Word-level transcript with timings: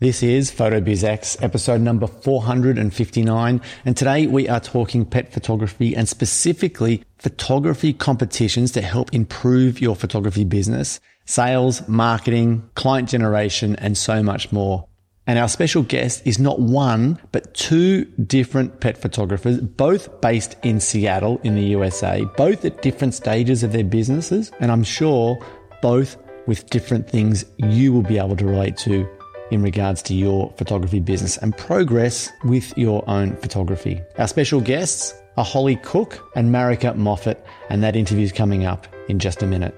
This 0.00 0.24
is 0.24 0.50
PhotoBizX, 0.50 1.40
episode 1.40 1.80
number 1.80 2.08
459, 2.08 3.60
and 3.84 3.96
today 3.96 4.26
we 4.26 4.48
are 4.48 4.58
talking 4.58 5.04
pet 5.04 5.32
photography 5.32 5.94
and 5.94 6.08
specifically 6.08 7.04
photography 7.18 7.92
competitions 7.92 8.72
to 8.72 8.82
help 8.82 9.14
improve 9.14 9.80
your 9.80 9.94
photography 9.94 10.42
business, 10.42 10.98
sales, 11.26 11.86
marketing, 11.86 12.68
client 12.74 13.08
generation, 13.08 13.76
and 13.76 13.96
so 13.96 14.20
much 14.20 14.50
more. 14.50 14.88
And 15.28 15.38
our 15.38 15.48
special 15.48 15.84
guest 15.84 16.26
is 16.26 16.40
not 16.40 16.58
one, 16.58 17.20
but 17.30 17.54
two 17.54 18.06
different 18.26 18.80
pet 18.80 18.98
photographers, 18.98 19.60
both 19.60 20.20
based 20.20 20.56
in 20.64 20.80
Seattle 20.80 21.40
in 21.44 21.54
the 21.54 21.66
USA, 21.66 22.24
both 22.36 22.64
at 22.64 22.82
different 22.82 23.14
stages 23.14 23.62
of 23.62 23.70
their 23.70 23.84
businesses. 23.84 24.50
And 24.58 24.72
I'm 24.72 24.82
sure 24.82 25.38
both 25.82 26.16
with 26.48 26.68
different 26.68 27.08
things 27.08 27.44
you 27.58 27.92
will 27.92 28.02
be 28.02 28.18
able 28.18 28.36
to 28.36 28.44
relate 28.44 28.76
to 28.78 29.08
in 29.50 29.62
regards 29.62 30.02
to 30.02 30.14
your 30.14 30.52
photography 30.56 31.00
business 31.00 31.36
and 31.38 31.56
progress 31.56 32.30
with 32.44 32.76
your 32.76 33.08
own 33.08 33.36
photography. 33.36 34.02
Our 34.18 34.28
special 34.28 34.60
guests 34.60 35.14
are 35.36 35.44
Holly 35.44 35.76
Cook 35.76 36.20
and 36.36 36.50
Marika 36.50 36.94
Moffat, 36.94 37.44
and 37.70 37.82
that 37.82 37.96
interview 37.96 38.24
is 38.24 38.32
coming 38.32 38.64
up 38.64 38.86
in 39.08 39.18
just 39.18 39.42
a 39.42 39.46
minute. 39.46 39.74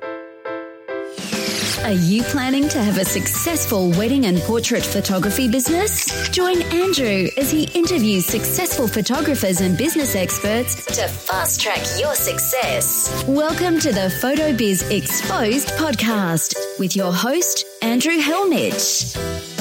Are 1.87 1.93
you 1.93 2.25
planning 2.25 2.69
to 2.71 2.83
have 2.83 2.99
a 2.99 3.05
successful 3.05 3.91
wedding 3.91 4.27
and 4.27 4.39
portrait 4.41 4.83
photography 4.83 5.49
business? 5.49 6.29
Join 6.31 6.61
Andrew 6.63 7.29
as 7.37 7.49
he 7.49 7.69
interviews 7.79 8.27
successful 8.27 8.89
photographers 8.89 9.61
and 9.61 9.79
business 9.79 10.17
experts 10.17 10.85
to 10.87 11.07
fast 11.07 11.61
track 11.61 11.79
your 11.97 12.17
success. 12.17 13.25
Welcome 13.29 13.79
to 13.79 13.93
the 13.93 14.13
PhotoBiz 14.21 14.91
Exposed 14.91 15.69
podcast 15.79 16.57
with 16.81 16.97
your 16.97 17.13
host, 17.13 17.65
Andrew 17.83 18.19
Hellmich. 18.19 19.56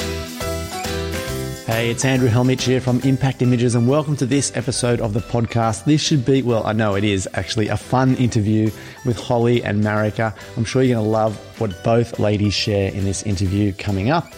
Hey, 1.65 1.89
it's 1.89 2.05
Andrew 2.05 2.29
Hellmich 2.29 2.61
here 2.61 2.79
from 2.79 2.99
Impact 2.99 3.41
Images, 3.41 3.73
and 3.73 3.89
welcome 3.89 4.15
to 4.17 4.27
this 4.27 4.55
episode 4.55 5.01
of 5.01 5.13
the 5.13 5.19
podcast. 5.19 5.85
This 5.85 5.99
should 5.99 6.23
be, 6.23 6.43
well, 6.43 6.63
I 6.63 6.73
know 6.73 6.93
it 6.93 7.03
is 7.03 7.27
actually 7.33 7.69
a 7.69 7.75
fun 7.75 8.13
interview 8.17 8.69
with 9.03 9.19
Holly 9.19 9.63
and 9.63 9.83
Marika. 9.83 10.35
I'm 10.57 10.63
sure 10.63 10.83
you're 10.83 10.93
going 10.93 11.03
to 11.03 11.09
love 11.09 11.35
what 11.59 11.83
both 11.83 12.19
ladies 12.19 12.53
share 12.53 12.91
in 12.91 13.03
this 13.03 13.23
interview 13.23 13.73
coming 13.73 14.11
up. 14.11 14.31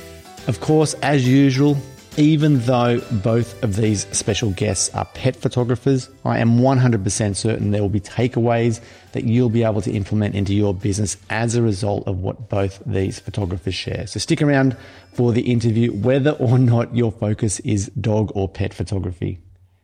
Of 0.48 0.62
course, 0.62 0.94
as 1.04 1.28
usual, 1.28 1.78
even 2.18 2.60
though 2.62 3.00
both 3.12 3.62
of 3.64 3.76
these 3.76 4.08
special 4.08 4.50
guests 4.50 4.94
are 4.96 5.06
pet 5.06 5.36
photographers, 5.36 6.10
I 6.26 6.40
am 6.40 6.58
100% 6.58 7.36
certain 7.36 7.70
there 7.70 7.82
will 7.82 7.90
be 7.90 8.00
takeaways 8.00 8.82
that 9.12 9.24
you'll 9.24 9.50
be 9.50 9.64
able 9.64 9.82
to 9.84 9.92
implement 9.92 10.34
into 10.34 10.54
your 10.54 10.74
business 10.74 11.16
as 11.30 11.56
a 11.56 11.62
result 11.62 12.08
of 12.08 12.18
what 12.18 12.50
both 12.50 12.82
these 12.88 13.20
photographers 13.20 13.76
share. 13.76 14.08
So 14.08 14.20
stick 14.20 14.42
around 14.42 14.76
for 15.14 15.32
the 15.32 15.52
interview, 15.52 15.94
whether 15.94 16.32
or 16.32 16.58
not 16.58 16.96
your 16.96 17.12
focus 17.12 17.60
is 17.60 17.88
dog 18.02 18.32
or 18.34 18.50
pet 18.50 18.74
photography. 18.74 19.40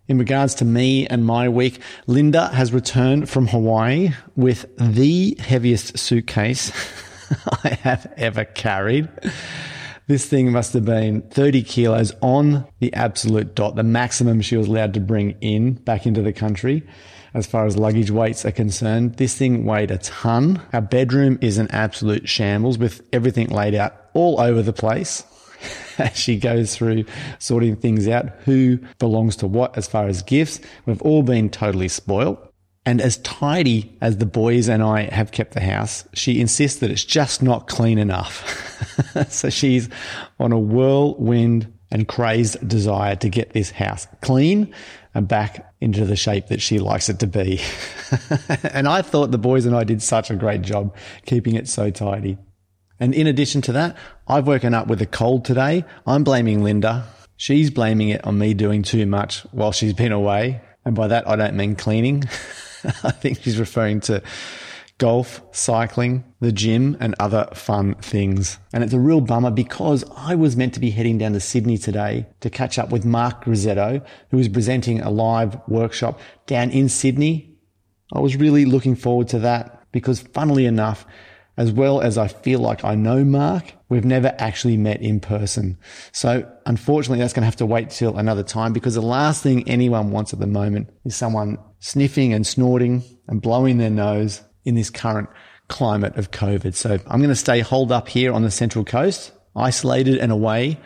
In 0.08 0.18
regards 0.18 0.56
to 0.56 0.66
me 0.66 1.08
and 1.08 1.26
my 1.26 1.48
week, 1.48 1.80
Linda 2.08 2.48
has 2.50 2.74
returned 2.74 3.30
from 3.30 3.48
Hawaii 3.48 4.10
with 4.36 4.66
the 4.78 5.38
heaviest 5.40 6.00
suitcase 6.00 6.72
I 7.64 7.70
have 7.84 8.12
ever 8.18 8.44
carried. 8.44 9.08
This 10.14 10.28
thing 10.28 10.52
must 10.52 10.74
have 10.74 10.86
been 10.86 11.24
30 11.24 11.64
kilos 11.64 12.14
on 12.22 12.68
the 12.78 12.94
absolute 12.94 13.56
dot, 13.56 13.76
the 13.76 13.82
maximum 13.82 14.42
she 14.42 14.56
was 14.56 14.68
allowed 14.68 14.94
to 14.94 15.00
bring 15.00 15.32
in 15.42 15.74
back 15.74 16.06
into 16.06 16.22
the 16.22 16.32
country 16.32 16.84
as 17.34 17.48
far 17.48 17.66
as 17.66 17.78
luggage 17.78 18.12
weights 18.12 18.46
are 18.46 18.52
concerned. 18.52 19.16
This 19.16 19.36
thing 19.36 19.66
weighed 19.66 19.90
a 19.90 19.98
ton. 19.98 20.62
Our 20.72 20.82
bedroom 20.82 21.40
is 21.42 21.58
an 21.58 21.68
absolute 21.72 22.30
shambles 22.30 22.78
with 22.78 23.02
everything 23.12 23.48
laid 23.48 23.74
out 23.74 23.96
all 24.14 24.40
over 24.40 24.62
the 24.62 24.72
place. 24.72 25.24
As 25.98 26.16
she 26.16 26.38
goes 26.38 26.76
through 26.76 27.06
sorting 27.40 27.76
things 27.76 28.08
out, 28.08 28.28
who 28.46 28.78
belongs 29.00 29.36
to 29.38 29.48
what 29.48 29.76
as 29.78 29.88
far 29.88 30.08
as 30.08 30.22
gifts. 30.22 30.60
We've 30.86 31.02
all 31.02 31.24
been 31.24 31.50
totally 31.50 31.88
spoilt. 31.88 32.53
And 32.86 33.00
as 33.00 33.18
tidy 33.18 33.98
as 34.02 34.18
the 34.18 34.26
boys 34.26 34.68
and 34.68 34.84
I 34.84 35.04
have 35.04 35.32
kept 35.32 35.54
the 35.54 35.62
house, 35.62 36.08
she 36.14 36.42
insists 36.42 36.80
that 36.80 36.92
it's 36.92 37.06
just 37.06 37.42
not 37.42 37.68
clean 37.68 37.98
enough. 37.98 39.30
so 39.30 39.50
she's 39.50 39.88
on 40.40 40.52
a 40.52 40.60
whirlwind 40.60 41.72
and 41.92 42.08
crazed 42.08 42.68
desire 42.68 43.16
to 43.18 43.30
get 43.30 43.52
this 43.52 43.72
house 43.72 44.08
clean 44.22 44.74
and 45.14 45.28
back 45.28 45.74
into 45.80 46.06
the 46.06 46.16
shape 46.16 46.48
that 46.48 46.62
she 46.62 46.80
likes 46.80 47.08
it 47.08 47.20
to 47.20 47.28
be. 47.28 47.62
and 48.64 48.88
I 48.88 49.02
thought 49.02 49.32
the 49.32 49.38
boys 49.38 49.66
and 49.66 49.76
I 49.76 49.84
did 49.84 50.02
such 50.02 50.30
a 50.30 50.36
great 50.36 50.64
job 50.64 50.94
keeping 51.26 51.56
it 51.56 51.70
so 51.70 51.90
tidy. 51.90 52.38
And 53.00 53.14
in 53.14 53.28
addition 53.28 53.62
to 53.64 53.72
that, 53.74 53.96
I've 54.28 54.48
woken 54.48 54.74
up 54.74 54.88
with 54.88 55.02
a 55.02 55.06
cold 55.06 55.46
today. 55.46 55.86
I'm 56.06 56.24
blaming 56.24 56.64
Linda. 56.64 57.06
She's 57.38 57.70
blaming 57.70 58.10
it 58.10 58.26
on 58.26 58.38
me 58.38 58.54
doing 58.54 58.84
too 58.84 59.06
much 59.06 59.42
while 59.52 59.72
she's 59.72 59.94
been 59.94 60.12
away. 60.12 60.62
And 60.86 60.96
by 60.96 61.08
that, 61.08 61.28
I 61.28 61.36
don't 61.36 61.56
mean 61.56 61.76
cleaning. 61.76 62.24
I 63.04 63.12
think 63.12 63.42
she's 63.42 63.60
referring 63.60 64.00
to 64.02 64.22
golf, 64.98 65.42
cycling, 65.52 66.24
the 66.40 66.52
gym, 66.52 66.96
and 67.00 67.16
other 67.20 67.48
fun 67.54 67.96
things. 67.96 68.60
And 68.72 68.84
it's 68.84 68.94
a 68.94 69.00
real 69.00 69.22
bummer 69.22 69.52
because 69.52 70.04
I 70.16 70.36
was 70.36 70.56
meant 70.56 70.74
to 70.76 70.80
be 70.80 70.92
heading 70.92 71.18
down 71.18 71.34
to 71.34 71.40
Sydney 71.40 71.78
today 71.78 72.28
to 72.42 72.50
catch 72.50 72.78
up 72.78 72.90
with 72.90 73.06
Mark 73.06 73.46
Grizzetto, 73.46 74.06
who 74.30 74.40
is 74.40 74.50
presenting 74.50 75.02
a 75.02 75.10
live 75.10 75.58
workshop 75.68 76.20
down 76.46 76.70
in 76.72 76.90
Sydney. 76.90 77.58
I 78.14 78.20
was 78.20 78.36
really 78.36 78.66
looking 78.66 78.96
forward 78.96 79.28
to 79.30 79.40
that 79.40 79.92
because, 79.92 80.22
funnily 80.22 80.66
enough, 80.66 81.06
as 81.58 81.72
well 81.72 82.02
as 82.02 82.18
I 82.18 82.28
feel 82.28 82.60
like 82.60 82.84
I 82.84 82.96
know 82.96 83.24
Mark, 83.24 83.74
we've 83.90 84.06
never 84.06 84.34
actually 84.40 84.78
met 84.78 85.02
in 85.02 85.20
person. 85.20 85.78
So 86.12 86.50
unfortunately, 86.66 87.20
that's 87.20 87.34
going 87.34 87.42
to 87.42 87.48
have 87.48 87.56
to 87.58 87.66
wait 87.66 87.92
till 87.92 88.18
another 88.18 88.44
time 88.44 88.74
because 88.74 88.96
the 88.96 89.02
last 89.02 89.44
thing 89.44 89.68
anyone 89.70 90.12
wants 90.12 90.34
at 90.34 90.40
the 90.40 90.48
moment 90.48 90.90
is 91.06 91.16
someone 91.16 91.60
sniffing 91.84 92.32
and 92.32 92.48
snorting 92.48 93.04
and 93.28 93.42
blowing 93.42 93.78
their 93.78 93.90
nose 93.90 94.42
in 94.64 94.74
this 94.74 94.90
current 94.90 95.28
climate 95.68 96.16
of 96.16 96.32
COVID. 96.32 96.74
So 96.76 96.98
I'm 97.08 97.20
going 97.20 97.30
to 97.30 97.36
stay 97.36 97.60
holed 97.60 97.92
up 97.92 98.08
here 98.08 98.32
on 98.32 98.42
the 98.42 98.52
Central 98.52 98.86
Coast, 98.86 99.34
isolated 99.54 100.18
and 100.18 100.32
away 100.32 100.80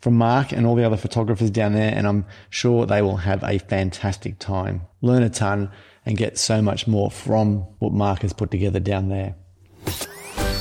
from 0.00 0.14
Mark 0.14 0.52
and 0.52 0.64
all 0.64 0.76
the 0.76 0.84
other 0.84 0.96
photographers 0.96 1.50
down 1.50 1.72
there. 1.72 1.92
And 1.92 2.06
I'm 2.06 2.24
sure 2.50 2.86
they 2.86 3.02
will 3.02 3.16
have 3.16 3.42
a 3.42 3.58
fantastic 3.58 4.38
time, 4.38 4.82
learn 5.02 5.24
a 5.24 5.30
ton 5.30 5.72
and 6.06 6.16
get 6.16 6.38
so 6.38 6.62
much 6.62 6.86
more 6.86 7.10
from 7.10 7.62
what 7.80 7.92
Mark 7.92 8.22
has 8.22 8.32
put 8.32 8.52
together 8.52 8.78
down 8.78 9.08
there. 9.08 9.34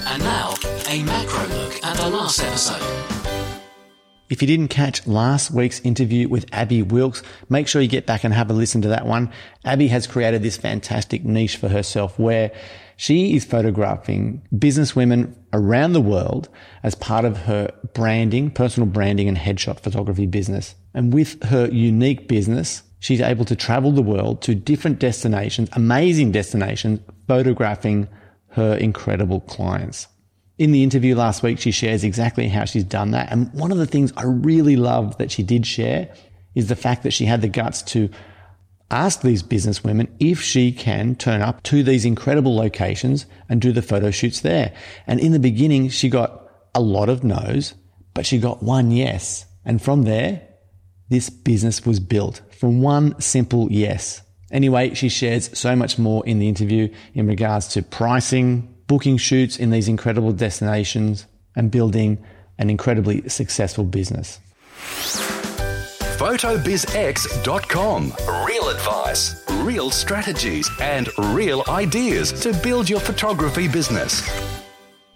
And 0.07 0.23
now, 0.23 0.55
a 0.89 1.03
macro 1.03 1.45
look 1.55 1.83
at 1.85 1.97
the 1.97 2.09
last 2.09 2.41
episode. 2.41 3.32
If 4.33 4.41
you 4.41 4.47
didn't 4.47 4.69
catch 4.69 5.05
last 5.05 5.51
week's 5.51 5.79
interview 5.81 6.27
with 6.27 6.47
Abby 6.51 6.81
Wilkes, 6.81 7.21
make 7.49 7.67
sure 7.67 7.83
you 7.83 7.88
get 7.88 8.07
back 8.07 8.23
and 8.23 8.33
have 8.33 8.49
a 8.49 8.53
listen 8.53 8.81
to 8.81 8.88
that 8.88 9.05
one. 9.05 9.31
Abby 9.63 9.89
has 9.89 10.07
created 10.07 10.41
this 10.41 10.57
fantastic 10.57 11.23
niche 11.23 11.55
for 11.55 11.67
herself 11.69 12.17
where 12.17 12.51
she 12.97 13.35
is 13.35 13.45
photographing 13.45 14.41
business 14.57 14.95
women 14.95 15.35
around 15.53 15.93
the 15.93 16.01
world 16.01 16.49
as 16.81 16.95
part 16.95 17.25
of 17.25 17.38
her 17.43 17.72
branding, 17.93 18.49
personal 18.49 18.89
branding 18.89 19.27
and 19.27 19.38
headshot 19.38 19.81
photography 19.81 20.25
business. 20.25 20.73
And 20.95 21.13
with 21.13 21.43
her 21.43 21.67
unique 21.67 22.27
business, 22.27 22.81
she's 22.97 23.22
able 23.22 23.45
to 23.45 23.55
travel 23.55 23.91
the 23.91 24.01
world 24.01 24.41
to 24.41 24.55
different 24.55 24.97
destinations, 24.97 25.69
amazing 25.73 26.31
destinations, 26.31 27.01
photographing 27.27 28.07
her 28.53 28.73
incredible 28.77 29.41
clients. 29.41 30.07
In 30.58 30.72
the 30.72 30.84
interview 30.84 31.16
last 31.16 31.41
week, 31.41 31.59
she 31.59 31.72
shares 31.72 32.03
exactly 32.03 32.47
how 32.47 32.66
she's 32.66 32.84
done 32.84 33.12
that. 33.12 33.31
And 33.31 33.52
one 33.53 33.72
of 33.72 33.80
the 33.80 33.88
things 33.88 34.14
I 34.16 34.24
really 34.24 34.75
love 34.75 35.18
that 35.18 35.31
she 35.31 35.41
did 35.41 35.66
share 35.66 36.14
is 36.53 36.68
the 36.68 36.75
fact 36.75 37.03
that 37.03 37.14
she 37.14 37.25
had 37.25 37.41
the 37.41 37.47
guts 37.47 37.81
to 37.84 38.09
ask 38.91 39.22
these 39.22 39.41
business 39.41 39.84
women 39.84 40.16
if 40.19 40.40
she 40.41 40.72
can 40.72 41.16
turn 41.16 41.41
up 41.41 41.64
to 41.64 41.81
these 41.81 42.06
incredible 42.06 42.56
locations 42.56 43.25
and 43.50 43.59
do 43.59 43.72
the 43.72 43.81
photo 43.81 44.12
shoots 44.12 44.41
there. 44.41 44.72
And 45.08 45.19
in 45.19 45.31
the 45.31 45.40
beginning, 45.40 45.90
she 45.90 46.09
got 46.09 46.47
a 46.75 46.81
lot 46.81 47.09
of 47.09 47.24
no's, 47.24 47.74
but 48.14 48.25
she 48.25 48.38
got 48.38 48.62
one 48.62 48.91
yes. 48.91 49.46
And 49.66 49.82
from 49.82 50.03
there, 50.03 50.47
this 51.09 51.32
business 51.32 51.85
was 51.85 51.99
built 51.99 52.41
from 52.52 52.82
one 52.82 53.20
simple 53.20 53.72
yes. 53.72 54.22
Anyway, 54.52 54.94
she 54.94 55.09
shares 55.09 55.58
so 55.58 55.76
much 55.76 55.97
more 55.97 56.23
in 56.28 56.38
the 56.38 56.47
interview 56.47 56.94
in 57.16 57.26
regards 57.26 57.70
to 57.70 57.82
pricing, 57.82 58.72
booking 58.93 59.17
shoots 59.17 59.57
in 59.57 59.72
these 59.72 59.87
incredible 59.87 60.31
destinations, 60.31 61.25
and 61.55 61.72
building 61.72 62.23
an 62.59 62.69
incredibly 62.69 63.28
successful 63.28 63.84
business. 63.84 64.40
PhotoBizX.com. 66.19 68.13
Real 68.47 68.69
advice, 68.69 69.43
real 69.63 69.90
strategies, 69.90 70.69
and 70.79 71.09
real 71.34 71.63
ideas 71.69 72.31
to 72.43 72.53
build 72.61 72.87
your 72.87 72.99
photography 72.99 73.67
business. 73.67 74.22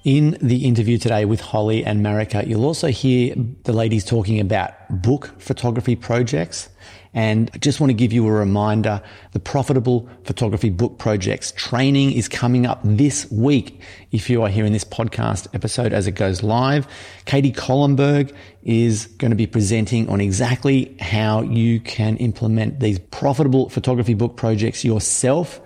In 0.03 0.39
the 0.41 0.65
interview 0.65 0.97
today 0.97 1.25
with 1.25 1.39
Holly 1.39 1.85
and 1.85 2.03
Marika, 2.03 2.47
you'll 2.47 2.65
also 2.65 2.87
hear 2.87 3.35
the 3.65 3.73
ladies 3.73 4.03
talking 4.03 4.39
about 4.39 4.71
book 5.03 5.35
photography 5.37 5.95
projects. 5.95 6.69
And 7.13 7.49
I 7.53 7.57
just 7.57 7.79
want 7.79 7.89
to 7.89 7.95
give 7.95 8.13
you 8.13 8.27
a 8.27 8.31
reminder, 8.31 9.01
the 9.31 9.39
Profitable 9.39 10.09
Photography 10.23 10.69
Book 10.69 10.97
Projects 10.97 11.51
training 11.53 12.11
is 12.11 12.27
coming 12.27 12.65
up 12.65 12.79
this 12.83 13.29
week. 13.31 13.81
If 14.11 14.29
you 14.29 14.43
are 14.43 14.49
hearing 14.49 14.73
this 14.73 14.83
podcast 14.83 15.47
episode 15.53 15.93
as 15.93 16.07
it 16.07 16.11
goes 16.11 16.43
live, 16.43 16.87
Katie 17.25 17.51
Kollenberg 17.51 18.33
is 18.63 19.05
going 19.17 19.31
to 19.31 19.37
be 19.37 19.47
presenting 19.47 20.09
on 20.09 20.21
exactly 20.21 20.95
how 20.99 21.41
you 21.41 21.79
can 21.79 22.17
implement 22.17 22.79
these 22.79 22.99
profitable 22.99 23.69
photography 23.69 24.13
book 24.13 24.37
projects 24.37 24.83
yourself 24.83 25.61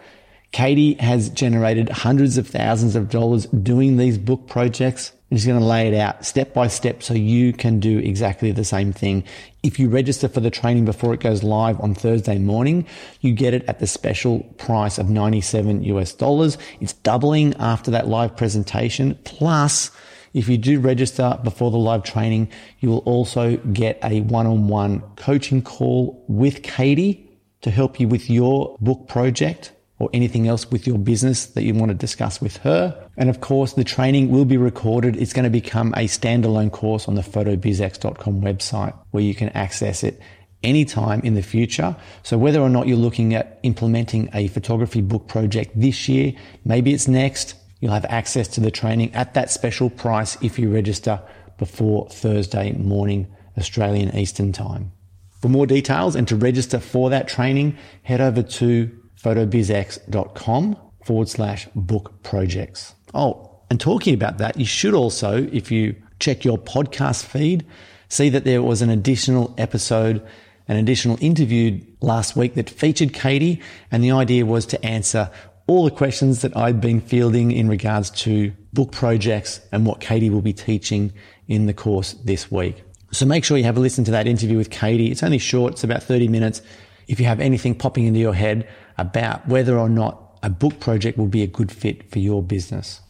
Katie 0.52 0.96
has 0.96 1.30
generated 1.30 1.90
hundreds 1.90 2.38
of 2.38 2.48
thousands 2.48 2.96
of 2.96 3.10
dollars 3.10 3.46
doing 3.48 3.98
these 3.98 4.18
book 4.18 4.48
projects. 4.48 5.14
And 5.32 5.40
she's 5.40 5.48
going 5.48 5.62
to 5.62 5.66
lay 5.66 5.88
it 5.88 5.94
out 5.94 6.26
step 6.26 6.54
by 6.54 6.68
step 6.68 7.02
so 7.02 7.14
you 7.14 7.54
can 7.54 7.80
do 7.80 8.00
exactly 8.00 8.52
the 8.52 8.66
same 8.66 8.92
thing. 8.92 9.24
If 9.64 9.80
you 9.80 9.88
register 9.88 10.28
for 10.28 10.42
the 10.42 10.52
training 10.52 10.84
before 10.84 11.14
it 11.14 11.22
goes 11.22 11.42
live 11.42 11.80
on 11.80 11.96
Thursday 11.96 12.38
morning, 12.38 12.86
you 13.22 13.34
get 13.34 13.54
it 13.54 13.64
at 13.70 13.80
the 13.80 13.88
special 13.88 14.42
price 14.58 14.98
of 14.98 15.10
97 15.10 15.84
US 15.86 16.14
dollars. 16.14 16.58
It's 16.82 16.92
doubling 16.92 17.54
after 17.56 17.92
that 17.92 18.10
live 18.10 18.36
presentation. 18.36 19.18
Plus, 19.24 19.90
if 20.34 20.50
you 20.50 20.58
do 20.58 20.82
register 20.82 21.40
before 21.46 21.72
the 21.72 21.78
live 21.78 22.04
training, 22.04 22.50
you 22.80 22.90
will 22.90 23.00
also 23.00 23.56
get 23.58 24.00
a 24.04 24.22
one-on-one 24.22 25.02
coaching 25.16 25.62
call 25.62 26.26
with 26.28 26.62
Katie 26.62 27.30
to 27.62 27.72
help 27.72 28.02
you 28.02 28.08
with 28.10 28.30
your 28.30 28.76
book 28.82 29.08
project 29.08 29.72
or 30.02 30.10
anything 30.14 30.48
else 30.48 30.70
with 30.72 30.88
your 30.88 30.98
business 30.98 31.46
that 31.46 31.62
you 31.62 31.76
want 31.76 31.90
to 31.90 31.94
discuss 31.94 32.42
with 32.42 32.58
her. 32.58 33.08
And 33.18 33.30
of 33.30 33.40
course, 33.40 33.74
the 33.74 33.84
training 33.84 34.32
will 34.32 34.46
be 34.46 34.58
recorded. 34.58 35.16
It's 35.16 35.32
going 35.32 35.44
to 35.44 35.52
become 35.52 35.94
a 35.94 36.08
standalone 36.08 36.72
course 36.72 37.08
on 37.08 37.14
the 37.14 37.22
photobizx.com 37.22 38.42
website 38.42 38.98
where 39.12 39.24
you 39.24 39.36
can 39.36 39.50
access 39.50 40.04
it 40.04 40.20
anytime 40.64 41.22
in 41.22 41.36
the 41.36 41.44
future. 41.44 41.96
So 42.24 42.36
whether 42.36 42.60
or 42.60 42.70
not 42.70 42.88
you're 42.88 42.98
looking 42.98 43.36
at 43.36 43.60
implementing 43.62 44.28
a 44.34 44.48
photography 44.48 45.02
book 45.02 45.28
project 45.28 45.80
this 45.80 46.10
year, 46.10 46.34
maybe 46.66 46.94
it's 46.94 47.08
next, 47.08 47.54
you'll 47.80 47.94
have 47.94 48.06
access 48.06 48.48
to 48.50 48.60
the 48.60 48.72
training 48.72 49.14
at 49.14 49.36
that 49.36 49.52
special 49.52 49.92
price 49.92 50.36
if 50.42 50.58
you 50.58 50.74
register 50.74 51.22
before 51.60 52.10
Thursday 52.10 52.72
morning 52.72 53.28
Australian 53.56 54.16
Eastern 54.18 54.52
Time. 54.52 54.94
For 55.42 55.50
more 55.50 55.68
details 55.68 56.16
and 56.16 56.28
to 56.28 56.36
register 56.36 56.80
for 56.80 57.12
that 57.12 57.28
training, 57.28 57.78
head 58.02 58.20
over 58.20 58.42
to 58.42 59.01
photobizx.com 59.24 60.78
forward 61.04 61.30
slash 61.30 61.68
book 61.76 62.22
projects. 62.24 62.96
Oh, 63.14 63.60
and 63.70 63.80
talking 63.80 64.14
about 64.14 64.38
that, 64.40 64.58
you 64.58 64.66
should 64.66 64.94
also, 64.94 65.48
if 65.52 65.72
you 65.72 65.96
check 66.20 66.44
your 66.44 66.58
podcast 66.58 67.26
feed, 67.26 67.66
see 68.10 68.30
that 68.30 68.44
there 68.44 68.62
was 68.62 68.82
an 68.82 68.90
additional 68.90 69.54
episode, 69.58 70.26
an 70.68 70.78
additional 70.78 71.18
interview 71.22 71.82
last 72.02 72.36
week 72.36 72.56
that 72.56 72.70
featured 72.70 73.14
Katie. 73.14 73.62
And 73.92 74.04
the 74.04 74.12
idea 74.12 74.46
was 74.46 74.66
to 74.68 74.86
answer 74.86 75.32
all 75.68 75.86
the 75.86 75.92
questions 75.92 76.42
that 76.42 76.56
I'd 76.56 76.82
been 76.82 77.00
fielding 77.00 77.52
in 77.52 77.70
regards 77.70 78.10
to 78.12 78.52
book 78.74 78.92
projects 78.92 79.62
and 79.72 79.86
what 79.86 80.00
Katie 80.00 80.30
will 80.30 80.42
be 80.42 80.54
teaching 80.54 81.14
in 81.48 81.66
the 81.66 81.74
course 81.74 82.14
this 82.26 82.52
week. 82.52 82.84
So 83.12 83.26
make 83.26 83.44
sure 83.44 83.58
you 83.58 83.64
have 83.66 83.78
a 83.78 83.82
listen 83.82 84.04
to 84.06 84.12
that 84.12 84.28
interview 84.28 84.58
with 84.58 84.70
Katie. 84.70 85.12
It's 85.12 85.24
only 85.24 85.38
short. 85.38 85.74
It's 85.74 85.84
about 85.84 86.04
30 86.04 86.28
minutes. 86.28 86.62
If 87.08 87.20
you 87.20 87.26
have 87.26 87.40
anything 87.40 87.76
popping 87.76 88.06
into 88.06 88.20
your 88.20 88.34
head, 88.34 88.68
about 89.02 89.48
whether 89.48 89.78
or 89.78 89.90
not 89.90 90.38
a 90.44 90.50
book 90.50 90.80
project 90.80 91.18
will 91.18 91.28
be 91.28 91.44
a 91.44 91.48
good 91.48 91.72
fit 91.72 92.10
for 92.10 92.20
your 92.20 92.42
business. 92.42 93.02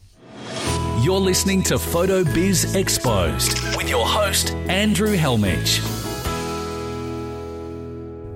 You're 1.00 1.20
listening 1.20 1.62
to 1.64 1.78
Photo 1.78 2.24
Biz 2.24 2.74
Exposed 2.74 3.76
with 3.76 3.88
your 3.88 4.06
host, 4.06 4.52
Andrew 4.68 5.16
Hellmich. 5.16 6.01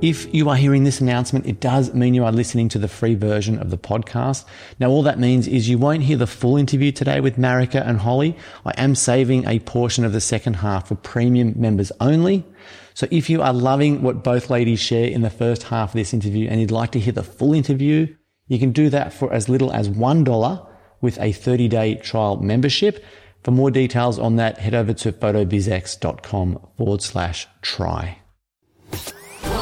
If 0.02 0.32
you 0.34 0.50
are 0.50 0.56
hearing 0.56 0.84
this 0.84 1.00
announcement, 1.00 1.46
it 1.46 1.58
does 1.58 1.94
mean 1.94 2.12
you 2.12 2.26
are 2.26 2.30
listening 2.30 2.68
to 2.68 2.78
the 2.78 2.86
free 2.86 3.14
version 3.14 3.58
of 3.58 3.70
the 3.70 3.78
podcast. 3.78 4.44
Now, 4.78 4.90
all 4.90 5.02
that 5.04 5.18
means 5.18 5.48
is 5.48 5.70
you 5.70 5.78
won't 5.78 6.02
hear 6.02 6.18
the 6.18 6.26
full 6.26 6.58
interview 6.58 6.92
today 6.92 7.20
with 7.20 7.38
Marika 7.38 7.82
and 7.86 7.98
Holly. 7.98 8.36
I 8.66 8.72
am 8.76 8.94
saving 8.94 9.48
a 9.48 9.58
portion 9.60 10.04
of 10.04 10.12
the 10.12 10.20
second 10.20 10.56
half 10.56 10.88
for 10.88 10.96
premium 10.96 11.54
members 11.56 11.92
only. 11.98 12.44
So 12.92 13.08
if 13.10 13.30
you 13.30 13.40
are 13.40 13.54
loving 13.54 14.02
what 14.02 14.22
both 14.22 14.50
ladies 14.50 14.80
share 14.80 15.08
in 15.08 15.22
the 15.22 15.30
first 15.30 15.62
half 15.62 15.90
of 15.90 15.94
this 15.94 16.12
interview 16.12 16.46
and 16.50 16.60
you'd 16.60 16.70
like 16.70 16.92
to 16.92 17.00
hear 17.00 17.14
the 17.14 17.22
full 17.22 17.54
interview, 17.54 18.14
you 18.48 18.58
can 18.58 18.72
do 18.72 18.90
that 18.90 19.14
for 19.14 19.32
as 19.32 19.48
little 19.48 19.72
as 19.72 19.88
$1 19.88 20.68
with 21.00 21.18
a 21.20 21.32
30 21.32 21.68
day 21.68 21.94
trial 21.94 22.36
membership. 22.36 23.02
For 23.42 23.50
more 23.50 23.70
details 23.70 24.18
on 24.18 24.36
that, 24.36 24.58
head 24.58 24.74
over 24.74 24.92
to 24.92 25.12
photobizx.com 25.12 26.68
forward 26.76 27.00
slash 27.00 27.48
try. 27.62 28.18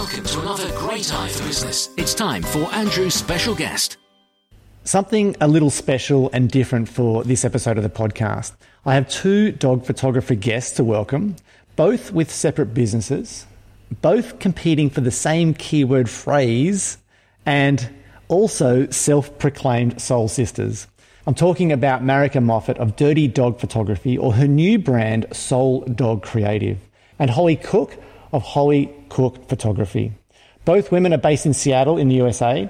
Welcome 0.05 0.25
to 0.25 0.41
another 0.43 0.71
great 0.77 1.15
eye 1.15 1.29
for 1.29 1.45
business. 1.45 1.89
It's 1.97 2.13
time 2.13 2.43
for 2.43 2.71
Andrew's 2.75 3.15
special 3.15 3.55
guest. 3.55 3.97
Something 4.85 5.35
a 5.41 5.49
little 5.49 5.71
special 5.71 6.29
and 6.35 6.51
different 6.51 6.91
for 6.91 7.25
this 7.25 7.43
episode 7.43 7.79
of 7.79 7.85
the 7.85 7.89
podcast. 7.89 8.53
I 8.85 8.97
have 8.97 9.09
two 9.09 9.53
dog 9.53 9.87
photographer 9.87 10.35
guests 10.35 10.77
to 10.77 10.85
welcome 10.85 11.37
both 11.75 12.13
with 12.13 12.31
separate 12.31 12.75
businesses, 12.75 13.47
both 14.03 14.41
competing 14.41 14.91
for 14.91 15.01
the 15.01 15.11
same 15.11 15.55
keyword 15.55 16.11
phrase, 16.11 16.99
and 17.47 17.89
also 18.29 18.87
self 18.91 19.39
proclaimed 19.39 20.03
soul 20.03 20.29
sisters. 20.29 20.87
I'm 21.27 21.35
talking 21.35 21.73
about 21.73 22.03
Marika 22.03 22.43
Moffat 22.43 22.77
of 22.77 22.97
Dirty 22.97 23.27
Dog 23.27 23.59
Photography 23.59 24.19
or 24.19 24.35
her 24.35 24.49
new 24.49 24.79
brand, 24.79 25.29
Soul 25.33 25.81
Dog 25.87 26.23
Creative, 26.23 26.79
and 27.19 27.31
Holly 27.31 27.57
Cook 27.57 27.97
of 28.35 28.43
Holly 28.43 28.93
Cook 29.15 29.49
Photography. 29.49 30.13
Both 30.65 30.91
women 30.91 31.15
are 31.15 31.19
based 31.19 31.47
in 31.47 31.55
Seattle 31.55 31.99
in 31.99 32.09
the 32.09 32.17
USA. 32.17 32.69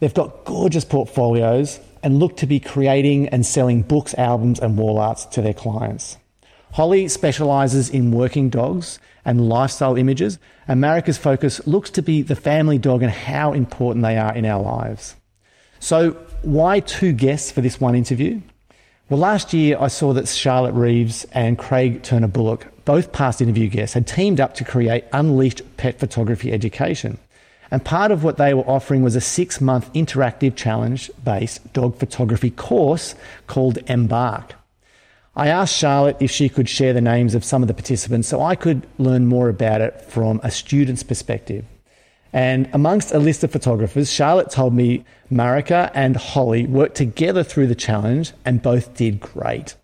They've 0.00 0.12
got 0.12 0.44
gorgeous 0.44 0.84
portfolios 0.84 1.78
and 2.02 2.18
look 2.18 2.36
to 2.38 2.46
be 2.46 2.58
creating 2.58 3.28
and 3.28 3.46
selling 3.46 3.82
books, 3.82 4.12
albums, 4.18 4.58
and 4.58 4.76
wall 4.76 4.98
arts 4.98 5.26
to 5.26 5.40
their 5.40 5.54
clients. 5.54 6.18
Holly 6.72 7.06
specialises 7.06 7.88
in 7.88 8.10
working 8.10 8.50
dogs 8.50 8.98
and 9.24 9.48
lifestyle 9.48 9.96
images, 9.96 10.40
Marika's 10.68 11.18
focus 11.18 11.64
looks 11.68 11.90
to 11.90 12.02
be 12.02 12.20
the 12.20 12.34
family 12.34 12.78
dog 12.78 13.04
and 13.04 13.12
how 13.12 13.52
important 13.52 14.02
they 14.02 14.18
are 14.18 14.34
in 14.34 14.44
our 14.44 14.60
lives. 14.60 15.14
So, 15.78 16.12
why 16.42 16.80
two 16.80 17.12
guests 17.12 17.52
for 17.52 17.60
this 17.60 17.80
one 17.80 17.94
interview? 17.94 18.40
Well, 19.08 19.20
last 19.20 19.52
year 19.52 19.76
I 19.78 19.86
saw 19.86 20.12
that 20.14 20.26
Charlotte 20.26 20.74
Reeves 20.74 21.26
and 21.30 21.56
Craig 21.56 22.02
Turner 22.02 22.26
Bullock, 22.26 22.66
both 22.84 23.12
past 23.12 23.40
interview 23.40 23.68
guests, 23.68 23.94
had 23.94 24.04
teamed 24.04 24.40
up 24.40 24.54
to 24.54 24.64
create 24.64 25.04
Unleashed 25.12 25.62
Pet 25.76 26.00
Photography 26.00 26.52
Education. 26.52 27.16
And 27.70 27.84
part 27.84 28.10
of 28.10 28.24
what 28.24 28.36
they 28.36 28.52
were 28.52 28.68
offering 28.68 29.04
was 29.04 29.14
a 29.14 29.20
six 29.20 29.60
month 29.60 29.92
interactive 29.92 30.56
challenge 30.56 31.08
based 31.22 31.72
dog 31.72 31.96
photography 31.96 32.50
course 32.50 33.14
called 33.46 33.78
Embark. 33.86 34.54
I 35.36 35.48
asked 35.48 35.76
Charlotte 35.76 36.16
if 36.18 36.32
she 36.32 36.48
could 36.48 36.68
share 36.68 36.92
the 36.92 37.00
names 37.00 37.36
of 37.36 37.44
some 37.44 37.62
of 37.62 37.68
the 37.68 37.74
participants 37.74 38.26
so 38.26 38.42
I 38.42 38.56
could 38.56 38.88
learn 38.98 39.26
more 39.26 39.48
about 39.48 39.82
it 39.82 40.02
from 40.02 40.40
a 40.42 40.50
student's 40.50 41.04
perspective. 41.04 41.64
And 42.36 42.68
amongst 42.74 43.12
a 43.12 43.18
list 43.18 43.44
of 43.44 43.50
photographers, 43.50 44.12
Charlotte 44.12 44.50
told 44.50 44.74
me 44.74 45.06
Marika 45.32 45.90
and 45.94 46.14
Holly 46.16 46.66
worked 46.66 46.94
together 46.94 47.42
through 47.42 47.66
the 47.66 47.74
challenge 47.74 48.34
and 48.44 48.60
both 48.60 48.94
did 48.94 49.20
great. 49.20 49.74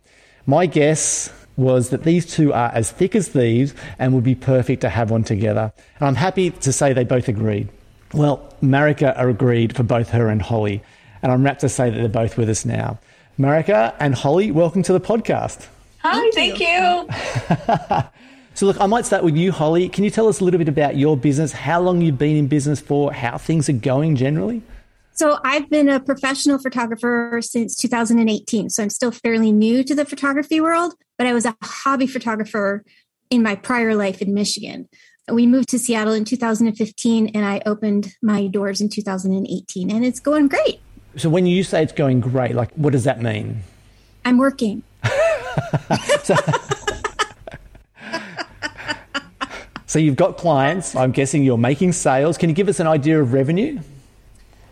My 0.44 0.66
guess 0.66 1.32
was 1.56 1.88
that 1.88 2.02
these 2.02 2.26
two 2.26 2.52
are 2.52 2.70
as 2.74 2.90
thick 2.90 3.16
as 3.16 3.28
thieves 3.28 3.72
and 3.98 4.12
would 4.12 4.22
be 4.22 4.34
perfect 4.34 4.82
to 4.82 4.90
have 4.90 5.10
on 5.10 5.24
together. 5.24 5.72
And 5.98 6.06
I'm 6.06 6.14
happy 6.14 6.50
to 6.50 6.74
say 6.74 6.92
they 6.92 7.04
both 7.04 7.26
agreed. 7.26 7.70
Well, 8.12 8.54
Marika 8.62 9.14
agreed 9.16 9.74
for 9.74 9.82
both 9.82 10.10
her 10.10 10.28
and 10.28 10.42
Holly, 10.42 10.82
and 11.22 11.32
I'm 11.32 11.42
rapt 11.42 11.62
to 11.62 11.70
say 11.70 11.88
that 11.88 11.96
they're 11.96 12.08
both 12.10 12.36
with 12.36 12.50
us 12.50 12.66
now. 12.66 12.98
Marika 13.38 13.94
and 13.98 14.14
Holly, 14.14 14.50
welcome 14.50 14.82
to 14.82 14.92
the 14.92 15.00
podcast. 15.00 15.68
Hi, 16.00 16.30
thank, 16.34 16.60
you. 16.60 18.04
so, 18.54 18.66
look, 18.66 18.80
I 18.80 18.86
might 18.86 19.06
start 19.06 19.24
with 19.24 19.36
you, 19.36 19.50
Holly. 19.50 19.88
Can 19.88 20.04
you 20.04 20.10
tell 20.10 20.28
us 20.28 20.40
a 20.40 20.44
little 20.44 20.58
bit 20.58 20.68
about 20.68 20.96
your 20.96 21.16
business, 21.16 21.52
how 21.52 21.80
long 21.80 22.02
you've 22.02 22.18
been 22.18 22.36
in 22.36 22.48
business 22.48 22.80
for, 22.80 23.12
how 23.12 23.38
things 23.38 23.68
are 23.68 23.74
going 23.74 24.16
generally? 24.16 24.62
So, 25.14 25.38
I've 25.44 25.70
been 25.70 25.88
a 25.88 26.00
professional 26.00 26.58
photographer 26.58 27.40
since 27.42 27.76
2018. 27.76 28.70
So, 28.70 28.82
I'm 28.82 28.90
still 28.90 29.10
fairly 29.10 29.52
new 29.52 29.82
to 29.84 29.94
the 29.94 30.04
photography 30.04 30.60
world, 30.60 30.94
but 31.16 31.26
I 31.26 31.32
was 31.32 31.46
a 31.46 31.56
hobby 31.62 32.06
photographer 32.06 32.84
in 33.30 33.42
my 33.42 33.54
prior 33.54 33.94
life 33.94 34.20
in 34.20 34.34
Michigan. 34.34 34.88
We 35.30 35.46
moved 35.46 35.70
to 35.70 35.78
Seattle 35.78 36.12
in 36.12 36.24
2015 36.24 37.28
and 37.28 37.46
I 37.46 37.62
opened 37.64 38.14
my 38.22 38.48
doors 38.48 38.80
in 38.80 38.88
2018, 38.88 39.90
and 39.90 40.04
it's 40.04 40.20
going 40.20 40.48
great. 40.48 40.80
So 41.16 41.28
when 41.30 41.46
you 41.46 41.62
say 41.62 41.82
it's 41.82 41.92
going 41.92 42.20
great, 42.20 42.54
like 42.54 42.72
what 42.74 42.92
does 42.92 43.04
that 43.04 43.22
mean? 43.22 43.62
I'm 44.24 44.38
working. 44.38 44.82
so, 46.22 46.34
so 49.92 49.98
you've 49.98 50.16
got 50.16 50.38
clients. 50.38 50.96
I'm 50.96 51.12
guessing 51.12 51.44
you're 51.44 51.58
making 51.58 51.92
sales. 51.92 52.38
Can 52.38 52.48
you 52.48 52.56
give 52.56 52.70
us 52.70 52.80
an 52.80 52.86
idea 52.86 53.20
of 53.20 53.34
revenue? 53.34 53.78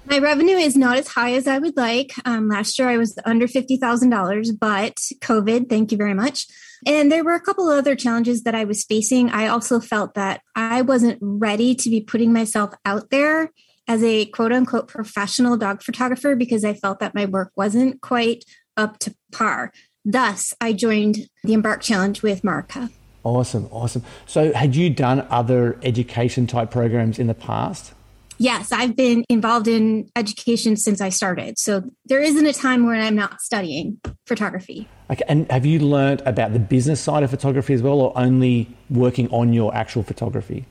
My 0.06 0.18
revenue 0.18 0.56
is 0.56 0.78
not 0.78 0.96
as 0.96 1.08
high 1.08 1.34
as 1.34 1.46
I 1.46 1.58
would 1.58 1.76
like. 1.76 2.12
Um, 2.24 2.48
last 2.48 2.78
year 2.78 2.88
I 2.88 2.96
was 2.96 3.18
under 3.26 3.46
$50,000, 3.46 4.58
but 4.58 4.94
COVID, 5.20 5.68
thank 5.68 5.92
you 5.92 5.98
very 5.98 6.14
much. 6.14 6.46
And 6.86 7.12
there 7.12 7.22
were 7.22 7.34
a 7.34 7.40
couple 7.40 7.70
of 7.70 7.76
other 7.76 7.94
challenges 7.94 8.44
that 8.44 8.54
I 8.54 8.64
was 8.64 8.82
facing. 8.82 9.28
I 9.28 9.48
also 9.48 9.78
felt 9.78 10.14
that 10.14 10.40
I 10.56 10.80
wasn't 10.80 11.18
ready 11.20 11.74
to 11.74 11.90
be 11.90 12.00
putting 12.00 12.32
myself 12.32 12.72
out 12.86 13.10
there 13.10 13.50
as 13.86 14.02
a 14.02 14.24
quote 14.24 14.52
unquote 14.52 14.88
professional 14.88 15.58
dog 15.58 15.82
photographer 15.82 16.34
because 16.34 16.64
I 16.64 16.72
felt 16.72 16.98
that 17.00 17.14
my 17.14 17.26
work 17.26 17.52
wasn't 17.56 18.00
quite 18.00 18.46
up 18.74 18.98
to 19.00 19.14
par. 19.32 19.70
Thus, 20.02 20.54
I 20.62 20.72
joined 20.72 21.28
the 21.44 21.52
Embark 21.52 21.82
Challenge 21.82 22.22
with 22.22 22.40
Marika. 22.40 22.90
Awesome, 23.24 23.68
awesome. 23.70 24.02
So, 24.26 24.52
had 24.52 24.74
you 24.74 24.90
done 24.90 25.26
other 25.30 25.78
education 25.82 26.46
type 26.46 26.70
programs 26.70 27.18
in 27.18 27.26
the 27.26 27.34
past? 27.34 27.92
Yes, 28.38 28.72
I've 28.72 28.96
been 28.96 29.24
involved 29.28 29.68
in 29.68 30.08
education 30.16 30.76
since 30.76 31.02
I 31.02 31.10
started. 31.10 31.58
So, 31.58 31.82
there 32.06 32.20
isn't 32.20 32.46
a 32.46 32.54
time 32.54 32.86
when 32.86 32.98
I'm 32.98 33.14
not 33.14 33.40
studying 33.42 34.00
photography. 34.26 34.88
Okay, 35.10 35.22
and 35.28 35.50
have 35.52 35.66
you 35.66 35.80
learned 35.80 36.22
about 36.24 36.54
the 36.54 36.58
business 36.58 37.00
side 37.00 37.22
of 37.22 37.30
photography 37.30 37.74
as 37.74 37.82
well, 37.82 38.00
or 38.00 38.12
only 38.16 38.74
working 38.88 39.28
on 39.30 39.52
your 39.52 39.74
actual 39.74 40.02
photography? 40.02 40.66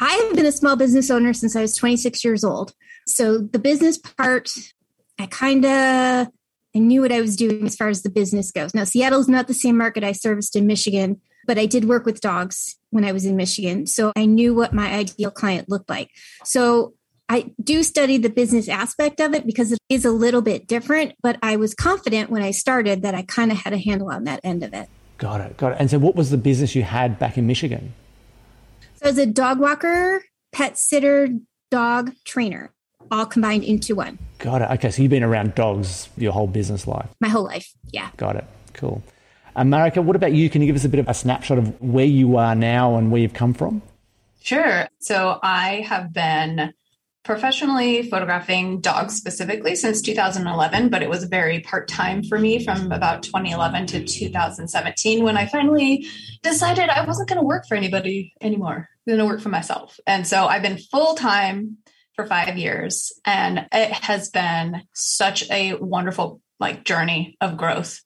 I 0.00 0.10
have 0.10 0.36
been 0.36 0.46
a 0.46 0.52
small 0.52 0.76
business 0.76 1.10
owner 1.10 1.32
since 1.32 1.56
I 1.56 1.62
was 1.62 1.76
26 1.76 2.24
years 2.24 2.44
old. 2.44 2.74
So, 3.06 3.38
the 3.38 3.58
business 3.58 3.96
part, 3.96 4.50
I 5.18 5.24
kind 5.26 5.64
of 5.64 6.28
I 6.74 6.78
knew 6.78 7.00
what 7.00 7.12
I 7.12 7.20
was 7.20 7.36
doing 7.36 7.66
as 7.66 7.74
far 7.74 7.88
as 7.88 8.02
the 8.02 8.10
business 8.10 8.52
goes. 8.52 8.74
Now, 8.74 8.84
Seattle's 8.84 9.28
not 9.28 9.48
the 9.48 9.54
same 9.54 9.76
market 9.76 10.04
I 10.04 10.12
serviced 10.12 10.54
in 10.54 10.66
Michigan, 10.66 11.20
but 11.46 11.58
I 11.58 11.66
did 11.66 11.86
work 11.86 12.04
with 12.04 12.20
dogs 12.20 12.76
when 12.90 13.04
I 13.04 13.12
was 13.12 13.24
in 13.24 13.36
Michigan. 13.36 13.86
So 13.86 14.12
I 14.16 14.26
knew 14.26 14.54
what 14.54 14.72
my 14.72 14.92
ideal 14.92 15.30
client 15.30 15.68
looked 15.68 15.88
like. 15.88 16.10
So 16.44 16.94
I 17.28 17.52
do 17.62 17.82
study 17.82 18.18
the 18.18 18.28
business 18.28 18.68
aspect 18.68 19.20
of 19.20 19.34
it 19.34 19.46
because 19.46 19.72
it 19.72 19.78
is 19.88 20.04
a 20.04 20.10
little 20.10 20.42
bit 20.42 20.66
different, 20.66 21.14
but 21.22 21.38
I 21.42 21.56
was 21.56 21.74
confident 21.74 22.28
when 22.28 22.42
I 22.42 22.50
started 22.50 23.02
that 23.02 23.14
I 23.14 23.22
kind 23.22 23.52
of 23.52 23.58
had 23.58 23.72
a 23.72 23.78
handle 23.78 24.10
on 24.10 24.24
that 24.24 24.40
end 24.42 24.64
of 24.64 24.74
it. 24.74 24.88
Got 25.18 25.40
it. 25.40 25.56
Got 25.56 25.72
it. 25.72 25.76
And 25.78 25.90
so, 25.90 25.98
what 25.98 26.16
was 26.16 26.30
the 26.30 26.38
business 26.38 26.74
you 26.74 26.82
had 26.82 27.18
back 27.18 27.36
in 27.38 27.46
Michigan? 27.46 27.92
So, 28.96 29.06
as 29.06 29.18
a 29.18 29.26
dog 29.26 29.60
walker, 29.60 30.24
pet 30.50 30.78
sitter, 30.78 31.28
dog 31.70 32.12
trainer 32.24 32.72
all 33.10 33.26
combined 33.26 33.64
into 33.64 33.94
one. 33.94 34.18
Got 34.38 34.62
it. 34.62 34.70
Okay, 34.72 34.90
so 34.90 35.02
you've 35.02 35.10
been 35.10 35.22
around 35.22 35.54
dogs 35.54 36.08
your 36.16 36.32
whole 36.32 36.46
business 36.46 36.86
life. 36.86 37.08
My 37.20 37.28
whole 37.28 37.44
life, 37.44 37.72
yeah. 37.92 38.10
Got 38.16 38.36
it. 38.36 38.44
Cool. 38.72 39.02
Uh, 39.56 39.64
what 40.02 40.16
about 40.16 40.32
you? 40.32 40.48
Can 40.50 40.62
you 40.62 40.66
give 40.66 40.76
us 40.76 40.84
a 40.84 40.88
bit 40.88 41.00
of 41.00 41.08
a 41.08 41.14
snapshot 41.14 41.58
of 41.58 41.80
where 41.80 42.04
you 42.04 42.36
are 42.36 42.54
now 42.54 42.96
and 42.96 43.10
where 43.10 43.20
you've 43.20 43.34
come 43.34 43.54
from? 43.54 43.82
Sure. 44.42 44.88
So 45.00 45.38
I 45.42 45.84
have 45.88 46.12
been 46.12 46.72
professionally 47.22 48.02
photographing 48.02 48.80
dogs 48.80 49.14
specifically 49.14 49.76
since 49.76 50.00
2011, 50.00 50.88
but 50.88 51.02
it 51.02 51.10
was 51.10 51.24
very 51.24 51.60
part 51.60 51.86
time 51.86 52.22
for 52.24 52.38
me 52.38 52.64
from 52.64 52.90
about 52.92 53.22
2011 53.22 53.86
to 53.86 54.04
2017 54.04 55.22
when 55.22 55.36
I 55.36 55.46
finally 55.46 56.06
decided 56.42 56.88
I 56.88 57.04
wasn't 57.04 57.28
going 57.28 57.40
to 57.40 57.46
work 57.46 57.66
for 57.68 57.74
anybody 57.74 58.32
anymore. 58.40 58.88
I'm 59.06 59.16
going 59.16 59.18
to 59.18 59.26
work 59.26 59.42
for 59.42 59.50
myself. 59.50 60.00
And 60.06 60.26
so 60.26 60.46
I've 60.46 60.62
been 60.62 60.78
full 60.78 61.14
time 61.14 61.76
for 62.14 62.26
five 62.26 62.56
years 62.56 63.12
and 63.26 63.66
it 63.70 63.92
has 63.92 64.30
been 64.30 64.82
such 64.94 65.48
a 65.50 65.74
wonderful 65.74 66.40
like 66.58 66.84
journey 66.84 67.36
of 67.40 67.56
growth 67.56 68.00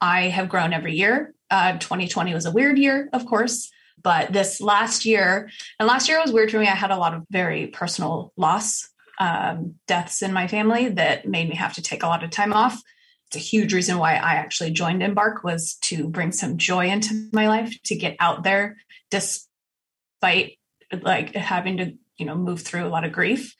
i 0.00 0.22
have 0.22 0.48
grown 0.48 0.72
every 0.72 0.94
year. 0.94 1.34
Uh, 1.50 1.72
2020 1.78 2.32
was 2.32 2.46
a 2.46 2.50
weird 2.52 2.78
year 2.78 3.08
of 3.12 3.26
course 3.26 3.70
but 4.02 4.32
this 4.32 4.60
last 4.60 5.04
year 5.04 5.50
and 5.78 5.88
last 5.88 6.08
year 6.08 6.20
was 6.20 6.32
weird 6.32 6.50
for 6.50 6.58
me. 6.58 6.66
I 6.66 6.74
had 6.74 6.90
a 6.90 6.96
lot 6.96 7.12
of 7.12 7.24
very 7.30 7.66
personal 7.66 8.32
loss 8.36 8.88
um, 9.18 9.74
deaths 9.86 10.22
in 10.22 10.32
my 10.32 10.46
family 10.46 10.88
that 10.88 11.28
made 11.28 11.50
me 11.50 11.56
have 11.56 11.74
to 11.74 11.82
take 11.82 12.02
a 12.02 12.06
lot 12.06 12.24
of 12.24 12.30
time 12.30 12.54
off. 12.54 12.80
It's 13.26 13.36
a 13.36 13.40
huge 13.40 13.74
reason 13.74 13.98
why 13.98 14.14
i 14.14 14.34
actually 14.36 14.70
joined 14.70 15.02
embark 15.02 15.44
was 15.44 15.74
to 15.82 16.08
bring 16.08 16.32
some 16.32 16.56
joy 16.56 16.88
into 16.88 17.28
my 17.32 17.48
life 17.48 17.74
to 17.84 17.94
get 17.94 18.16
out 18.20 18.42
there 18.42 18.78
despite 19.10 20.58
like 21.02 21.34
having 21.34 21.76
to 21.76 21.92
you 22.20 22.26
know, 22.26 22.36
move 22.36 22.60
through 22.60 22.86
a 22.86 22.88
lot 22.88 23.04
of 23.04 23.12
grief. 23.12 23.56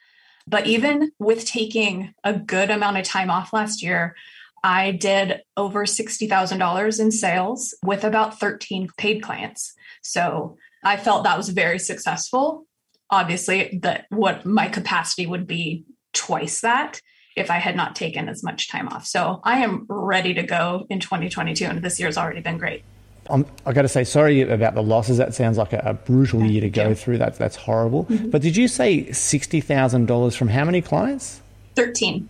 But 0.47 0.67
even 0.67 1.13
with 1.19 1.47
taking 1.47 2.15
a 2.23 2.35
good 2.35 2.71
amount 2.71 2.99
of 2.99 3.05
time 3.05 3.31
off 3.31 3.53
last 3.53 3.83
year, 3.83 4.15
I 4.63 4.93
did 4.93 5.43
over 5.57 5.85
$60,000 5.85 7.01
in 7.01 7.11
sales 7.11 7.75
with 7.85 8.05
about 8.05 8.39
13 8.39 8.89
paid 8.97 9.23
clients. 9.23 9.75
So 10.03 10.57
I 10.85 10.97
felt 10.97 11.25
that 11.25 11.37
was 11.37 11.49
very 11.49 11.79
successful. 11.79 12.67
Obviously, 13.11 13.81
that 13.83 14.07
what 14.11 14.47
my 14.47 14.69
capacity 14.69 15.27
would 15.27 15.47
be 15.47 15.85
twice 16.13 16.61
that 16.61 17.01
if 17.37 17.51
I 17.51 17.59
had 17.59 17.77
not 17.77 17.97
taken 17.97 18.29
as 18.29 18.43
much 18.43 18.69
time 18.69 18.89
off. 18.89 19.07
So 19.07 19.41
I 19.45 19.59
am 19.59 19.87
ready 19.89 20.35
to 20.35 20.43
go 20.43 20.87
in 20.91 21.01
2022, 21.01 21.65
and 21.65 21.83
this 21.83 21.99
year's 21.99 22.17
already 22.17 22.41
been 22.41 22.59
great. 22.59 22.85
I'm, 23.29 23.47
I 23.65 23.73
got 23.73 23.83
to 23.83 23.89
say 23.89 24.05
sorry 24.05 24.43
about 24.43 24.75
the 24.75 24.83
losses. 24.83 25.19
That 25.19 25.35
sounds 25.35 25.57
like 25.57 25.73
a, 25.73 25.83
a 25.85 25.95
brutal 25.95 26.45
year 26.45 26.61
to 26.63 26.71
go 26.71 26.89
yeah. 26.89 26.95
through. 26.95 27.19
That's 27.19 27.39
that's 27.39 27.57
horrible. 27.57 28.05
Mm-hmm. 28.05 28.31
But 28.31 28.43
did 28.43 28.57
you 28.57 28.67
say 28.67 29.13
sixty 29.13 29.61
thousand 29.61 30.07
dollars 30.07 30.35
from 30.35 30.49
how 30.49 30.65
many 30.65 30.81
clients? 30.81 31.41
Thirteen. 31.77 32.29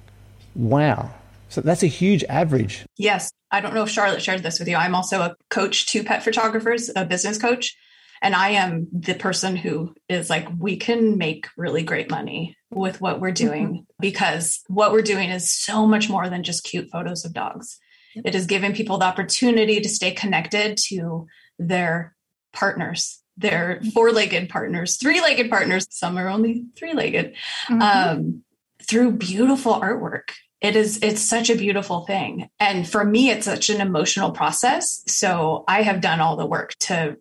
Wow. 0.55 1.15
So 1.51 1.61
that's 1.61 1.83
a 1.83 1.89
huge 1.89 2.25
average. 2.25 2.87
Yes. 2.97 3.33
I 3.51 3.61
don't 3.61 3.75
know 3.75 3.83
if 3.83 3.91
Charlotte 3.91 4.23
shared 4.23 4.43
this 4.43 4.59
with 4.59 4.69
you. 4.69 4.77
I'm 4.77 4.95
also 4.95 5.21
a 5.21 5.37
coach 5.51 5.87
to 5.89 6.05
pet 6.05 6.23
photographers, 6.23 6.91
a 6.95 7.05
business 7.05 7.39
coach. 7.39 7.77
And 8.23 8.35
I 8.35 8.51
am 8.51 8.87
the 8.93 9.15
person 9.15 9.57
who 9.57 9.95
is 10.09 10.31
like, 10.31 10.47
we 10.59 10.77
can 10.77 11.19
make 11.19 11.49
really 11.57 11.83
great 11.83 12.11
money 12.11 12.57
with 12.71 13.01
what 13.01 13.21
we're 13.21 13.33
doing 13.33 13.69
mm-hmm. 13.69 13.83
because 13.99 14.61
what 14.69 14.93
we're 14.93 15.03
doing 15.03 15.31
is 15.31 15.51
so 15.51 15.87
much 15.87 16.09
more 16.09 16.29
than 16.29 16.45
just 16.45 16.65
cute 16.65 16.91
photos 16.91 17.25
of 17.25 17.33
dogs. 17.33 17.79
It 18.15 18.35
is 18.35 18.47
giving 18.47 18.75
people 18.75 18.99
the 18.99 19.07
opportunity 19.07 19.81
to 19.81 19.89
stay 19.89 20.11
connected 20.11 20.77
to 20.89 21.27
their 21.59 22.15
partners, 22.53 23.23
their 23.37 23.81
four 23.95 24.11
legged 24.13 24.49
partners, 24.49 24.97
three 24.97 25.21
legged 25.21 25.49
partners. 25.49 25.87
Some 25.91 26.19
are 26.19 26.29
only 26.29 26.67
three 26.77 26.93
legged 26.93 27.35
mm-hmm. 27.69 27.83
um, 27.83 28.45
through 28.83 29.13
beautiful 29.13 29.75
artwork. 29.75 30.31
It 30.61 30.77
is, 30.77 30.99
it's 31.03 31.23
such 31.23 31.49
a 31.49 31.57
beautiful 31.57 32.05
thing. 32.05 32.51
And 32.59 32.89
for 32.89 33.05
me, 33.05 33.31
it's 33.31 33.47
such 33.47 33.71
an 33.71 33.81
emotional 33.81 34.31
process. 34.31 35.03
So 35.07 35.65
I 35.67 35.83
have 35.83 36.01
done 36.01 36.21
all 36.21 36.37
the 36.37 36.47
work 36.47 36.75
to 36.81 37.17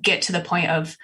get 0.00 0.22
to 0.22 0.32
the 0.32 0.40
point 0.40 0.70
of 0.70 0.96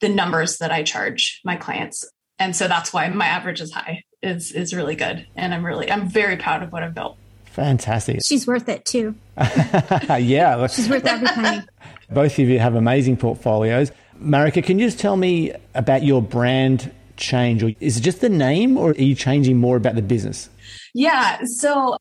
the 0.00 0.08
numbers 0.08 0.58
that 0.58 0.72
I 0.72 0.82
charge 0.82 1.40
my 1.44 1.56
clients. 1.56 2.08
And 2.38 2.54
so 2.54 2.68
that's 2.68 2.92
why 2.92 3.08
my 3.08 3.26
average 3.26 3.60
is 3.60 3.72
high 3.72 4.04
is 4.22 4.52
is 4.52 4.74
really 4.74 4.96
good. 4.96 5.26
And 5.36 5.54
I'm 5.54 5.64
really 5.64 5.90
I'm 5.90 6.08
very 6.08 6.36
proud 6.36 6.62
of 6.62 6.72
what 6.72 6.82
I've 6.82 6.94
built. 6.94 7.16
Fantastic. 7.46 8.20
She's 8.24 8.46
worth 8.46 8.68
it 8.68 8.84
too. 8.84 9.14
yeah. 9.36 10.66
She's 10.68 10.88
worth 10.88 11.04
every 11.04 11.26
penny. 11.28 11.66
Both 12.10 12.38
of 12.38 12.48
you 12.48 12.58
have 12.58 12.74
amazing 12.74 13.16
portfolios. 13.16 13.90
Marika, 14.20 14.62
can 14.64 14.78
you 14.78 14.86
just 14.86 14.98
tell 14.98 15.16
me 15.16 15.52
about 15.74 16.02
your 16.02 16.22
brand 16.22 16.92
change? 17.16 17.62
Or 17.62 17.72
is 17.80 17.96
it 17.96 18.00
just 18.00 18.20
the 18.20 18.28
name 18.28 18.76
or 18.76 18.90
are 18.90 18.94
you 18.94 19.14
changing 19.14 19.56
more 19.56 19.76
about 19.76 19.96
the 19.96 20.02
business? 20.02 20.48
Yeah. 20.94 21.40
So 21.44 21.96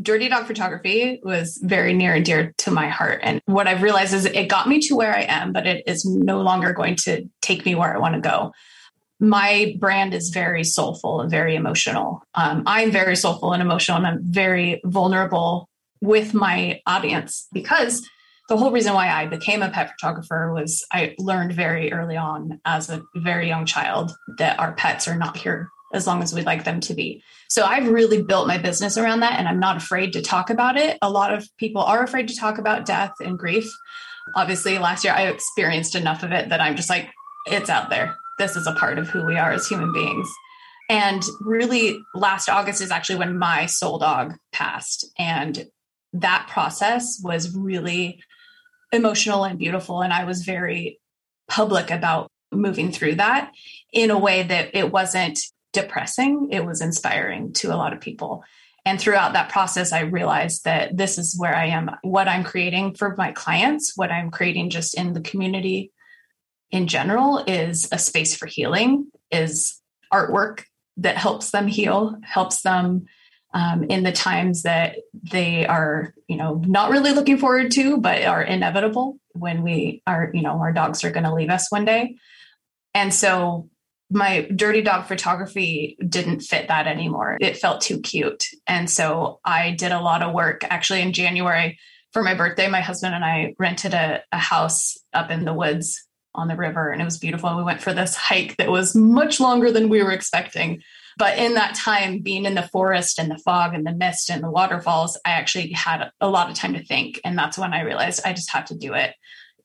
Dirty 0.00 0.28
Dog 0.28 0.46
Photography 0.46 1.20
was 1.22 1.58
very 1.62 1.94
near 1.94 2.14
and 2.14 2.24
dear 2.24 2.52
to 2.58 2.70
my 2.70 2.88
heart. 2.88 3.20
And 3.22 3.40
what 3.46 3.66
I've 3.66 3.82
realized 3.82 4.12
is 4.12 4.26
it 4.26 4.48
got 4.48 4.68
me 4.68 4.78
to 4.80 4.94
where 4.94 5.14
I 5.14 5.22
am, 5.22 5.52
but 5.52 5.66
it 5.66 5.84
is 5.86 6.04
no 6.04 6.42
longer 6.42 6.72
going 6.72 6.96
to 6.96 7.28
take 7.40 7.64
me 7.64 7.74
where 7.74 7.94
I 7.94 7.98
want 7.98 8.14
to 8.14 8.20
go 8.20 8.52
my 9.20 9.74
brand 9.78 10.14
is 10.14 10.30
very 10.30 10.64
soulful 10.64 11.20
and 11.20 11.30
very 11.30 11.54
emotional. 11.54 12.22
Um, 12.34 12.62
I'm 12.66 12.90
very 12.90 13.16
soulful 13.16 13.52
and 13.52 13.62
emotional, 13.62 13.98
and 13.98 14.06
I'm 14.06 14.20
very 14.22 14.80
vulnerable 14.84 15.68
with 16.00 16.34
my 16.34 16.80
audience 16.86 17.48
because 17.52 18.06
the 18.48 18.56
whole 18.56 18.70
reason 18.70 18.94
why 18.94 19.08
I 19.08 19.26
became 19.26 19.62
a 19.62 19.70
pet 19.70 19.90
photographer 19.90 20.52
was 20.52 20.84
I 20.92 21.14
learned 21.18 21.52
very 21.52 21.92
early 21.92 22.16
on 22.16 22.60
as 22.64 22.90
a 22.90 23.02
very 23.16 23.48
young 23.48 23.66
child 23.66 24.12
that 24.38 24.60
our 24.60 24.72
pets 24.72 25.08
are 25.08 25.16
not 25.16 25.36
here 25.36 25.70
as 25.96 26.06
long 26.06 26.22
as 26.22 26.34
we'd 26.34 26.46
like 26.46 26.64
them 26.64 26.80
to 26.80 26.94
be. 26.94 27.22
So 27.48 27.64
I've 27.64 27.88
really 27.88 28.22
built 28.22 28.46
my 28.46 28.58
business 28.58 28.98
around 28.98 29.20
that 29.20 29.38
and 29.38 29.48
I'm 29.48 29.60
not 29.60 29.76
afraid 29.76 30.12
to 30.12 30.22
talk 30.22 30.50
about 30.50 30.76
it. 30.76 30.98
A 31.02 31.10
lot 31.10 31.32
of 31.32 31.48
people 31.58 31.82
are 31.82 32.02
afraid 32.02 32.28
to 32.28 32.36
talk 32.36 32.58
about 32.58 32.86
death 32.86 33.12
and 33.20 33.38
grief. 33.38 33.68
Obviously, 34.34 34.78
last 34.78 35.04
year 35.04 35.14
I 35.14 35.28
experienced 35.28 35.94
enough 35.94 36.22
of 36.22 36.32
it 36.32 36.48
that 36.48 36.60
I'm 36.60 36.76
just 36.76 36.90
like, 36.90 37.10
it's 37.46 37.70
out 37.70 37.90
there 37.90 38.16
this 38.38 38.56
is 38.56 38.66
a 38.66 38.72
part 38.72 38.98
of 38.98 39.08
who 39.08 39.24
we 39.24 39.36
are 39.36 39.52
as 39.52 39.66
human 39.66 39.92
beings. 39.92 40.28
And 40.88 41.22
really, 41.40 41.98
last 42.14 42.48
August 42.48 42.80
is 42.80 42.90
actually 42.90 43.18
when 43.18 43.38
my 43.38 43.66
soul 43.66 43.98
dog 43.98 44.34
passed. 44.52 45.06
And 45.18 45.66
that 46.12 46.46
process 46.48 47.20
was 47.22 47.56
really 47.56 48.22
emotional 48.92 49.44
and 49.44 49.58
beautiful. 49.58 50.02
And 50.02 50.12
I 50.12 50.24
was 50.24 50.44
very 50.44 51.00
public 51.48 51.90
about 51.90 52.30
moving 52.52 52.92
through 52.92 53.16
that 53.16 53.52
in 53.92 54.10
a 54.10 54.18
way 54.18 54.42
that 54.44 54.74
it 54.74 54.92
wasn't 54.92 55.38
depressing, 55.76 56.48
it 56.50 56.64
was 56.64 56.80
inspiring 56.80 57.52
to 57.52 57.72
a 57.72 57.76
lot 57.76 57.92
of 57.92 58.00
people. 58.00 58.42
And 58.86 59.00
throughout 59.00 59.34
that 59.34 59.50
process, 59.50 59.92
I 59.92 60.00
realized 60.00 60.64
that 60.64 60.96
this 60.96 61.18
is 61.18 61.36
where 61.38 61.54
I 61.54 61.66
am, 61.66 61.90
what 62.02 62.28
I'm 62.28 62.44
creating 62.44 62.94
for 62.94 63.14
my 63.16 63.32
clients, 63.32 63.92
what 63.96 64.10
I'm 64.10 64.30
creating 64.30 64.70
just 64.70 64.96
in 64.96 65.12
the 65.12 65.20
community 65.20 65.92
in 66.70 66.86
general 66.86 67.44
is 67.46 67.88
a 67.92 67.98
space 67.98 68.34
for 68.34 68.46
healing, 68.46 69.10
is 69.30 69.80
artwork 70.12 70.64
that 70.96 71.16
helps 71.16 71.50
them 71.50 71.66
heal, 71.66 72.16
helps 72.22 72.62
them 72.62 73.06
um, 73.52 73.84
in 73.84 74.02
the 74.02 74.12
times 74.12 74.62
that 74.62 74.96
they 75.32 75.66
are, 75.66 76.14
you 76.28 76.36
know, 76.36 76.62
not 76.66 76.90
really 76.90 77.12
looking 77.12 77.38
forward 77.38 77.70
to, 77.72 77.98
but 77.98 78.24
are 78.24 78.42
inevitable 78.42 79.18
when 79.32 79.62
we 79.62 80.02
are, 80.06 80.30
you 80.32 80.42
know, 80.42 80.58
our 80.60 80.72
dogs 80.72 81.04
are 81.04 81.10
going 81.10 81.24
to 81.24 81.34
leave 81.34 81.50
us 81.50 81.70
one 81.70 81.84
day. 81.84 82.16
And 82.94 83.12
so 83.12 83.68
my 84.10 84.48
dirty 84.54 84.82
dog 84.82 85.06
photography 85.06 85.96
didn't 86.08 86.40
fit 86.40 86.68
that 86.68 86.86
anymore. 86.86 87.36
It 87.40 87.56
felt 87.56 87.80
too 87.80 88.00
cute. 88.00 88.46
And 88.66 88.88
so 88.88 89.40
I 89.44 89.72
did 89.72 89.92
a 89.92 90.00
lot 90.00 90.22
of 90.22 90.32
work 90.32 90.62
actually 90.64 91.02
in 91.02 91.12
January 91.12 91.78
for 92.12 92.22
my 92.22 92.34
birthday. 92.34 92.68
My 92.68 92.80
husband 92.80 93.14
and 93.14 93.24
I 93.24 93.54
rented 93.58 93.94
a, 93.94 94.22
a 94.30 94.38
house 94.38 94.96
up 95.12 95.30
in 95.30 95.44
the 95.44 95.54
woods 95.54 96.02
on 96.34 96.48
the 96.48 96.56
river 96.56 96.90
and 96.90 97.00
it 97.00 97.04
was 97.04 97.18
beautiful. 97.18 97.48
And 97.48 97.58
we 97.58 97.64
went 97.64 97.82
for 97.82 97.92
this 97.92 98.14
hike 98.14 98.56
that 98.58 98.70
was 98.70 98.94
much 98.94 99.40
longer 99.40 99.72
than 99.72 99.88
we 99.88 100.02
were 100.02 100.12
expecting. 100.12 100.82
But 101.18 101.38
in 101.38 101.54
that 101.54 101.74
time, 101.74 102.20
being 102.20 102.44
in 102.44 102.54
the 102.54 102.68
forest 102.68 103.18
and 103.18 103.30
the 103.30 103.38
fog 103.38 103.74
and 103.74 103.86
the 103.86 103.94
mist 103.94 104.30
and 104.30 104.44
the 104.44 104.50
waterfalls, 104.50 105.18
I 105.24 105.30
actually 105.30 105.72
had 105.72 106.10
a 106.20 106.28
lot 106.28 106.50
of 106.50 106.56
time 106.56 106.74
to 106.74 106.84
think. 106.84 107.20
And 107.24 107.38
that's 107.38 107.58
when 107.58 107.72
I 107.72 107.80
realized 107.80 108.20
I 108.24 108.34
just 108.34 108.50
have 108.50 108.66
to 108.66 108.76
do 108.76 108.92
it. 108.92 109.14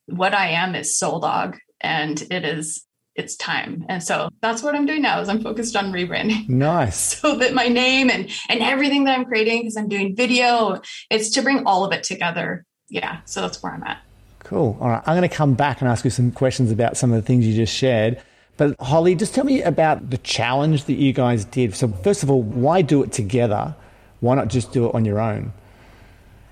What 0.06 0.34
I 0.34 0.52
am 0.52 0.76
is 0.76 0.98
soul 0.98 1.20
dog 1.20 1.58
and 1.82 2.22
it 2.32 2.46
is 2.46 2.86
it's 3.16 3.36
time. 3.36 3.86
And 3.90 4.02
so 4.02 4.30
that's 4.42 4.64
what 4.64 4.76
I'm 4.76 4.86
doing 4.86 5.02
now 5.02 5.20
is 5.22 5.30
I'm 5.30 5.42
focused 5.42 5.76
on 5.76 5.92
rebranding. 5.92 6.48
Nice. 6.62 7.20
So 7.20 7.36
that 7.38 7.54
my 7.54 7.68
name 7.68 8.10
and 8.10 8.30
and 8.48 8.62
everything 8.62 9.06
that 9.06 9.18
I'm 9.18 9.26
creating 9.26 9.62
because 9.62 9.78
I'm 9.78 9.88
doing 9.90 10.16
video, 10.16 10.82
it's 11.10 11.30
to 11.32 11.42
bring 11.42 11.66
all 11.66 11.84
of 11.84 11.92
it 11.92 12.04
together. 12.04 12.66
Yeah. 12.90 13.22
So 13.26 13.42
that's 13.42 13.62
where 13.64 13.74
I'm 13.74 13.84
at. 13.84 14.00
Cool. 14.40 14.78
All 14.80 14.90
right. 14.90 15.02
I'm 15.06 15.16
going 15.18 15.28
to 15.28 15.36
come 15.36 15.54
back 15.54 15.82
and 15.82 15.90
ask 15.90 16.04
you 16.04 16.12
some 16.12 16.32
questions 16.32 16.72
about 16.72 16.98
some 16.98 17.12
of 17.12 17.16
the 17.16 17.26
things 17.26 17.48
you 17.48 17.56
just 17.56 17.74
shared. 17.74 18.22
But 18.58 18.76
Holly, 18.80 19.16
just 19.16 19.34
tell 19.34 19.46
me 19.46 19.62
about 19.62 20.10
the 20.10 20.18
challenge 20.20 20.86
that 20.86 20.94
you 20.94 21.14
guys 21.14 21.46
did. 21.46 21.76
So 21.76 21.88
first 21.88 22.22
of 22.22 22.30
all, 22.30 22.42
why 22.44 22.82
do 22.82 23.02
it 23.02 23.12
together? 23.12 23.76
Why 24.20 24.36
not 24.36 24.50
just 24.50 24.72
do 24.72 24.88
it 24.88 24.94
on 24.94 25.06
your 25.06 25.20
own? 25.20 25.54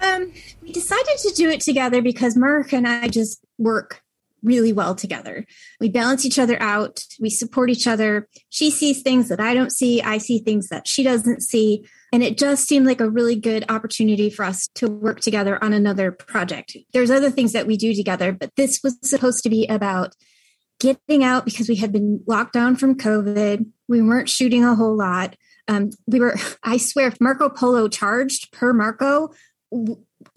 Um, 0.02 0.32
we 0.62 0.72
decided 0.72 1.18
to 1.20 1.34
do 1.36 1.50
it 1.50 1.62
together 1.62 2.02
because 2.02 2.36
Mark 2.36 2.74
and 2.74 2.88
I 2.88 3.10
just 3.10 3.46
work 3.58 4.02
really 4.44 4.74
well 4.74 4.96
together. 4.96 5.46
We 5.80 5.90
balance 5.90 6.26
each 6.26 6.40
other 6.40 6.62
out, 6.62 7.04
we 7.20 7.30
support 7.30 7.70
each 7.70 7.88
other. 7.88 8.28
She 8.50 8.70
sees 8.70 9.02
things 9.02 9.30
that 9.30 9.40
I 9.40 9.54
don't 9.54 9.72
see, 9.72 10.02
I 10.02 10.18
see 10.18 10.40
things 10.40 10.70
that 10.70 10.88
she 10.88 11.04
doesn't 11.04 11.42
see. 11.42 11.86
And 12.12 12.24
it 12.24 12.38
just 12.38 12.68
seemed 12.68 12.86
like 12.86 13.02
a 13.02 13.10
really 13.10 13.36
good 13.36 13.66
opportunity 13.70 14.30
for 14.30 14.44
us 14.44 14.68
to 14.76 14.88
work 14.88 15.20
together 15.20 15.64
on 15.64 15.74
another 15.74 16.12
project. 16.12 16.76
There's 16.94 17.12
other 17.12 17.30
things 17.30 17.54
that 17.54 17.68
we 17.68 17.78
do 17.78 17.94
together, 17.94 18.32
but 18.32 18.56
this 18.56 18.82
was 18.84 18.98
supposed 19.04 19.44
to 19.44 19.50
be 19.50 19.68
about 19.68 20.16
getting 20.80 21.24
out 21.24 21.46
because 21.46 21.70
we 21.70 21.76
had 21.76 21.92
been 21.92 22.24
locked 22.26 22.54
down 22.54 22.76
from 22.76 22.96
COVID. 22.96 23.66
We 23.88 24.02
weren't 24.02 24.30
shooting 24.30 24.64
a 24.64 24.76
whole 24.76 24.98
lot. 24.98 25.36
Um, 25.68 25.92
we 26.08 26.20
were, 26.20 26.36
I 26.64 26.78
swear, 26.78 27.14
Marco 27.20 27.50
Polo 27.50 27.88
charged 27.88 28.52
per 28.52 28.74
Marco, 28.74 29.30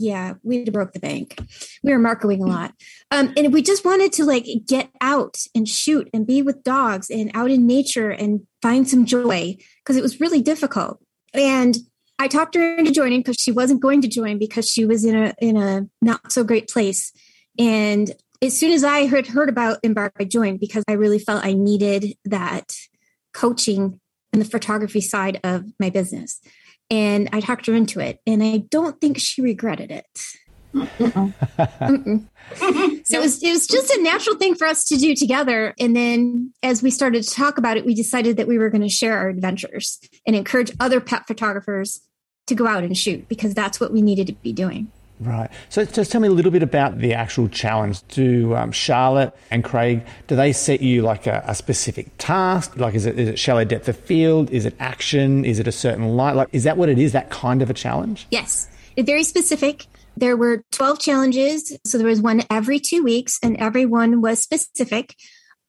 yeah, 0.03 0.35
we 0.43 0.65
broke 0.65 0.93
the 0.93 1.01
bank. 1.01 1.39
We 1.83 1.93
were 1.93 1.99
marketing 1.99 2.43
a 2.43 2.47
lot. 2.47 2.75
Um, 3.11 3.33
and 3.37 3.53
we 3.53 3.63
just 3.63 3.85
wanted 3.85 4.13
to 4.15 4.25
like 4.25 4.47
get 4.67 4.91
out 5.01 5.37
and 5.55 5.69
shoot 5.69 6.11
and 6.13 6.27
be 6.27 6.43
with 6.43 6.65
dogs 6.65 7.09
and 7.09 7.31
out 7.35 7.51
in 7.51 7.67
nature 7.67 8.11
and 8.11 8.41
find 8.61 8.89
some 8.89 9.07
joy 9.07 9.57
because 9.79 9.97
it 9.97 10.03
was 10.03 10.21
really 10.21 10.43
difficult. 10.43 11.01
And 11.33 11.77
I 12.19 12.29
talked 12.29 12.55
her 12.57 12.77
into 12.77 12.93
joining 12.93 13.21
because 13.21 13.37
she 13.39 13.53
wasn't 13.53 13.81
going 13.81 14.03
to 14.03 14.09
join 14.09 14.39
because 14.39 14.69
she 14.69 14.85
was 14.85 15.05
in 15.05 15.17
a 15.17 15.35
in 15.41 15.57
a 15.57 15.87
not 16.01 16.33
so 16.33 16.45
great 16.45 16.69
place. 16.69 17.13
And 17.59 18.11
as 18.43 18.59
soon 18.59 18.73
as 18.73 18.83
I 18.83 19.07
heard 19.07 19.29
heard 19.29 19.49
about 19.49 19.79
Embark, 19.83 20.15
I 20.19 20.25
joined 20.25 20.61
because 20.61 20.85
I 20.89 20.93
really 20.93 21.19
felt 21.19 21.45
I 21.45 21.53
needed 21.53 22.15
that 22.25 22.75
coaching 23.33 24.01
in 24.33 24.39
the 24.39 24.45
photography 24.45 25.01
side 25.01 25.41
of 25.45 25.65
my 25.79 25.91
business 25.91 26.41
and 26.91 27.29
I 27.33 27.41
talked 27.41 27.67
her 27.67 27.75
into 27.75 28.01
it, 28.01 28.21
and 28.27 28.43
I 28.43 28.59
don't 28.59 29.01
think 29.01 29.19
she 29.19 29.43
regretted 29.43 29.91
it. 29.91 30.07
so 30.73 30.79
it 33.19 33.21
was 33.21 33.43
it 33.43 33.51
was 33.51 33.67
just 33.67 33.91
a 33.91 34.03
natural 34.03 34.37
thing 34.37 34.55
for 34.55 34.67
us 34.67 34.85
to 34.85 34.97
do 34.97 35.15
together. 35.15 35.75
And 35.79 35.95
then 35.95 36.53
as 36.63 36.83
we 36.83 36.91
started 36.91 37.25
to 37.25 37.31
talk 37.31 37.59
about 37.59 37.77
it, 37.77 37.85
we 37.85 37.95
decided 37.95 38.39
that 38.39 38.49
we 38.49 38.59
were 38.59 38.71
going 38.71 38.83
to 38.83 38.89
share 38.89 39.19
our 39.19 39.29
adventures 39.29 40.01
and 40.27 40.35
encourage 40.35 40.73
other 40.81 41.01
pet 41.01 41.27
photographers 41.27 42.01
to 42.47 42.55
go 42.55 42.67
out 42.67 42.85
and 42.85 42.97
shoot 42.97 43.29
because 43.29 43.55
that's 43.55 43.81
what 43.81 43.93
we 43.93 44.01
needed 44.01 44.29
to 44.29 44.33
be 44.33 44.53
doing. 44.53 44.91
Right. 45.23 45.51
So 45.69 45.85
just 45.85 46.11
tell 46.11 46.21
me 46.21 46.29
a 46.29 46.33
little 46.33 46.51
bit 46.51 46.63
about 46.63 46.99
the 46.99 47.15
actual 47.15 47.49
challenge. 47.49 48.07
Do 48.09 48.57
um, 48.57 48.73
Charlotte 48.73 49.35
and 49.51 49.63
Craig, 49.63 50.05
do 50.27 50.35
they 50.35 50.53
set 50.53 50.81
you 50.81 51.03
like 51.03 51.27
a, 51.27 51.45
a, 51.47 51.55
specific 51.55 52.11
task? 52.19 52.77
Like, 52.77 52.95
is 52.95 53.07
it, 53.07 53.19
is 53.19 53.29
it 53.29 53.39
shallow 53.39 53.65
depth 53.65 53.89
of 53.89 53.97
field? 53.97 54.51
Is 54.51 54.67
it 54.67 54.75
action? 54.81 55.45
Is 55.45 55.59
it 55.59 55.69
a 55.69 55.73
certain 55.73 56.17
light? 56.17 56.35
Like, 56.35 56.49
is 56.53 56.65
that 56.65 56.77
what 56.77 56.89
it 56.89 56.99
is? 56.99 57.13
That 57.13 57.31
kind 57.31 57.63
of 57.63 57.71
a 57.71 57.75
challenge? 57.75 58.27
Yes. 58.31 58.69
It's 58.97 59.07
very 59.07 59.23
specific. 59.23 59.87
There 60.17 60.37
were 60.37 60.65
12 60.73 60.99
challenges. 60.99 61.77
So 61.87 61.99
there 61.99 62.07
was 62.07 62.21
one 62.21 62.43
every 62.51 62.81
two 62.81 63.05
weeks, 63.05 63.39
and 63.43 63.57
every 63.59 63.87
one 63.87 64.21
was 64.21 64.41
specific. 64.41 65.15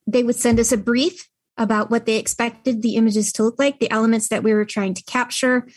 They 0.08 0.24
would 0.24 0.36
send 0.36 0.60
us 0.60 0.72
a 0.72 0.78
brief 0.78 1.30
about 1.58 1.92
what 1.92 2.06
they 2.06 2.18
expected 2.18 2.82
the 2.82 2.96
images 2.96 3.32
to 3.34 3.44
look 3.44 3.60
like, 3.60 3.80
the 3.80 3.92
elements 3.92 4.30
that 4.30 4.44
we 4.44 4.54
were 4.54 4.66
trying 4.66 4.96
to 4.96 5.04
capture, 5.04 5.68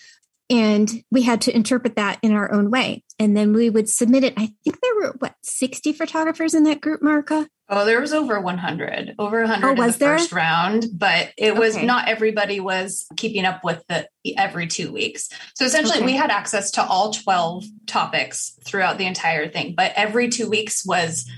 and 0.48 1.02
we 1.11 1.22
had 1.22 1.40
to 1.42 1.54
interpret 1.54 1.96
that 1.96 2.18
in 2.22 2.32
our 2.32 2.52
own 2.52 2.70
way 2.70 3.02
and 3.18 3.37
then 3.37 3.52
we 3.52 3.70
would 3.70 3.88
submit 3.88 4.24
it 4.24 4.35
i 4.37 4.52
think 4.64 4.80
there 4.80 4.94
were 4.96 5.14
what 5.18 5.35
60 5.42 5.92
photographers 5.92 6.54
in 6.54 6.64
that 6.64 6.80
group 6.80 7.00
marka 7.00 7.46
oh 7.68 7.85
there 7.85 8.00
was 8.00 8.12
over 8.12 8.40
100 8.40 9.14
over 9.18 9.40
100 9.40 9.66
oh, 9.66 9.74
was 9.74 9.78
in 9.78 9.92
the 9.92 9.98
there? 9.98 10.18
first 10.18 10.32
round 10.32 10.87
but 10.92 11.30
it 11.37 11.56
was 11.56 11.76
okay. 11.76 11.87
not 11.87 12.09
everybody 12.09 12.61
was 12.61 13.06
keeping 13.16 13.44
up 13.44 13.64
with 13.64 13.82
the 13.88 14.09
every 14.37 14.66
two 14.66 14.92
weeks 14.92 15.28
so 15.54 15.64
essentially 15.64 15.98
okay. 15.98 16.06
we 16.06 16.16
had 16.16 16.30
access 16.30 16.70
to 16.72 16.85
all 16.85 17.12
12 17.12 17.64
topics 17.87 18.59
throughout 18.64 18.98
the 18.98 19.06
entire 19.06 19.48
thing 19.48 19.74
but 19.76 19.92
every 19.96 20.28
two 20.28 20.48
weeks 20.48 20.85
was 20.87 21.28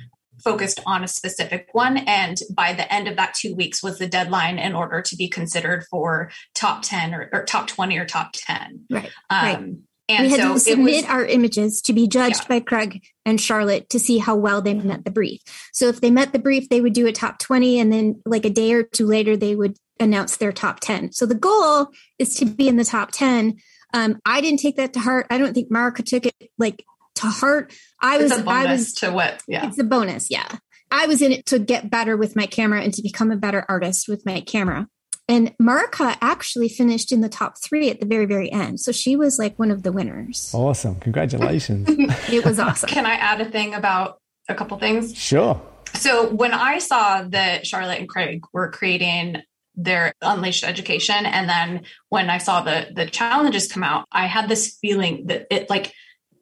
focused 0.51 0.81
on 0.87 1.05
a 1.05 1.09
specific 1.09 1.69
one. 1.73 1.99
And 1.99 2.39
by 2.55 2.73
the 2.73 2.93
end 2.93 3.09
of 3.09 3.17
that 3.17 3.35
two 3.35 3.55
weeks 3.55 3.83
was 3.83 3.99
the 3.99 4.09
deadline 4.09 4.59
in 4.59 4.75
order 4.75 5.03
to 5.03 5.17
be 5.17 5.29
considered 5.29 5.85
for 5.91 6.31
top 6.55 6.83
10 6.83 7.15
or, 7.15 7.29
or 7.33 7.45
top 7.45 7.67
20 7.67 7.99
or 7.99 8.05
top 8.05 8.31
10. 8.33 8.87
Right. 8.91 9.11
Um, 9.31 9.45
right. 9.45 9.75
And 10.11 10.25
we 10.25 10.31
had 10.31 10.41
so 10.41 10.55
to 10.55 10.61
submit 10.61 11.05
was, 11.05 11.11
our 11.11 11.25
images 11.25 11.83
to 11.83 11.93
be 11.93 12.09
judged 12.09 12.41
yeah. 12.43 12.49
by 12.49 12.61
Craig 12.61 13.05
and 13.27 13.39
Charlotte 13.39 13.91
to 13.91 13.99
see 13.99 14.17
how 14.17 14.37
well 14.37 14.63
they 14.63 14.73
met 14.73 15.05
the 15.05 15.11
brief. 15.11 15.43
So 15.73 15.89
if 15.89 16.01
they 16.01 16.11
met 16.11 16.33
the 16.33 16.39
brief, 16.39 16.71
they 16.71 16.81
would 16.81 16.95
do 16.95 17.07
a 17.07 17.13
top 17.13 17.39
20 17.41 17.79
and 17.79 17.93
then 17.93 18.23
like 18.25 18.47
a 18.47 18.51
day 18.51 18.73
or 18.73 18.85
two 18.85 19.07
later 19.07 19.37
they 19.37 19.55
would 19.55 19.77
announce 20.01 20.39
their 20.39 20.53
top 20.53 20.81
10. 20.81 21.13
So 21.13 21.27
the 21.27 21.35
goal 21.35 21.89
is 22.19 22.35
to 22.37 22.47
be 22.47 22.69
in 22.69 22.77
the 22.77 22.85
top 22.85 23.11
10. 23.13 23.59
Um, 23.93 24.19
I 24.25 24.41
didn't 24.41 24.61
take 24.61 24.77
that 24.77 24.95
to 24.95 25.01
heart. 25.01 25.27
I 25.29 25.37
don't 25.37 25.53
think 25.53 25.71
Marka 25.71 26.05
took 26.05 26.25
it 26.25 26.35
like 26.57 26.85
to 27.19 27.27
heart. 27.27 27.73
I 28.01 28.19
it's 28.19 28.35
was 28.35 28.47
I 28.47 28.67
was 28.67 28.93
to 28.95 29.11
what? 29.11 29.43
Yeah. 29.47 29.67
It's 29.69 29.79
a 29.79 29.85
bonus, 29.85 30.31
yeah. 30.31 30.49
I 30.91 31.07
was 31.07 31.21
in 31.21 31.33
it 31.33 31.47
to 31.47 31.59
get 31.59 31.91
better 31.91 32.17
with 32.17 32.35
my 32.35 32.47
camera 32.47 32.83
and 32.83 32.95
to 32.95 33.03
become 33.03 33.31
a 33.31 33.37
better 33.37 33.65
artist 33.69 34.09
with 34.09 34.25
my 34.25 34.41
camera. 34.41 34.89
And 35.31 35.55
Marika 35.59 36.17
actually 36.23 36.71
finished 36.71 37.13
in 37.13 37.21
the 37.21 37.29
top 37.29 37.61
three 37.63 37.91
at 37.91 38.01
the 38.01 38.07
very, 38.07 38.25
very 38.25 38.51
end. 38.51 38.81
So 38.81 38.93
she 38.93 39.15
was 39.15 39.39
like 39.39 39.59
one 39.59 39.71
of 39.71 39.83
the 39.83 39.93
winners. 39.93 40.51
Awesome. 40.55 40.95
Congratulations. 40.97 41.87
it 42.33 42.45
was 42.47 42.59
awesome. 42.59 42.89
Can 42.89 43.05
I 43.05 43.15
add 43.15 43.41
a 43.43 43.45
thing 43.45 43.75
about 43.75 44.21
a 44.49 44.55
couple 44.55 44.79
things? 44.79 45.15
Sure. 45.15 45.61
So 45.95 46.31
when 46.31 46.55
I 46.55 46.79
saw 46.79 47.25
that 47.25 47.67
Charlotte 47.67 47.99
and 47.99 48.09
Craig 48.09 48.43
were 48.55 48.71
creating 48.71 49.43
their 49.79 50.13
unleashed 50.23 50.65
education 50.65 51.25
and 51.25 51.49
then 51.49 51.85
when 52.09 52.29
i 52.29 52.37
saw 52.37 52.61
the 52.61 52.89
the 52.97 53.07
challenges 53.07 53.71
come 53.71 53.85
out 53.85 54.05
i 54.11 54.27
had 54.27 54.49
this 54.49 54.77
feeling 54.81 55.25
that 55.29 55.47
it 55.53 55.71
like 55.71 55.95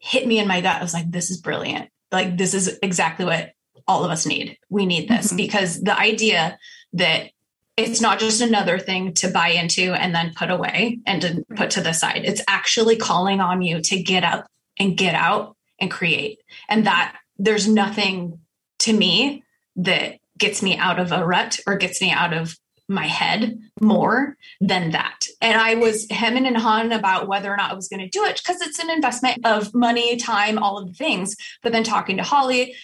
hit 0.07 0.27
me 0.27 0.39
in 0.39 0.47
my 0.47 0.61
gut. 0.61 0.77
I 0.77 0.83
was 0.83 0.95
like, 0.95 1.11
this 1.11 1.31
is 1.31 1.41
brilliant. 1.41 1.91
Like, 2.13 2.39
this 2.39 2.55
is 2.55 2.79
exactly 2.81 3.25
what 3.25 3.53
all 3.89 4.05
of 4.05 4.11
us 4.13 4.25
need. 4.25 4.57
We 4.69 4.87
need 4.87 5.09
this 5.09 5.29
mm-hmm. 5.29 5.37
because 5.37 5.81
the 5.81 5.99
idea 5.99 6.59
that 6.93 7.31
it's 7.77 8.01
not 8.01 8.21
just 8.21 8.41
another 8.41 8.79
thing 8.79 9.15
to 9.15 9.29
buy 9.29 9.49
into 9.49 9.93
and 9.93 10.15
then 10.15 10.33
put 10.35 10.51
away 10.51 11.01
and 11.07 11.21
to 11.23 11.45
put 11.57 11.71
to 11.71 11.81
the 11.81 11.93
side. 11.93 12.23
It's 12.25 12.41
actually 12.49 12.97
calling 12.97 13.41
on 13.41 13.63
you 13.63 13.81
to 13.83 14.03
get 14.03 14.25
up 14.25 14.47
and 14.79 14.97
get 14.97 15.15
out 15.15 15.57
and 15.79 15.91
create. 15.91 16.39
And 16.69 16.87
that 16.87 17.17
there's 17.37 17.69
nothing 17.69 18.39
to 18.79 18.93
me 18.93 19.43
that 19.75 20.21
gets 20.39 20.63
me 20.63 20.79
out 20.79 20.99
of 21.01 21.13
a 21.13 21.27
rut 21.27 21.59
or 21.67 21.77
gets 21.77 22.01
me 22.01 22.13
out 22.13 22.33
of 22.33 22.57
my 22.89 23.07
head 23.07 23.59
more 23.81 24.37
than 24.61 24.93
that. 24.93 25.27
And 25.41 25.61
I 25.61 25.75
was 25.75 26.07
hemming 26.11 26.47
and 26.47 26.57
hawing 26.57 26.93
about 26.93 27.29
whether 27.29 27.53
or 27.53 27.57
not 27.57 27.73
I 27.73 27.75
was 27.75 27.89
going 27.89 28.01
to 28.01 28.09
do 28.09 28.25
it 28.25 28.41
because 28.43 28.61
it's 28.61 28.79
an 28.79 28.91
investment 28.91 29.45
of 29.45 29.75
money, 29.75 30.17
time, 30.17 30.59
all 30.59 30.79
of 30.79 30.87
the 30.87 30.95
things. 30.95 31.37
But 31.63 31.73
then 31.73 31.85
talking 31.85 32.17
to 32.19 32.23
Holly, 32.23 32.75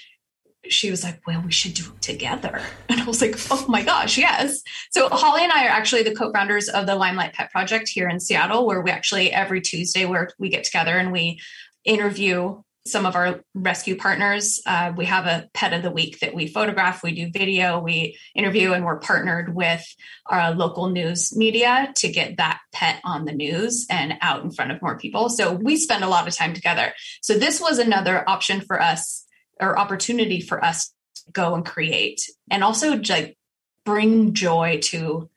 she 0.69 0.91
was 0.91 1.03
like, 1.05 1.21
Well, 1.27 1.43
we 1.45 1.53
should 1.53 1.75
do 1.75 1.85
it 1.85 2.03
together. 2.03 2.63
And 2.89 3.01
I 3.01 3.05
was 3.05 3.21
like, 3.21 3.37
Oh 3.51 3.65
my 3.69 3.83
gosh, 3.83 4.19
yes. 4.19 4.63
So 4.91 5.09
Holly 5.09 5.43
and 5.43 5.53
I 5.53 5.67
are 5.67 5.71
actually 5.71 6.03
the 6.03 6.15
co-founders 6.15 6.69
of 6.69 6.87
the 6.87 6.95
Limelight 6.95 7.33
Pet 7.33 7.51
Project 7.51 7.89
here 7.89 8.09
in 8.09 8.21
Seattle, 8.21 8.67
where 8.67 8.81
we 8.81 8.91
actually 8.91 9.33
every 9.33 9.61
Tuesday 9.61 10.05
where 10.05 10.31
we 10.39 10.49
get 10.49 10.65
together 10.65 10.99
and 10.99 11.11
we 11.13 11.41
interview 11.85 12.63
some 12.85 13.07
of 13.07 13.15
our 13.15 13.41
rescue 13.55 13.97
partners. 13.97 14.61
Uh, 14.67 14.93
we 14.97 15.05
have 15.05 15.27
a 15.27 15.49
pet 15.55 15.73
of 15.73 15.83
the 15.83 15.91
week 15.91 16.19
that 16.21 16.35
we 16.35 16.49
photograph, 16.49 17.03
we 17.03 17.15
do 17.15 17.31
video, 17.31 17.79
we 17.79 18.19
interview, 18.35 18.73
and 18.73 18.85
we're 18.85 18.99
partnered 18.99 19.55
with 19.55 19.85
our 20.27 20.53
local 20.53 20.91
news 20.91 21.37
media 21.37 21.93
to 21.97 22.09
get 22.11 22.39
that 22.39 22.59
pet 22.73 23.01
on 23.05 23.25
the 23.25 23.33
news 23.33 23.87
and 23.89 24.15
out 24.21 24.43
in 24.43 24.51
front 24.51 24.73
of 24.73 24.83
more 24.83 24.99
people. 24.99 25.29
So 25.29 25.53
we 25.53 25.77
spend 25.77 26.03
a 26.03 26.09
lot 26.09 26.27
of 26.27 26.35
time 26.35 26.55
together. 26.55 26.93
So 27.21 27.35
this 27.35 27.61
was 27.61 27.79
another 27.79 28.29
option 28.29 28.61
for 28.61 28.81
us 28.83 29.27
or 29.61 29.79
opportunity 29.79 30.41
for 30.41 30.63
us 30.65 30.93
to 31.15 31.33
go 31.33 31.55
and 31.55 31.65
create 31.65 32.29
and 32.51 32.65
also 32.65 32.97
like 32.97 33.37
bring 33.85 34.35
joy 34.35 34.81
to 34.83 35.31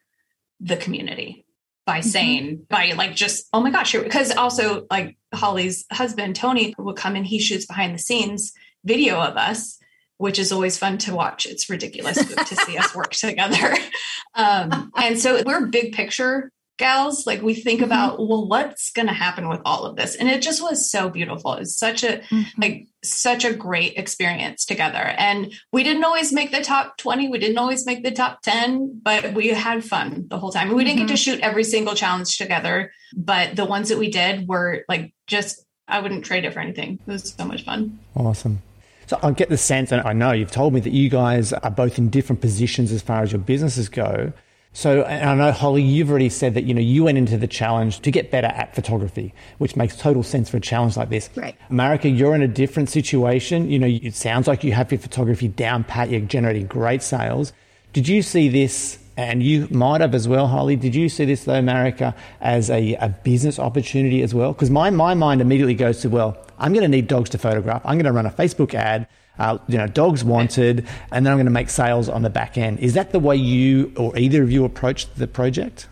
the 0.59 0.77
community 0.77 1.44
by 1.85 1.99
mm-hmm. 1.99 2.09
saying 2.09 2.65
by 2.69 2.93
like 2.95 3.15
just 3.15 3.47
oh 3.53 3.61
my 3.61 3.69
gosh 3.69 3.93
because 3.93 4.35
also 4.35 4.85
like 4.89 5.17
holly's 5.33 5.85
husband 5.91 6.35
tony 6.35 6.73
will 6.77 6.93
come 6.93 7.15
and 7.15 7.25
he 7.25 7.39
shoots 7.39 7.65
behind 7.65 7.93
the 7.93 7.99
scenes 7.99 8.53
video 8.83 9.19
of 9.19 9.37
us 9.37 9.79
which 10.17 10.39
is 10.39 10.51
always 10.51 10.77
fun 10.77 10.97
to 10.97 11.13
watch 11.13 11.45
it's 11.45 11.69
ridiculous 11.69 12.17
to 12.17 12.55
see 12.55 12.77
us 12.77 12.95
work 12.95 13.11
together 13.13 13.75
um, 14.35 14.91
and 14.97 15.19
so 15.19 15.41
we're 15.45 15.67
big 15.67 15.93
picture 15.93 16.51
gals 16.77 17.25
like 17.25 17.41
we 17.41 17.53
think 17.53 17.79
mm-hmm. 17.79 17.85
about 17.85 18.17
well 18.19 18.47
what's 18.47 18.91
going 18.91 19.07
to 19.07 19.13
happen 19.13 19.47
with 19.47 19.61
all 19.63 19.85
of 19.85 19.95
this 19.95 20.15
and 20.15 20.29
it 20.29 20.41
just 20.41 20.61
was 20.61 20.89
so 20.89 21.09
beautiful 21.09 21.53
it's 21.53 21.77
such 21.77 22.03
a 22.03 22.17
mm-hmm. 22.29 22.61
like 22.61 22.87
such 23.03 23.45
a 23.45 23.53
great 23.53 23.93
experience 23.97 24.65
together 24.65 24.97
and 24.97 25.53
we 25.71 25.83
didn't 25.83 26.03
always 26.03 26.33
make 26.33 26.51
the 26.51 26.61
top 26.61 26.97
20 26.97 27.29
we 27.29 27.39
didn't 27.39 27.57
always 27.57 27.85
make 27.85 28.03
the 28.03 28.11
top 28.11 28.41
10 28.41 28.99
but 29.03 29.33
we 29.33 29.47
had 29.49 29.83
fun 29.83 30.25
the 30.27 30.37
whole 30.37 30.51
time 30.51 30.73
we 30.73 30.83
didn't 30.83 30.97
mm-hmm. 30.97 31.07
get 31.07 31.07
to 31.07 31.13
mm-hmm. 31.13 31.37
shoot 31.37 31.39
every 31.41 31.63
single 31.63 31.95
challenge 31.95 32.37
together 32.37 32.91
but 33.15 33.55
the 33.55 33.65
ones 33.65 33.89
that 33.89 33.97
we 33.97 34.09
did 34.09 34.47
were 34.47 34.83
like 34.89 35.13
just 35.27 35.65
i 35.87 35.99
wouldn't 35.99 36.25
trade 36.25 36.43
it 36.43 36.53
for 36.53 36.59
anything 36.59 36.99
it 37.07 37.11
was 37.11 37.33
so 37.33 37.45
much 37.45 37.63
fun 37.63 37.97
awesome 38.15 38.61
so 39.07 39.19
I 39.21 39.31
get 39.31 39.49
the 39.49 39.57
sense, 39.57 39.91
and 39.91 40.01
I 40.01 40.13
know 40.13 40.31
you've 40.31 40.49
told 40.49 40.73
me 40.73 40.79
that 40.79 40.91
you 40.91 41.09
guys 41.09 41.53
are 41.53 41.69
both 41.69 41.99
in 41.99 42.09
different 42.09 42.41
positions 42.41 42.91
as 42.91 43.03
far 43.03 43.21
as 43.21 43.31
your 43.31 43.39
businesses 43.39 43.87
go. 43.87 44.33
So, 44.75 45.03
and 45.03 45.29
I 45.29 45.35
know 45.35 45.53
Holly, 45.53 45.81
you've 45.81 46.09
already 46.09 46.27
said 46.27 46.53
that 46.55 46.65
you 46.65 46.73
know 46.73 46.81
you 46.81 47.05
went 47.05 47.17
into 47.17 47.37
the 47.37 47.47
challenge 47.47 48.01
to 48.01 48.11
get 48.11 48.29
better 48.29 48.47
at 48.47 48.75
photography, 48.75 49.33
which 49.57 49.77
makes 49.77 49.95
total 49.95 50.21
sense 50.21 50.49
for 50.49 50.57
a 50.57 50.59
challenge 50.59 50.97
like 50.97 51.09
this. 51.09 51.29
Right, 51.33 51.55
Marika, 51.71 52.15
you're 52.15 52.35
in 52.35 52.41
a 52.41 52.47
different 52.47 52.89
situation. 52.89 53.69
You 53.69 53.79
know, 53.79 53.87
it 53.87 54.15
sounds 54.15 54.49
like 54.49 54.65
you 54.65 54.73
have 54.73 54.91
your 54.91 54.99
photography 54.99 55.47
down 55.47 55.85
pat. 55.85 56.09
You're 56.09 56.19
generating 56.19 56.67
great 56.67 57.01
sales. 57.01 57.53
Did 57.93 58.09
you 58.09 58.21
see 58.21 58.49
this? 58.49 58.99
And 59.15 59.41
you 59.41 59.69
might 59.71 60.01
have 60.01 60.13
as 60.13 60.27
well, 60.27 60.45
Holly. 60.45 60.75
Did 60.75 60.93
you 60.93 61.07
see 61.07 61.23
this 61.23 61.45
though, 61.45 61.61
Marika, 61.61 62.13
as 62.41 62.69
a, 62.69 62.95
a 62.95 63.07
business 63.23 63.59
opportunity 63.59 64.23
as 64.23 64.33
well? 64.33 64.51
Because 64.51 64.69
my, 64.69 64.89
my 64.89 65.13
mind 65.13 65.39
immediately 65.39 65.75
goes 65.75 66.01
to, 66.01 66.09
well, 66.09 66.37
I'm 66.59 66.73
going 66.73 66.83
to 66.83 66.89
need 66.89 67.07
dogs 67.07 67.29
to 67.29 67.37
photograph. 67.37 67.81
I'm 67.85 67.93
going 67.95 68.05
to 68.05 68.11
run 68.11 68.25
a 68.25 68.29
Facebook 68.29 68.73
ad 68.73 69.07
uh, 69.39 69.57
you 69.67 69.77
know, 69.77 69.87
dogs 69.87 70.23
wanted, 70.23 70.87
and 71.11 71.25
then 71.25 71.31
I'm 71.31 71.37
going 71.37 71.45
to 71.45 71.51
make 71.51 71.69
sales 71.69 72.09
on 72.09 72.21
the 72.21 72.29
back 72.29 72.57
end. 72.57 72.79
Is 72.79 72.93
that 72.93 73.11
the 73.11 73.19
way 73.19 73.35
you 73.35 73.91
or 73.97 74.17
either 74.17 74.43
of 74.43 74.51
you 74.51 74.65
approached 74.65 75.17
the 75.17 75.27
project? 75.27 75.87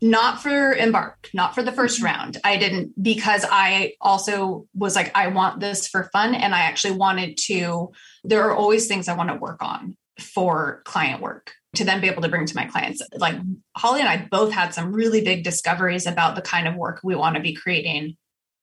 Not 0.00 0.42
for 0.42 0.72
Embark, 0.72 1.30
not 1.32 1.54
for 1.54 1.62
the 1.62 1.70
first 1.70 1.98
mm-hmm. 1.98 2.06
round. 2.06 2.38
I 2.42 2.56
didn't 2.56 3.00
because 3.00 3.46
I 3.48 3.94
also 4.00 4.66
was 4.74 4.96
like, 4.96 5.12
I 5.14 5.28
want 5.28 5.60
this 5.60 5.86
for 5.86 6.10
fun. 6.12 6.34
And 6.34 6.54
I 6.54 6.62
actually 6.62 6.96
wanted 6.96 7.36
to, 7.44 7.92
there 8.24 8.42
are 8.42 8.54
always 8.54 8.88
things 8.88 9.06
I 9.06 9.16
want 9.16 9.28
to 9.30 9.36
work 9.36 9.62
on 9.62 9.96
for 10.18 10.82
client 10.84 11.22
work 11.22 11.52
to 11.76 11.84
then 11.84 12.00
be 12.00 12.08
able 12.08 12.22
to 12.22 12.28
bring 12.28 12.46
to 12.46 12.56
my 12.56 12.66
clients. 12.66 13.00
Like 13.16 13.36
Holly 13.76 14.00
and 14.00 14.08
I 14.08 14.26
both 14.28 14.52
had 14.52 14.74
some 14.74 14.92
really 14.92 15.22
big 15.22 15.44
discoveries 15.44 16.06
about 16.06 16.34
the 16.34 16.42
kind 16.42 16.66
of 16.66 16.74
work 16.74 17.00
we 17.04 17.14
want 17.14 17.36
to 17.36 17.42
be 17.42 17.54
creating 17.54 18.16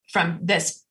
from 0.10 0.40
this 0.42 0.84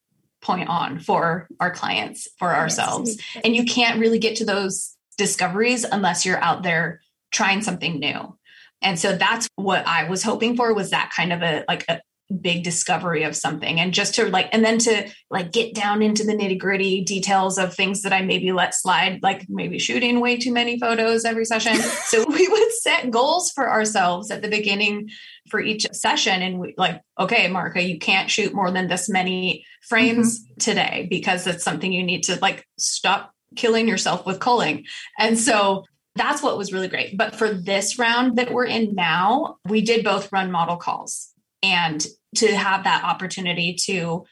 point 0.49 0.71
on 0.71 0.99
for 0.99 1.47
our 1.61 1.71
clients, 1.71 2.27
for 2.39 2.57
ourselves. 2.57 3.21
And 3.45 3.55
you 3.55 3.67
can't 3.67 4.01
really 4.01 4.19
get 4.19 4.37
to 4.37 4.47
those 4.47 4.97
discoveries 5.19 5.85
unless 5.85 6.25
you're 6.25 6.43
out 6.43 6.63
there 6.63 7.03
trying 7.31 7.61
something 7.61 7.99
new. 8.01 8.35
And 8.81 8.99
so 8.99 9.15
that's 9.15 9.47
what 9.57 9.87
I 9.87 10.09
was 10.09 10.23
hoping 10.23 10.57
for 10.57 10.73
was 10.73 10.91
that 10.91 11.13
kind 11.15 11.35
of 11.35 11.43
a 11.43 11.65
like 11.69 11.85
a 11.89 12.01
big 12.41 12.63
discovery 12.63 13.23
of 13.23 13.35
something. 13.35 13.81
And 13.81 13.95
just 13.95 14.15
to 14.17 14.29
like 14.29 14.49
and 14.53 14.65
then 14.65 14.79
to 14.79 15.09
like 15.31 15.51
get 15.51 15.75
down 15.75 16.03
into 16.03 16.25
the 16.25 16.35
nitty 16.35 16.59
gritty 16.59 17.03
details 17.03 17.59
of 17.59 17.75
things 17.75 18.03
that 18.03 18.13
i 18.13 18.21
maybe 18.21 18.53
let 18.53 18.75
slide 18.75 19.21
like 19.23 19.47
maybe 19.49 19.79
shooting 19.79 20.21
way 20.21 20.37
too 20.37 20.53
many 20.53 20.79
photos 20.79 21.25
every 21.25 21.45
session. 21.45 21.75
So 21.77 22.25
we 22.29 22.49
would 22.49 22.73
set 22.73 23.11
goals 23.11 23.51
for 23.51 23.71
ourselves 23.71 24.31
at 24.31 24.43
the 24.43 24.49
beginning 24.49 25.09
for 25.51 25.61
each 25.61 25.87
session. 25.93 26.43
And 26.43 26.59
we 26.59 26.75
like 26.77 27.01
okay 27.19 27.49
marika 27.49 27.87
you 27.87 27.99
can't 27.99 28.31
shoot 28.31 28.55
more 28.55 28.71
than 28.71 28.89
this 28.89 29.09
many 29.09 29.65
frames 29.83 30.39
mm-hmm. 30.39 30.59
today 30.59 31.07
because 31.09 31.47
it's 31.47 31.65
something 31.65 31.93
you 31.93 32.03
need 32.03 32.25
to 32.25 32.39
like 32.41 32.67
stop 32.79 33.33
killing 33.57 33.89
yourself 33.89 34.27
with 34.27 34.39
culling. 34.39 34.85
And 35.19 35.39
so 35.39 35.85
that's 36.15 36.43
what 36.43 36.59
was 36.59 36.73
really 36.73 36.89
great. 36.89 37.17
But 37.17 37.35
for 37.35 37.49
this 37.49 37.99
round 37.99 38.37
that 38.37 38.53
we're 38.53 38.67
in 38.67 38.95
now 38.95 39.57
we 39.67 39.81
did 39.81 40.05
both 40.05 40.31
run 40.31 40.51
model 40.51 40.77
calls. 40.77 41.33
And 41.63 42.07
to 42.37 42.55
have 42.55 42.85
that 42.85 43.05
opportunity 43.05 43.75
to 43.87 44.25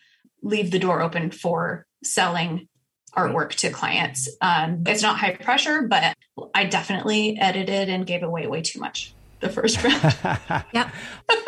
leave 0.43 0.71
the 0.71 0.79
door 0.79 1.01
open 1.01 1.31
for 1.31 1.87
selling 2.05 2.69
artwork 3.17 3.55
to 3.55 3.71
clients. 3.71 4.29
Um, 4.41 4.83
it's 4.87 5.03
not 5.03 5.19
high 5.19 5.35
pressure, 5.35 5.83
but 5.83 6.15
I 6.55 6.65
definitely 6.65 7.39
edited 7.41 7.89
and 7.89 8.07
gave 8.07 8.23
away 8.23 8.47
way 8.47 8.61
too 8.63 8.79
much 8.79 9.15
the 9.41 9.49
first 9.49 9.83
round. 9.83 10.03
yeah, 10.73 10.91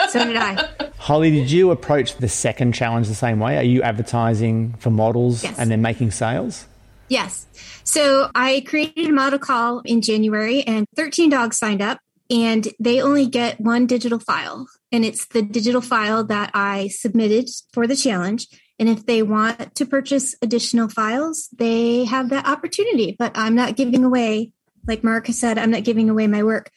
So 0.09 0.25
did 0.25 0.37
I. 0.37 0.69
Holly, 0.99 1.31
did 1.31 1.51
you 1.51 1.71
approach 1.71 2.17
the 2.17 2.29
second 2.29 2.73
challenge 2.73 3.09
the 3.09 3.15
same 3.15 3.39
way? 3.39 3.57
Are 3.57 3.63
you 3.63 3.83
advertising 3.83 4.75
for 4.79 4.91
models 4.91 5.45
yes. 5.45 5.59
and 5.59 5.71
then 5.71 5.83
making 5.83 6.11
sales? 6.11 6.67
Yes. 7.09 7.47
So 7.85 8.31
I 8.35 8.63
created 8.67 9.07
a 9.07 9.13
model 9.13 9.39
call 9.39 9.81
in 9.81 10.03
January 10.03 10.63
and 10.63 10.87
13 10.97 11.31
dogs 11.31 11.57
signed 11.57 11.81
up 11.81 12.01
and 12.31 12.69
they 12.79 13.01
only 13.01 13.27
get 13.27 13.61
one 13.61 13.87
digital 13.87 14.19
file 14.19 14.67
and 14.93 15.05
it's 15.05 15.27
the 15.27 15.43
digital 15.43 15.81
file 15.81 16.25
that 16.25 16.51
I 16.55 16.89
submitted 16.89 17.49
for 17.73 17.87
the 17.87 17.97
challenge. 17.97 18.47
And 18.79 18.89
if 18.89 19.07
they 19.07 19.23
want 19.23 19.75
to 19.75 19.87
purchase 19.87 20.37
additional 20.41 20.89
files, 20.89 21.49
they 21.57 22.05
have 22.05 22.31
that 22.31 22.47
opportunity. 22.47 23.17
But 23.19 23.33
I'm 23.35 23.55
not 23.55 23.77
giving 23.77 24.05
away, 24.05 24.53
like 24.87 25.03
Marika 25.03 25.33
said, 25.33 25.59
I'm 25.59 25.71
not 25.71 25.85
giving 25.85 26.09
away 26.09 26.27
my 26.27 26.43
work. 26.43 26.71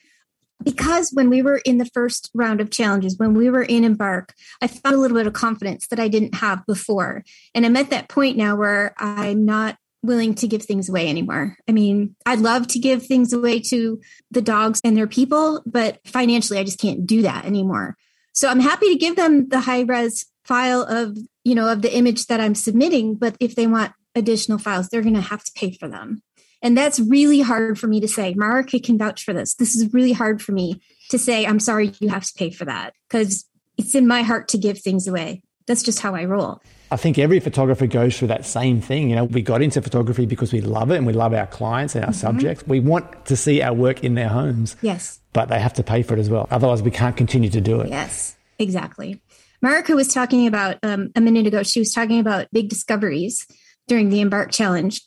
Because 0.63 1.11
when 1.11 1.29
we 1.29 1.41
were 1.41 1.57
in 1.57 1.79
the 1.79 1.89
first 1.93 2.29
round 2.33 2.61
of 2.61 2.69
challenges, 2.69 3.17
when 3.17 3.33
we 3.33 3.49
were 3.49 3.63
in 3.63 3.83
Embark, 3.83 4.33
I 4.61 4.67
found 4.67 4.95
a 4.95 4.99
little 4.99 5.17
bit 5.17 5.25
of 5.25 5.33
confidence 5.33 5.87
that 5.87 5.99
I 5.99 6.07
didn't 6.07 6.35
have 6.35 6.65
before. 6.67 7.23
And 7.55 7.65
I'm 7.65 7.77
at 7.77 7.89
that 7.89 8.09
point 8.09 8.37
now 8.37 8.55
where 8.55 8.93
I'm 8.97 9.45
not 9.45 9.77
willing 10.03 10.33
to 10.35 10.47
give 10.47 10.63
things 10.63 10.89
away 10.89 11.07
anymore. 11.07 11.57
I 11.67 11.71
mean, 11.71 12.15
I'd 12.25 12.39
love 12.39 12.67
to 12.67 12.79
give 12.79 13.05
things 13.05 13.33
away 13.33 13.59
to 13.61 14.01
the 14.31 14.41
dogs 14.41 14.81
and 14.83 14.97
their 14.97 15.07
people, 15.07 15.61
but 15.65 15.99
financially 16.07 16.59
I 16.59 16.63
just 16.63 16.79
can't 16.79 17.05
do 17.05 17.21
that 17.21 17.45
anymore. 17.45 17.97
So 18.33 18.47
I'm 18.47 18.59
happy 18.59 18.87
to 18.89 18.99
give 18.99 19.15
them 19.15 19.49
the 19.49 19.59
high 19.59 19.81
res 19.81 20.25
file 20.45 20.81
of, 20.81 21.17
you 21.43 21.53
know, 21.53 21.71
of 21.71 21.81
the 21.81 21.95
image 21.95 22.25
that 22.27 22.39
I'm 22.39 22.55
submitting, 22.55 23.15
but 23.15 23.35
if 23.39 23.55
they 23.55 23.67
want 23.67 23.93
additional 24.15 24.57
files, 24.57 24.89
they're 24.89 25.01
going 25.01 25.15
to 25.15 25.21
have 25.21 25.43
to 25.43 25.51
pay 25.53 25.71
for 25.71 25.87
them. 25.87 26.23
And 26.61 26.77
that's 26.77 26.99
really 26.99 27.41
hard 27.41 27.79
for 27.79 27.87
me 27.87 27.99
to 27.99 28.07
say. 28.07 28.33
Marika 28.35 28.83
can 28.83 28.97
vouch 28.97 29.23
for 29.23 29.33
this. 29.33 29.55
This 29.55 29.75
is 29.75 29.93
really 29.93 30.13
hard 30.13 30.41
for 30.41 30.51
me 30.51 30.81
to 31.09 31.17
say, 31.17 31.45
I'm 31.45 31.59
sorry, 31.59 31.91
you 31.99 32.09
have 32.09 32.25
to 32.25 32.33
pay 32.35 32.51
for 32.51 32.65
that 32.65 32.93
because 33.07 33.45
it's 33.77 33.95
in 33.95 34.07
my 34.07 34.21
heart 34.21 34.47
to 34.49 34.57
give 34.57 34.79
things 34.79 35.07
away. 35.07 35.41
That's 35.67 35.83
just 35.83 35.99
how 35.99 36.15
I 36.15 36.25
roll. 36.25 36.61
I 36.91 36.97
think 36.97 37.17
every 37.17 37.39
photographer 37.39 37.87
goes 37.87 38.17
through 38.17 38.29
that 38.29 38.45
same 38.45 38.81
thing. 38.81 39.09
You 39.09 39.15
know, 39.15 39.23
we 39.25 39.41
got 39.41 39.61
into 39.61 39.81
photography 39.81 40.25
because 40.25 40.51
we 40.51 40.61
love 40.61 40.91
it 40.91 40.97
and 40.97 41.07
we 41.07 41.13
love 41.13 41.33
our 41.33 41.47
clients 41.47 41.95
and 41.95 42.03
our 42.03 42.11
mm-hmm. 42.11 42.19
subjects. 42.19 42.67
We 42.67 42.79
want 42.79 43.25
to 43.27 43.35
see 43.35 43.61
our 43.61 43.73
work 43.73 44.03
in 44.03 44.15
their 44.15 44.27
homes. 44.27 44.75
Yes. 44.81 45.19
But 45.33 45.47
they 45.49 45.59
have 45.59 45.73
to 45.75 45.83
pay 45.83 46.03
for 46.03 46.15
it 46.15 46.19
as 46.19 46.29
well. 46.29 46.47
Otherwise, 46.51 46.81
we 46.81 46.91
can't 46.91 47.15
continue 47.15 47.49
to 47.49 47.61
do 47.61 47.79
it. 47.81 47.89
Yes, 47.89 48.35
exactly. 48.59 49.21
Marika 49.63 49.95
was 49.95 50.07
talking 50.07 50.47
about 50.47 50.77
um, 50.83 51.11
a 51.15 51.21
minute 51.21 51.47
ago, 51.47 51.63
she 51.63 51.79
was 51.79 51.93
talking 51.93 52.19
about 52.19 52.47
big 52.51 52.67
discoveries 52.67 53.47
during 53.87 54.09
the 54.09 54.19
Embark 54.19 54.51
Challenge. 54.51 54.99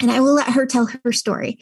And 0.00 0.10
I 0.10 0.20
will 0.20 0.34
let 0.34 0.50
her 0.50 0.66
tell 0.66 0.88
her 1.04 1.12
story. 1.12 1.58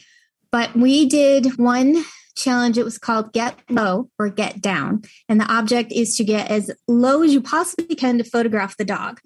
But 0.51 0.75
we 0.75 1.07
did 1.07 1.57
one 1.57 2.03
challenge. 2.37 2.77
It 2.77 2.85
was 2.85 2.97
called 2.97 3.33
Get 3.33 3.59
Low 3.69 4.09
or 4.17 4.29
Get 4.29 4.61
Down. 4.61 5.01
And 5.27 5.41
the 5.41 5.51
object 5.51 5.91
is 5.91 6.15
to 6.17 6.23
get 6.23 6.49
as 6.49 6.71
low 6.87 7.23
as 7.23 7.33
you 7.33 7.41
possibly 7.41 7.95
can 7.95 8.17
to 8.19 8.23
photograph 8.23 8.77
the 8.77 8.85
dog. 8.85 9.19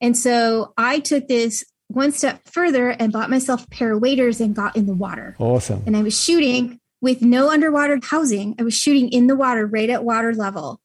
And 0.00 0.16
so 0.16 0.72
I 0.76 0.98
took 0.98 1.28
this 1.28 1.64
one 1.88 2.12
step 2.12 2.40
further 2.46 2.90
and 2.90 3.12
bought 3.12 3.30
myself 3.30 3.64
a 3.64 3.68
pair 3.68 3.92
of 3.92 4.00
waders 4.00 4.40
and 4.40 4.54
got 4.54 4.76
in 4.76 4.86
the 4.86 4.94
water. 4.94 5.36
Awesome. 5.38 5.82
And 5.86 5.96
I 5.96 6.02
was 6.02 6.20
shooting 6.20 6.80
with 7.00 7.22
no 7.22 7.50
underwater 7.50 7.98
housing. 8.02 8.54
I 8.58 8.62
was 8.62 8.74
shooting 8.74 9.10
in 9.10 9.26
the 9.26 9.36
water, 9.36 9.66
right 9.66 9.90
at 9.90 10.04
water 10.04 10.34
level. 10.34 10.80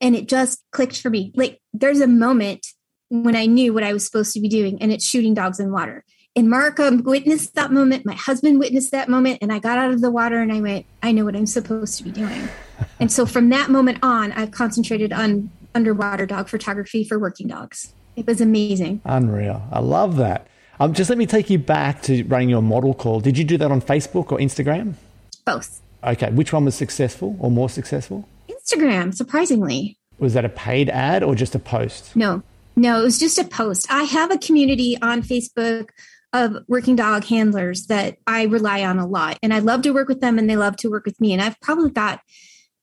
And 0.00 0.16
it 0.16 0.28
just 0.28 0.62
clicked 0.72 1.00
for 1.00 1.10
me. 1.10 1.32
Like 1.34 1.60
there's 1.72 2.00
a 2.00 2.06
moment 2.06 2.66
when 3.08 3.36
I 3.36 3.46
knew 3.46 3.72
what 3.72 3.82
I 3.82 3.92
was 3.92 4.04
supposed 4.04 4.32
to 4.34 4.40
be 4.40 4.48
doing, 4.48 4.80
and 4.80 4.92
it's 4.92 5.04
shooting 5.04 5.34
dogs 5.34 5.58
in 5.58 5.72
water. 5.72 6.04
And 6.36 6.46
Marika 6.46 7.02
witnessed 7.02 7.54
that 7.56 7.72
moment. 7.72 8.06
My 8.06 8.14
husband 8.14 8.58
witnessed 8.58 8.92
that 8.92 9.08
moment. 9.08 9.38
And 9.42 9.52
I 9.52 9.58
got 9.58 9.78
out 9.78 9.90
of 9.90 10.00
the 10.00 10.10
water 10.10 10.40
and 10.40 10.52
I 10.52 10.60
went, 10.60 10.86
I 11.02 11.12
know 11.12 11.24
what 11.24 11.34
I'm 11.34 11.46
supposed 11.46 11.98
to 11.98 12.04
be 12.04 12.10
doing. 12.10 12.48
and 13.00 13.10
so 13.10 13.26
from 13.26 13.48
that 13.50 13.70
moment 13.70 13.98
on, 14.02 14.32
I've 14.32 14.52
concentrated 14.52 15.12
on 15.12 15.50
underwater 15.74 16.26
dog 16.26 16.48
photography 16.48 17.04
for 17.04 17.18
working 17.18 17.48
dogs. 17.48 17.92
It 18.16 18.26
was 18.26 18.40
amazing. 18.40 19.00
Unreal. 19.04 19.62
I 19.72 19.80
love 19.80 20.16
that. 20.16 20.46
Um, 20.78 20.94
just 20.94 21.10
let 21.10 21.18
me 21.18 21.26
take 21.26 21.50
you 21.50 21.58
back 21.58 22.02
to 22.02 22.22
running 22.24 22.48
your 22.48 22.62
model 22.62 22.94
call. 22.94 23.20
Did 23.20 23.36
you 23.36 23.44
do 23.44 23.58
that 23.58 23.70
on 23.70 23.82
Facebook 23.82 24.32
or 24.32 24.38
Instagram? 24.38 24.94
Both. 25.44 25.80
Okay. 26.04 26.30
Which 26.30 26.52
one 26.52 26.64
was 26.64 26.74
successful 26.74 27.36
or 27.38 27.50
more 27.50 27.68
successful? 27.68 28.28
Instagram, 28.48 29.14
surprisingly. 29.14 29.98
Was 30.18 30.34
that 30.34 30.44
a 30.44 30.48
paid 30.48 30.88
ad 30.90 31.22
or 31.22 31.34
just 31.34 31.54
a 31.54 31.58
post? 31.58 32.14
No, 32.14 32.42
no, 32.76 33.00
it 33.00 33.04
was 33.04 33.18
just 33.18 33.38
a 33.38 33.44
post. 33.44 33.90
I 33.90 34.04
have 34.04 34.30
a 34.30 34.38
community 34.38 34.96
on 35.02 35.22
Facebook 35.22 35.90
of 36.32 36.56
working 36.68 36.96
dog 36.96 37.24
handlers 37.24 37.86
that 37.86 38.16
I 38.26 38.44
rely 38.44 38.84
on 38.84 38.98
a 38.98 39.06
lot. 39.06 39.38
And 39.42 39.52
I 39.52 39.58
love 39.58 39.82
to 39.82 39.92
work 39.92 40.08
with 40.08 40.20
them 40.20 40.38
and 40.38 40.48
they 40.48 40.56
love 40.56 40.76
to 40.78 40.88
work 40.88 41.04
with 41.04 41.20
me. 41.20 41.32
And 41.32 41.42
I've 41.42 41.60
probably 41.60 41.90
got 41.90 42.20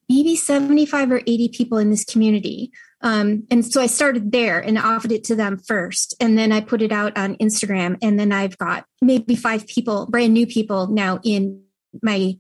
maybe 0.10 0.36
75 0.36 1.12
or 1.12 1.22
80 1.26 1.50
people 1.50 1.78
in 1.78 1.90
this 1.90 2.06
community. 2.06 2.72
Um, 3.02 3.44
and 3.52 3.66
so 3.66 3.82
I 3.82 3.88
started 3.88 4.32
there 4.32 4.60
and 4.60 4.78
offered 4.78 5.12
it 5.12 5.24
to 5.26 5.36
them 5.36 5.58
first. 5.58 6.16
And 6.20 6.38
then 6.38 6.52
I 6.52 6.62
put 6.62 6.82
it 6.82 6.92
out 6.92 7.18
on 7.18 7.36
Instagram. 7.36 7.98
And 8.02 8.20
then 8.20 8.32
I've 8.32 8.58
got 8.58 8.86
maybe 9.02 9.36
five 9.36 9.68
people, 9.68 10.08
brand 10.08 10.34
new 10.34 10.48
people 10.48 10.88
now 10.88 11.20
in 11.24 11.62
my, 12.02 12.38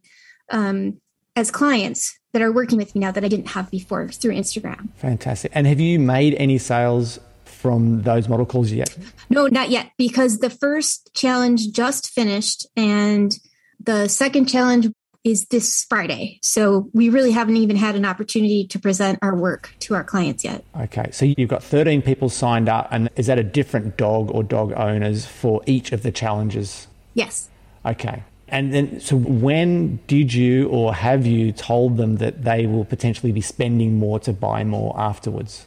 um, 0.50 1.00
as 1.36 1.52
clients 1.52 2.18
that 2.34 2.42
are 2.42 2.52
working 2.52 2.78
with 2.78 2.96
me 2.96 3.02
now 3.02 3.12
that 3.12 3.24
I 3.24 3.28
didn't 3.28 3.50
have 3.50 3.70
before 3.70 4.08
through 4.10 4.34
Instagram. 4.34 4.90
Fantastic. 4.96 5.52
And 5.54 5.68
have 5.68 5.80
you 5.80 6.00
made 6.00 6.36
any 6.36 6.58
sales 6.58 7.20
from 7.48 8.04
those 8.04 8.28
model 8.30 8.46
calls 8.46 8.72
yet? 8.72 8.96
No, 9.30 9.48
not 9.48 9.70
yet, 9.70 9.92
because 9.98 10.40
the 10.40 10.50
first 10.50 11.14
challenge 11.14 11.72
just 11.72 12.10
finished 12.10 12.68
and 12.76 13.38
the 13.84 14.08
second 14.08 14.48
challenge 14.48 14.88
is 15.24 15.46
this 15.48 15.86
Friday. 15.90 16.40
So 16.42 16.90
we 16.94 17.10
really 17.10 17.32
haven't 17.32 17.58
even 17.58 17.76
had 17.76 17.96
an 17.96 18.06
opportunity 18.06 18.66
to 18.68 18.80
present 18.80 19.20
our 19.22 19.36
work 19.36 19.74
to 19.80 19.94
our 19.94 20.04
clients 20.04 20.44
yet. 20.44 20.64
Okay, 20.80 21.10
so 21.12 21.26
you've 21.26 21.50
got 21.50 21.64
13 21.64 22.02
people 22.02 22.30
signed 22.30 22.70
up, 22.70 22.88
and 22.92 23.10
is 23.18 23.28
that 23.28 23.38
a 23.38 23.44
different 23.44 23.98
dog 23.98 24.32
or 24.32 24.44
dog 24.44 24.72
owners 24.74 25.26
for 25.26 25.62
each 25.66 25.92
of 25.92 26.04
the 26.04 26.12
challenges? 26.12 26.88
Yes. 27.14 27.50
Okay. 27.86 28.24
And 28.48 28.74
then, 28.74 29.02
so 29.02 29.18
when 29.18 29.98
did 30.08 30.34
you 30.34 30.70
or 30.70 30.94
have 30.94 31.26
you 31.26 31.52
told 31.52 31.98
them 31.98 32.18
that 32.18 32.44
they 32.44 32.66
will 32.66 32.86
potentially 32.86 33.34
be 33.34 33.42
spending 33.42 33.98
more 34.00 34.20
to 34.22 34.32
buy 34.32 34.64
more 34.64 34.98
afterwards? 34.98 35.66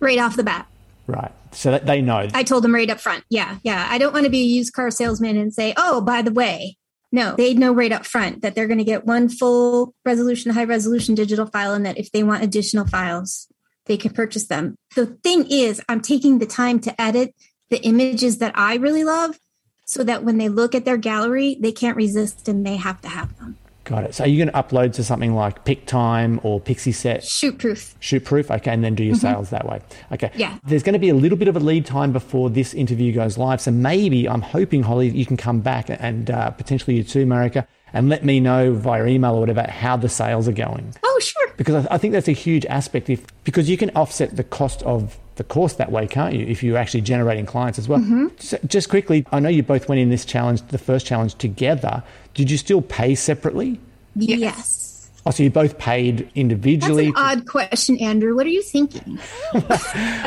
Right 0.00 0.18
off 0.18 0.34
the 0.34 0.42
bat. 0.42 0.66
Right. 1.10 1.32
So 1.52 1.72
that 1.72 1.86
they 1.86 2.00
know. 2.00 2.28
I 2.32 2.42
told 2.42 2.64
them 2.64 2.74
right 2.74 2.88
up 2.88 3.00
front. 3.00 3.24
Yeah. 3.28 3.58
Yeah. 3.62 3.86
I 3.90 3.98
don't 3.98 4.12
want 4.12 4.24
to 4.24 4.30
be 4.30 4.42
a 4.42 4.46
used 4.46 4.72
car 4.72 4.90
salesman 4.90 5.36
and 5.36 5.52
say, 5.52 5.74
oh, 5.76 6.00
by 6.00 6.22
the 6.22 6.32
way, 6.32 6.76
no, 7.12 7.34
they 7.34 7.54
know 7.54 7.72
right 7.72 7.90
up 7.90 8.06
front 8.06 8.42
that 8.42 8.54
they're 8.54 8.68
going 8.68 8.78
to 8.78 8.84
get 8.84 9.04
one 9.04 9.28
full 9.28 9.94
resolution, 10.04 10.52
high 10.52 10.64
resolution 10.64 11.16
digital 11.16 11.46
file, 11.46 11.74
and 11.74 11.84
that 11.84 11.98
if 11.98 12.12
they 12.12 12.22
want 12.22 12.44
additional 12.44 12.86
files, 12.86 13.48
they 13.86 13.96
can 13.96 14.12
purchase 14.12 14.46
them. 14.46 14.76
The 14.94 15.06
thing 15.06 15.46
is, 15.50 15.82
I'm 15.88 16.00
taking 16.00 16.38
the 16.38 16.46
time 16.46 16.78
to 16.80 17.00
edit 17.00 17.34
the 17.68 17.82
images 17.82 18.38
that 18.38 18.56
I 18.56 18.76
really 18.76 19.02
love 19.02 19.38
so 19.86 20.04
that 20.04 20.22
when 20.22 20.38
they 20.38 20.48
look 20.48 20.74
at 20.74 20.84
their 20.84 20.96
gallery, 20.96 21.56
they 21.58 21.72
can't 21.72 21.96
resist 21.96 22.48
and 22.48 22.64
they 22.64 22.76
have 22.76 23.00
to 23.00 23.08
have 23.08 23.36
them. 23.38 23.56
Got 23.90 24.04
it. 24.04 24.14
So 24.14 24.22
are 24.22 24.28
you 24.28 24.36
going 24.36 24.54
to 24.54 24.62
upload 24.62 24.92
to 24.94 25.04
something 25.04 25.34
like 25.34 25.64
PicTime 25.64 26.38
or 26.44 26.60
Pixie 26.60 26.92
Pixieset? 26.92 27.24
Shootproof. 27.24 27.96
Shootproof. 27.98 28.48
Okay, 28.58 28.70
and 28.70 28.84
then 28.84 28.94
do 28.94 29.02
your 29.02 29.16
mm-hmm. 29.16 29.34
sales 29.34 29.50
that 29.50 29.66
way. 29.66 29.80
Okay. 30.12 30.30
Yeah. 30.36 30.58
There's 30.62 30.84
going 30.84 30.92
to 30.92 31.00
be 31.00 31.08
a 31.08 31.14
little 31.14 31.36
bit 31.36 31.48
of 31.48 31.56
a 31.56 31.60
lead 31.60 31.86
time 31.86 32.12
before 32.12 32.50
this 32.50 32.72
interview 32.72 33.12
goes 33.12 33.36
live. 33.36 33.60
So 33.60 33.72
maybe 33.72 34.28
I'm 34.28 34.42
hoping, 34.42 34.84
Holly, 34.84 35.08
you 35.08 35.26
can 35.26 35.36
come 35.36 35.58
back 35.58 35.86
and 35.88 36.30
uh, 36.30 36.52
potentially 36.52 36.98
you 36.98 37.02
too, 37.02 37.26
Marika, 37.26 37.66
and 37.92 38.08
let 38.08 38.24
me 38.24 38.38
know 38.38 38.72
via 38.74 39.06
email 39.06 39.34
or 39.34 39.40
whatever 39.40 39.68
how 39.68 39.96
the 39.96 40.08
sales 40.08 40.46
are 40.46 40.52
going. 40.52 40.94
Oh, 41.02 41.18
sure. 41.20 41.52
Because 41.56 41.84
I 41.88 41.98
think 41.98 42.12
that's 42.12 42.28
a 42.28 42.32
huge 42.32 42.64
aspect. 42.66 43.10
If 43.10 43.26
because 43.42 43.68
you 43.68 43.76
can 43.76 43.90
offset 43.96 44.36
the 44.36 44.44
cost 44.44 44.84
of 44.84 45.18
the 45.40 45.44
course 45.44 45.72
that 45.72 45.90
way, 45.90 46.06
can't 46.06 46.34
you? 46.34 46.44
If 46.46 46.62
you're 46.62 46.76
actually 46.76 47.00
generating 47.00 47.46
clients 47.46 47.78
as 47.78 47.88
well. 47.88 48.00
Mm-hmm. 48.00 48.26
So 48.36 48.58
just 48.66 48.90
quickly, 48.90 49.24
I 49.32 49.40
know 49.40 49.48
you 49.48 49.62
both 49.62 49.88
went 49.88 49.98
in 49.98 50.10
this 50.10 50.26
challenge, 50.26 50.60
the 50.68 50.76
first 50.76 51.06
challenge 51.06 51.34
together. 51.36 52.02
Did 52.34 52.50
you 52.50 52.58
still 52.58 52.82
pay 52.82 53.14
separately? 53.14 53.80
Yes. 54.14 54.38
yes. 54.38 54.89
Oh, 55.26 55.30
so 55.30 55.42
you 55.42 55.50
both 55.50 55.76
paid 55.76 56.30
individually? 56.34 57.06
That's 57.10 57.18
an 57.20 57.38
odd 57.40 57.46
question, 57.46 57.98
Andrew. 57.98 58.34
What 58.34 58.46
are 58.46 58.50
you 58.50 58.62
thinking? 58.62 59.18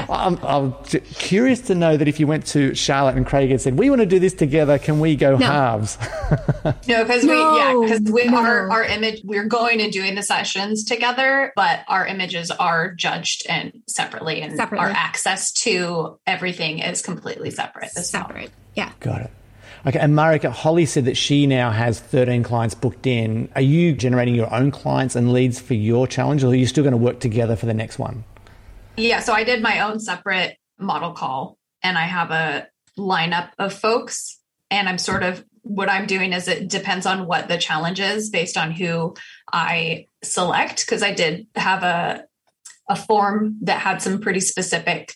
I'm, 0.08 0.38
I'm, 0.44 0.74
curious 0.84 1.62
to 1.62 1.76
know 1.76 1.98
that 1.98 2.08
if 2.08 2.20
you 2.20 2.28
went 2.28 2.46
to 2.48 2.76
Charlotte 2.76 3.16
and 3.16 3.26
Craig 3.26 3.50
and 3.50 3.60
said, 3.60 3.80
"We 3.80 3.90
want 3.90 4.02
to 4.02 4.06
do 4.06 4.20
this 4.20 4.36
together, 4.36 4.78
can 4.78 5.00
we 5.00 5.16
go 5.16 5.36
no. 5.36 5.46
halves?" 5.46 5.98
no, 6.88 7.04
because 7.04 7.24
we 7.24 7.36
yeah, 7.36 7.80
because 7.82 8.02
we 8.12 8.26
no. 8.26 8.38
our 8.38 8.72
our 8.72 8.84
image 8.84 9.22
we're 9.24 9.46
going 9.46 9.82
and 9.82 9.92
doing 9.92 10.14
the 10.14 10.22
sessions 10.22 10.84
together, 10.84 11.54
but 11.56 11.80
our 11.88 12.06
images 12.06 12.52
are 12.52 12.94
judged 12.94 13.48
and 13.50 13.82
separately, 13.88 14.42
and 14.42 14.56
separately. 14.56 14.86
our 14.86 14.92
access 14.92 15.52
to 15.54 16.20
everything 16.28 16.80
is 16.80 17.02
completely 17.02 17.50
separate. 17.50 17.90
Separate, 17.92 18.52
yeah. 18.76 18.92
Got 19.00 19.22
it. 19.22 19.32
Okay, 19.86 20.00
and 20.00 20.14
Marika, 20.14 20.50
Holly 20.50 20.86
said 20.86 21.06
that 21.06 21.18
she 21.18 21.46
now 21.46 21.70
has 21.70 22.00
13 22.00 22.42
clients 22.44 22.74
booked 22.74 23.06
in. 23.06 23.50
Are 23.56 23.62
you 23.62 23.94
generating 23.94 24.34
your 24.34 24.54
own 24.54 24.72
clients 24.72 25.16
and 25.16 25.34
leads 25.34 25.60
for 25.60 25.74
your 25.74 26.08
challenge, 26.08 26.44
or 26.44 26.52
are 26.52 26.56
you 26.56 26.66
still 26.66 26.84
going 26.84 26.94
to 26.94 26.98
work 26.98 27.20
together 27.20 27.58
for 27.58 27.66
the 27.66 27.74
next 27.74 28.00
one? 28.00 28.24
Yeah, 28.96 29.20
so 29.20 29.34
I 29.34 29.44
did 29.44 29.62
my 29.62 29.82
own 29.82 30.00
separate 30.00 30.58
model 30.80 31.12
call, 31.12 31.58
and 31.82 31.98
I 31.98 32.04
have 32.04 32.32
a 32.32 32.68
lineup 32.98 33.50
of 33.60 33.74
folks, 33.74 34.40
and 34.72 34.88
I'm 34.88 34.98
sort 34.98 35.24
of 35.24 35.44
what 35.64 35.90
I'm 35.90 36.06
doing 36.06 36.32
is 36.34 36.48
it 36.48 36.70
depends 36.70 37.06
on 37.06 37.26
what 37.26 37.48
the 37.48 37.58
challenge 37.58 38.00
is 38.00 38.30
based 38.30 38.58
on 38.58 38.72
who 38.72 39.16
I 39.52 40.08
select 40.22 40.86
because 40.86 41.02
I 41.02 41.14
did 41.14 41.48
have 41.56 41.84
a 41.84 42.26
a 42.90 42.96
form 42.98 43.58
that 43.62 43.80
had 43.80 44.02
some 44.02 44.20
pretty 44.20 44.42
specific 44.42 45.14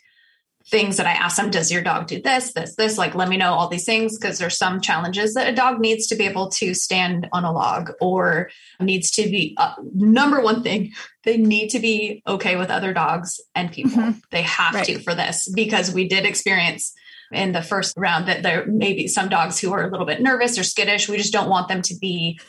things 0.69 0.97
that 0.97 1.07
I 1.07 1.11
ask 1.11 1.37
them, 1.37 1.49
does 1.49 1.71
your 1.71 1.81
dog 1.81 2.07
do 2.07 2.21
this, 2.21 2.51
this, 2.51 2.75
this? 2.75 2.97
Like, 2.97 3.15
let 3.15 3.29
me 3.29 3.37
know 3.37 3.53
all 3.53 3.69
these 3.69 3.85
things 3.85 4.17
because 4.17 4.37
there's 4.37 4.57
some 4.57 4.81
challenges 4.81 5.33
that 5.33 5.47
a 5.47 5.55
dog 5.55 5.79
needs 5.79 6.07
to 6.07 6.15
be 6.15 6.25
able 6.25 6.49
to 6.49 6.73
stand 6.73 7.29
on 7.31 7.45
a 7.45 7.53
log 7.53 7.91
or 8.01 8.49
needs 8.79 9.09
to 9.11 9.23
be, 9.23 9.55
uh, 9.57 9.75
number 9.93 10.41
one 10.41 10.63
thing, 10.63 10.91
they 11.23 11.37
need 11.37 11.69
to 11.69 11.79
be 11.79 12.21
okay 12.27 12.57
with 12.57 12.69
other 12.69 12.93
dogs 12.93 13.39
and 13.55 13.71
people. 13.71 13.91
Mm-hmm. 13.91 14.19
They 14.31 14.41
have 14.41 14.75
right. 14.75 14.85
to 14.85 14.99
for 14.99 15.15
this 15.15 15.49
because 15.53 15.93
we 15.93 16.07
did 16.07 16.25
experience 16.25 16.93
in 17.31 17.53
the 17.53 17.61
first 17.61 17.95
round 17.97 18.27
that 18.27 18.43
there 18.43 18.65
may 18.65 18.93
be 18.93 19.07
some 19.07 19.29
dogs 19.29 19.59
who 19.59 19.71
are 19.71 19.87
a 19.87 19.91
little 19.91 20.05
bit 20.05 20.21
nervous 20.21 20.57
or 20.57 20.63
skittish. 20.63 21.07
We 21.07 21.17
just 21.17 21.33
don't 21.33 21.49
want 21.49 21.69
them 21.69 21.81
to 21.83 21.95
be 21.95 22.39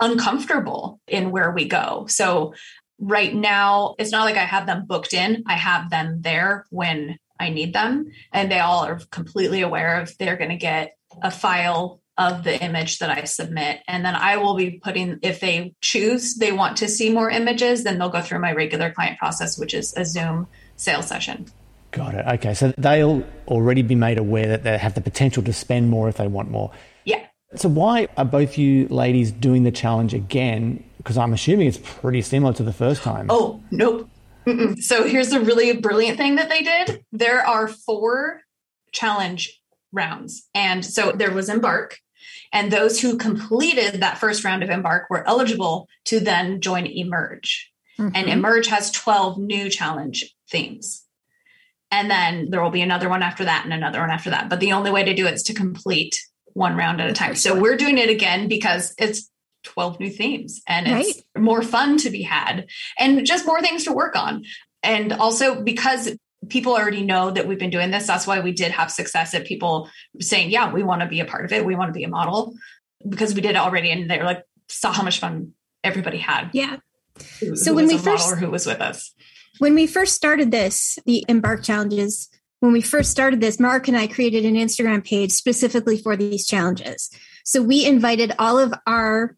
uncomfortable 0.00 1.00
in 1.06 1.30
where 1.30 1.52
we 1.52 1.66
go. 1.66 2.06
So 2.08 2.54
right 2.98 3.34
now, 3.34 3.94
it's 3.98 4.12
not 4.12 4.24
like 4.24 4.36
I 4.36 4.44
have 4.44 4.66
them 4.66 4.86
booked 4.86 5.12
in. 5.12 5.44
I 5.46 5.54
have 5.54 5.90
them 5.90 6.22
there 6.22 6.66
when 6.70 7.18
I 7.42 7.50
need 7.50 7.74
them. 7.74 8.10
And 8.32 8.50
they 8.50 8.60
all 8.60 8.84
are 8.84 9.00
completely 9.10 9.62
aware 9.62 10.00
of 10.00 10.16
they're 10.18 10.36
going 10.36 10.50
to 10.50 10.56
get 10.56 10.96
a 11.20 11.30
file 11.30 12.00
of 12.18 12.44
the 12.44 12.62
image 12.62 12.98
that 12.98 13.10
I 13.10 13.24
submit. 13.24 13.80
And 13.88 14.04
then 14.04 14.14
I 14.14 14.36
will 14.36 14.54
be 14.54 14.78
putting, 14.82 15.18
if 15.22 15.40
they 15.40 15.74
choose, 15.80 16.36
they 16.36 16.52
want 16.52 16.76
to 16.78 16.88
see 16.88 17.10
more 17.10 17.30
images, 17.30 17.84
then 17.84 17.98
they'll 17.98 18.10
go 18.10 18.20
through 18.20 18.40
my 18.40 18.52
regular 18.52 18.92
client 18.92 19.18
process, 19.18 19.58
which 19.58 19.74
is 19.74 19.94
a 19.96 20.04
Zoom 20.04 20.46
sales 20.76 21.08
session. 21.08 21.46
Got 21.90 22.14
it. 22.14 22.26
Okay. 22.26 22.54
So 22.54 22.72
they'll 22.78 23.24
already 23.48 23.82
be 23.82 23.94
made 23.94 24.18
aware 24.18 24.46
that 24.48 24.62
they 24.62 24.78
have 24.78 24.94
the 24.94 25.00
potential 25.00 25.42
to 25.42 25.52
spend 25.52 25.90
more 25.90 26.08
if 26.08 26.16
they 26.16 26.26
want 26.26 26.50
more. 26.50 26.70
Yeah. 27.04 27.26
So 27.54 27.68
why 27.68 28.08
are 28.16 28.24
both 28.24 28.56
you 28.56 28.88
ladies 28.88 29.30
doing 29.30 29.64
the 29.64 29.72
challenge 29.72 30.14
again? 30.14 30.84
Because 30.98 31.18
I'm 31.18 31.32
assuming 31.32 31.66
it's 31.66 31.80
pretty 31.82 32.22
similar 32.22 32.52
to 32.54 32.62
the 32.62 32.72
first 32.72 33.02
time. 33.02 33.26
Oh, 33.28 33.60
nope. 33.70 34.08
Mm-mm. 34.46 34.82
So 34.82 35.04
here's 35.04 35.30
the 35.30 35.40
really 35.40 35.76
brilliant 35.76 36.18
thing 36.18 36.36
that 36.36 36.48
they 36.48 36.62
did. 36.62 37.04
There 37.12 37.46
are 37.46 37.68
four 37.68 38.42
challenge 38.92 39.60
rounds. 39.92 40.48
And 40.54 40.84
so 40.84 41.12
there 41.12 41.32
was 41.32 41.48
Embark. 41.48 41.98
And 42.52 42.70
those 42.70 43.00
who 43.00 43.16
completed 43.16 44.00
that 44.00 44.18
first 44.18 44.44
round 44.44 44.62
of 44.62 44.70
Embark 44.70 45.08
were 45.08 45.26
eligible 45.26 45.88
to 46.06 46.20
then 46.20 46.60
join 46.60 46.86
Emerge. 46.86 47.70
Mm-hmm. 47.98 48.14
And 48.14 48.28
Emerge 48.28 48.66
has 48.68 48.90
12 48.90 49.38
new 49.38 49.70
challenge 49.70 50.34
themes. 50.50 51.04
And 51.90 52.10
then 52.10 52.50
there 52.50 52.62
will 52.62 52.70
be 52.70 52.82
another 52.82 53.08
one 53.08 53.22
after 53.22 53.44
that 53.44 53.64
and 53.64 53.72
another 53.72 54.00
one 54.00 54.10
after 54.10 54.30
that. 54.30 54.48
But 54.48 54.60
the 54.60 54.72
only 54.72 54.90
way 54.90 55.04
to 55.04 55.14
do 55.14 55.26
it 55.26 55.34
is 55.34 55.42
to 55.44 55.54
complete 55.54 56.18
one 56.54 56.76
round 56.76 57.00
at 57.00 57.10
a 57.10 57.12
time. 57.12 57.34
So 57.34 57.58
we're 57.58 57.76
doing 57.76 57.98
it 57.98 58.10
again 58.10 58.48
because 58.48 58.94
it's 58.98 59.30
12 59.62 60.00
new 60.00 60.10
themes 60.10 60.62
and 60.66 60.86
right. 60.90 61.06
it's 61.06 61.22
more 61.36 61.62
fun 61.62 61.96
to 61.98 62.10
be 62.10 62.22
had 62.22 62.66
and 62.98 63.24
just 63.26 63.46
more 63.46 63.60
things 63.60 63.84
to 63.84 63.92
work 63.92 64.16
on. 64.16 64.44
And 64.82 65.12
also 65.12 65.62
because 65.62 66.16
people 66.48 66.72
already 66.74 67.02
know 67.02 67.30
that 67.30 67.46
we've 67.46 67.58
been 67.58 67.70
doing 67.70 67.90
this, 67.90 68.06
that's 68.06 68.26
why 68.26 68.40
we 68.40 68.52
did 68.52 68.72
have 68.72 68.90
success 68.90 69.34
at 69.34 69.46
people 69.46 69.88
saying, 70.20 70.50
yeah, 70.50 70.72
we 70.72 70.82
want 70.82 71.02
to 71.02 71.08
be 71.08 71.20
a 71.20 71.24
part 71.24 71.44
of 71.44 71.52
it. 71.52 71.64
We 71.64 71.74
want 71.74 71.88
to 71.88 71.98
be 71.98 72.04
a 72.04 72.08
model 72.08 72.54
because 73.08 73.34
we 73.34 73.40
did 73.40 73.52
it 73.52 73.56
already. 73.56 73.90
And 73.90 74.10
they're 74.10 74.24
like, 74.24 74.44
saw 74.68 74.92
how 74.92 75.02
much 75.02 75.20
fun 75.20 75.52
everybody 75.84 76.18
had. 76.18 76.50
Yeah. 76.52 76.76
Who, 77.40 77.56
so 77.56 77.70
who 77.70 77.76
when 77.76 77.86
we 77.86 77.98
first, 77.98 78.34
who 78.36 78.50
was 78.50 78.66
with 78.66 78.80
us. 78.80 79.12
When 79.58 79.74
we 79.74 79.86
first 79.86 80.14
started 80.14 80.50
this, 80.50 80.98
the 81.04 81.24
Embark 81.28 81.62
challenges, 81.62 82.28
when 82.60 82.72
we 82.72 82.80
first 82.80 83.10
started 83.10 83.40
this, 83.40 83.60
Mark 83.60 83.88
and 83.88 83.96
I 83.96 84.06
created 84.06 84.44
an 84.44 84.54
Instagram 84.54 85.04
page 85.04 85.32
specifically 85.32 85.98
for 85.98 86.16
these 86.16 86.46
challenges. 86.46 87.10
So 87.44 87.60
we 87.62 87.84
invited 87.84 88.32
all 88.38 88.58
of 88.58 88.72
our 88.86 89.36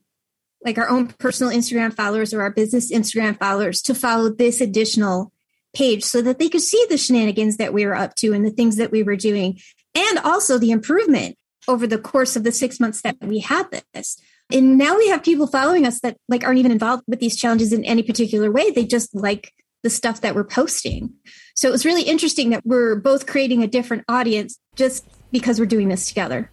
like 0.64 0.78
our 0.78 0.88
own 0.88 1.08
personal 1.08 1.52
Instagram 1.52 1.94
followers 1.94 2.32
or 2.32 2.40
our 2.40 2.50
business 2.50 2.90
Instagram 2.90 3.38
followers 3.38 3.82
to 3.82 3.94
follow 3.94 4.30
this 4.30 4.60
additional 4.60 5.30
page 5.74 6.04
so 6.04 6.22
that 6.22 6.38
they 6.38 6.48
could 6.48 6.62
see 6.62 6.84
the 6.88 6.96
shenanigans 6.96 7.56
that 7.58 7.72
we 7.72 7.84
were 7.84 7.96
up 7.96 8.14
to 8.14 8.32
and 8.32 8.44
the 8.44 8.50
things 8.50 8.76
that 8.76 8.90
we 8.90 9.02
were 9.02 9.16
doing, 9.16 9.58
and 9.94 10.18
also 10.20 10.58
the 10.58 10.70
improvement 10.70 11.36
over 11.68 11.86
the 11.86 11.98
course 11.98 12.36
of 12.36 12.44
the 12.44 12.52
six 12.52 12.80
months 12.80 13.02
that 13.02 13.16
we 13.20 13.40
had 13.40 13.66
this. 13.92 14.20
And 14.52 14.76
now 14.76 14.96
we 14.96 15.08
have 15.08 15.22
people 15.22 15.46
following 15.46 15.86
us 15.86 16.00
that 16.00 16.16
like 16.28 16.44
aren't 16.44 16.58
even 16.58 16.72
involved 16.72 17.04
with 17.08 17.20
these 17.20 17.36
challenges 17.36 17.72
in 17.72 17.84
any 17.84 18.02
particular 18.02 18.50
way. 18.50 18.70
They 18.70 18.84
just 18.84 19.14
like 19.14 19.52
the 19.82 19.90
stuff 19.90 20.20
that 20.20 20.34
we're 20.34 20.44
posting. 20.44 21.14
So 21.54 21.68
it 21.68 21.72
was 21.72 21.84
really 21.84 22.02
interesting 22.02 22.50
that 22.50 22.64
we're 22.64 22.96
both 22.96 23.26
creating 23.26 23.62
a 23.62 23.66
different 23.66 24.04
audience 24.08 24.58
just 24.76 25.04
because 25.32 25.58
we're 25.58 25.66
doing 25.66 25.88
this 25.88 26.06
together. 26.06 26.50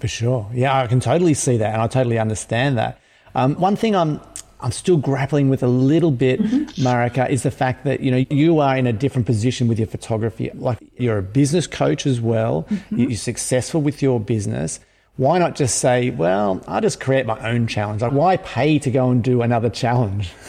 For 0.00 0.08
sure. 0.08 0.50
Yeah, 0.52 0.78
I 0.78 0.86
can 0.86 1.00
totally 1.00 1.34
see 1.34 1.56
that 1.58 1.72
and 1.72 1.82
I 1.82 1.86
totally 1.86 2.18
understand 2.18 2.78
that. 2.78 3.00
Um, 3.34 3.54
one 3.56 3.76
thing 3.76 3.94
I'm 3.96 4.20
I'm 4.60 4.72
still 4.72 4.96
grappling 4.96 5.50
with 5.50 5.62
a 5.62 5.68
little 5.68 6.10
bit, 6.10 6.40
mm-hmm. 6.40 6.64
Marika, 6.82 7.28
is 7.28 7.42
the 7.42 7.50
fact 7.50 7.84
that 7.84 8.00
you 8.00 8.10
know 8.10 8.24
you 8.30 8.60
are 8.60 8.76
in 8.76 8.86
a 8.86 8.92
different 8.92 9.26
position 9.26 9.68
with 9.68 9.78
your 9.78 9.88
photography. 9.88 10.50
Like 10.54 10.78
you're 10.96 11.18
a 11.18 11.22
business 11.22 11.66
coach 11.66 12.06
as 12.06 12.20
well. 12.20 12.66
Mm-hmm. 12.70 12.98
You're 12.98 13.16
successful 13.16 13.82
with 13.82 14.00
your 14.02 14.20
business. 14.20 14.80
Why 15.16 15.38
not 15.38 15.54
just 15.54 15.78
say, 15.78 16.10
well, 16.10 16.62
I'll 16.66 16.80
just 16.80 16.98
create 16.98 17.24
my 17.24 17.38
own 17.48 17.68
challenge? 17.68 18.02
Like, 18.02 18.12
why 18.12 18.36
pay 18.38 18.80
to 18.80 18.90
go 18.90 19.10
and 19.10 19.22
do 19.22 19.42
another 19.42 19.70
challenge? 19.70 20.32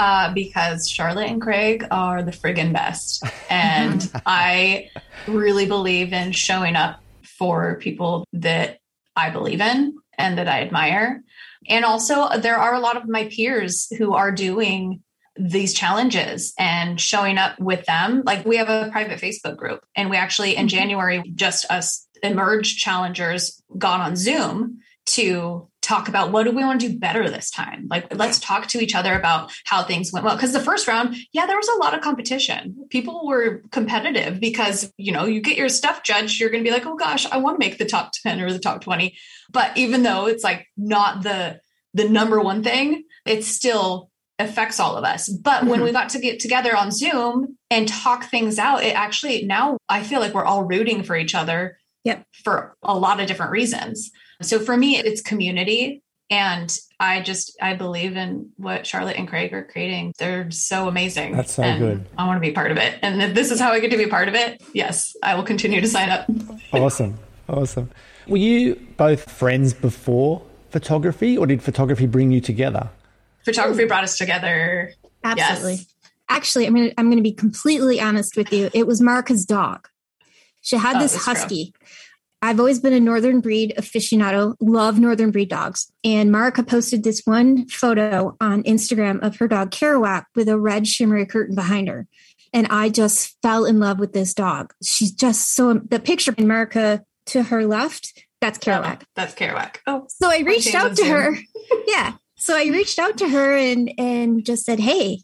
Uh, 0.00 0.32
because 0.32 0.88
Charlotte 0.88 1.28
and 1.28 1.42
Craig 1.42 1.86
are 1.90 2.22
the 2.22 2.30
friggin' 2.30 2.72
best. 2.72 3.22
And 3.50 4.10
I 4.24 4.88
really 5.28 5.66
believe 5.66 6.14
in 6.14 6.32
showing 6.32 6.74
up 6.74 7.02
for 7.22 7.74
people 7.74 8.26
that 8.32 8.78
I 9.14 9.28
believe 9.28 9.60
in 9.60 9.98
and 10.16 10.38
that 10.38 10.48
I 10.48 10.62
admire. 10.62 11.22
And 11.70 11.84
also, 11.84 12.28
there 12.36 12.58
are 12.58 12.74
a 12.74 12.80
lot 12.80 12.96
of 12.96 13.08
my 13.08 13.28
peers 13.28 13.86
who 13.96 14.14
are 14.14 14.32
doing 14.32 15.02
these 15.36 15.72
challenges 15.72 16.52
and 16.58 17.00
showing 17.00 17.38
up 17.38 17.58
with 17.58 17.86
them. 17.86 18.22
Like, 18.26 18.44
we 18.44 18.56
have 18.58 18.68
a 18.68 18.90
private 18.90 19.20
Facebook 19.20 19.56
group, 19.56 19.82
and 19.96 20.10
we 20.10 20.16
actually, 20.16 20.56
in 20.56 20.66
mm-hmm. 20.66 20.76
January, 20.76 21.32
just 21.34 21.70
us 21.70 22.06
Embark 22.22 22.64
challengers 22.64 23.62
got 23.78 24.00
on 24.00 24.16
Zoom 24.16 24.80
to 25.06 25.69
talk 25.90 26.06
about 26.06 26.30
what 26.30 26.44
do 26.44 26.52
we 26.52 26.62
want 26.62 26.80
to 26.80 26.88
do 26.88 26.96
better 26.96 27.28
this 27.28 27.50
time 27.50 27.84
like 27.90 28.14
let's 28.14 28.38
talk 28.38 28.68
to 28.68 28.78
each 28.78 28.94
other 28.94 29.12
about 29.12 29.50
how 29.64 29.82
things 29.82 30.12
went 30.12 30.24
well 30.24 30.36
because 30.36 30.52
the 30.52 30.60
first 30.60 30.86
round 30.86 31.16
yeah 31.32 31.46
there 31.46 31.56
was 31.56 31.68
a 31.68 31.78
lot 31.78 31.94
of 31.94 32.00
competition 32.00 32.76
people 32.90 33.26
were 33.26 33.60
competitive 33.72 34.38
because 34.38 34.92
you 34.96 35.10
know 35.10 35.24
you 35.24 35.40
get 35.40 35.58
your 35.58 35.68
stuff 35.68 36.04
judged 36.04 36.38
you're 36.38 36.48
going 36.48 36.62
to 36.62 36.68
be 36.68 36.72
like 36.72 36.86
oh 36.86 36.94
gosh 36.94 37.26
i 37.32 37.38
want 37.38 37.56
to 37.56 37.66
make 37.66 37.76
the 37.76 37.84
top 37.84 38.12
10 38.22 38.40
or 38.40 38.52
the 38.52 38.60
top 38.60 38.80
20 38.80 39.16
but 39.50 39.76
even 39.76 40.04
though 40.04 40.26
it's 40.26 40.44
like 40.44 40.68
not 40.76 41.24
the 41.24 41.60
the 41.92 42.08
number 42.08 42.40
one 42.40 42.62
thing 42.62 43.02
it 43.26 43.44
still 43.44 44.10
affects 44.38 44.78
all 44.78 44.96
of 44.96 45.02
us 45.02 45.28
but 45.28 45.64
when 45.64 45.80
mm-hmm. 45.80 45.86
we 45.86 45.92
got 45.92 46.10
to 46.10 46.20
get 46.20 46.38
together 46.38 46.76
on 46.76 46.92
zoom 46.92 47.58
and 47.68 47.88
talk 47.88 48.26
things 48.26 48.60
out 48.60 48.84
it 48.84 48.94
actually 48.94 49.44
now 49.44 49.76
i 49.88 50.04
feel 50.04 50.20
like 50.20 50.34
we're 50.34 50.44
all 50.44 50.62
rooting 50.62 51.02
for 51.02 51.16
each 51.16 51.34
other 51.34 51.76
Yep. 52.04 52.24
For 52.44 52.76
a 52.82 52.96
lot 52.96 53.20
of 53.20 53.26
different 53.26 53.52
reasons. 53.52 54.10
So 54.42 54.58
for 54.58 54.76
me, 54.76 54.96
it's 54.98 55.20
community. 55.20 56.02
And 56.30 56.76
I 57.00 57.22
just 57.22 57.56
I 57.60 57.74
believe 57.74 58.16
in 58.16 58.50
what 58.56 58.86
Charlotte 58.86 59.16
and 59.16 59.26
Craig 59.26 59.52
are 59.52 59.64
creating. 59.64 60.12
They're 60.16 60.50
so 60.52 60.86
amazing. 60.86 61.34
That's 61.34 61.54
so 61.54 61.62
good. 61.76 62.06
I 62.16 62.26
want 62.26 62.36
to 62.36 62.40
be 62.40 62.52
part 62.52 62.70
of 62.70 62.76
it. 62.76 62.98
And 63.02 63.20
if 63.20 63.34
this 63.34 63.50
is 63.50 63.58
how 63.58 63.72
I 63.72 63.80
get 63.80 63.90
to 63.90 63.96
be 63.96 64.06
part 64.06 64.28
of 64.28 64.34
it, 64.34 64.62
yes, 64.72 65.16
I 65.24 65.34
will 65.34 65.42
continue 65.42 65.80
to 65.80 65.88
sign 65.88 66.08
up. 66.08 66.26
awesome. 66.72 67.18
Awesome. 67.48 67.90
Were 68.28 68.36
you 68.36 68.76
both 68.96 69.28
friends 69.28 69.74
before 69.74 70.42
photography 70.70 71.36
or 71.36 71.46
did 71.46 71.62
photography 71.62 72.06
bring 72.06 72.30
you 72.30 72.40
together? 72.40 72.88
Photography 73.44 73.86
brought 73.86 74.04
us 74.04 74.16
together. 74.16 74.92
Absolutely. 75.24 75.72
Yes. 75.72 75.86
Actually, 76.28 76.66
I'm 76.68 76.74
gonna 76.74 76.92
I'm 76.96 77.10
gonna 77.10 77.22
be 77.22 77.32
completely 77.32 78.00
honest 78.00 78.36
with 78.36 78.52
you. 78.52 78.70
It 78.72 78.86
was 78.86 79.00
Marika's 79.00 79.44
dog. 79.44 79.88
She 80.60 80.76
had 80.76 80.96
oh, 80.96 81.00
this 81.00 81.24
husky. 81.24 81.72
True. 81.72 81.79
I've 82.42 82.58
always 82.58 82.78
been 82.78 82.94
a 82.94 83.00
northern 83.00 83.40
breed 83.40 83.74
aficionado, 83.76 84.56
love 84.60 84.98
northern 84.98 85.30
breed 85.30 85.50
dogs. 85.50 85.92
And 86.02 86.30
Marika 86.30 86.66
posted 86.66 87.04
this 87.04 87.20
one 87.24 87.68
photo 87.68 88.36
on 88.40 88.62
Instagram 88.62 89.20
of 89.22 89.36
her 89.36 89.48
dog 89.48 89.70
Kerouac 89.70 90.24
with 90.34 90.48
a 90.48 90.58
red 90.58 90.86
shimmery 90.86 91.26
curtain 91.26 91.54
behind 91.54 91.88
her. 91.88 92.06
And 92.52 92.66
I 92.68 92.88
just 92.88 93.36
fell 93.42 93.64
in 93.64 93.78
love 93.78 93.98
with 93.98 94.12
this 94.12 94.32
dog. 94.32 94.72
She's 94.82 95.12
just 95.12 95.54
so 95.54 95.74
the 95.74 96.00
picture 96.00 96.34
in 96.36 96.46
Marika 96.46 97.04
to 97.26 97.42
her 97.44 97.66
left, 97.66 98.24
that's 98.40 98.58
Kerouac. 98.58 99.02
Oh, 99.02 99.06
that's 99.14 99.34
Kerouac. 99.34 99.76
Oh. 99.86 100.06
So 100.08 100.30
I 100.30 100.38
reached 100.40 100.74
out 100.74 100.96
to 100.96 101.04
her. 101.04 101.36
yeah. 101.86 102.14
So 102.36 102.56
I 102.56 102.64
reached 102.64 102.98
out 102.98 103.18
to 103.18 103.28
her 103.28 103.56
and 103.56 103.92
and 103.98 104.44
just 104.44 104.64
said, 104.64 104.80
Hey, 104.80 105.20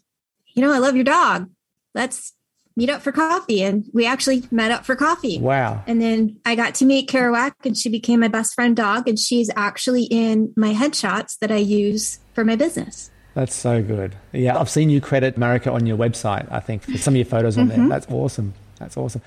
you 0.53 0.61
know, 0.61 0.71
I 0.71 0.77
love 0.77 0.95
your 0.95 1.03
dog. 1.03 1.49
Let's 1.95 2.33
meet 2.77 2.89
up 2.89 3.01
for 3.01 3.11
coffee. 3.11 3.61
And 3.63 3.89
we 3.91 4.05
actually 4.05 4.43
met 4.51 4.71
up 4.71 4.85
for 4.85 4.95
coffee. 4.95 5.39
Wow. 5.39 5.83
And 5.87 5.99
then 6.01 6.39
I 6.45 6.55
got 6.55 6.75
to 6.75 6.85
meet 6.85 7.09
Kerouac 7.09 7.53
and 7.65 7.75
she 7.75 7.89
became 7.89 8.21
my 8.21 8.29
best 8.29 8.53
friend 8.53 8.75
dog. 8.77 9.09
And 9.09 9.19
she's 9.19 9.49
actually 9.57 10.03
in 10.03 10.53
my 10.55 10.73
headshots 10.73 11.39
that 11.39 11.51
I 11.51 11.57
use 11.57 12.19
for 12.33 12.45
my 12.45 12.55
business. 12.55 13.11
That's 13.33 13.53
so 13.53 13.83
good. 13.83 14.15
Yeah, 14.31 14.57
I've 14.57 14.69
seen 14.69 14.89
you 14.89 15.01
credit 15.01 15.35
Marika 15.35 15.71
on 15.71 15.85
your 15.85 15.97
website, 15.97 16.47
I 16.51 16.59
think, 16.59 16.83
for 16.83 16.97
some 16.97 17.13
of 17.13 17.17
your 17.17 17.25
photos 17.25 17.57
on 17.57 17.67
mm-hmm. 17.67 17.81
there. 17.81 17.89
That's 17.89 18.07
awesome. 18.09 18.53
That's 18.79 18.97
awesome. 18.97 19.21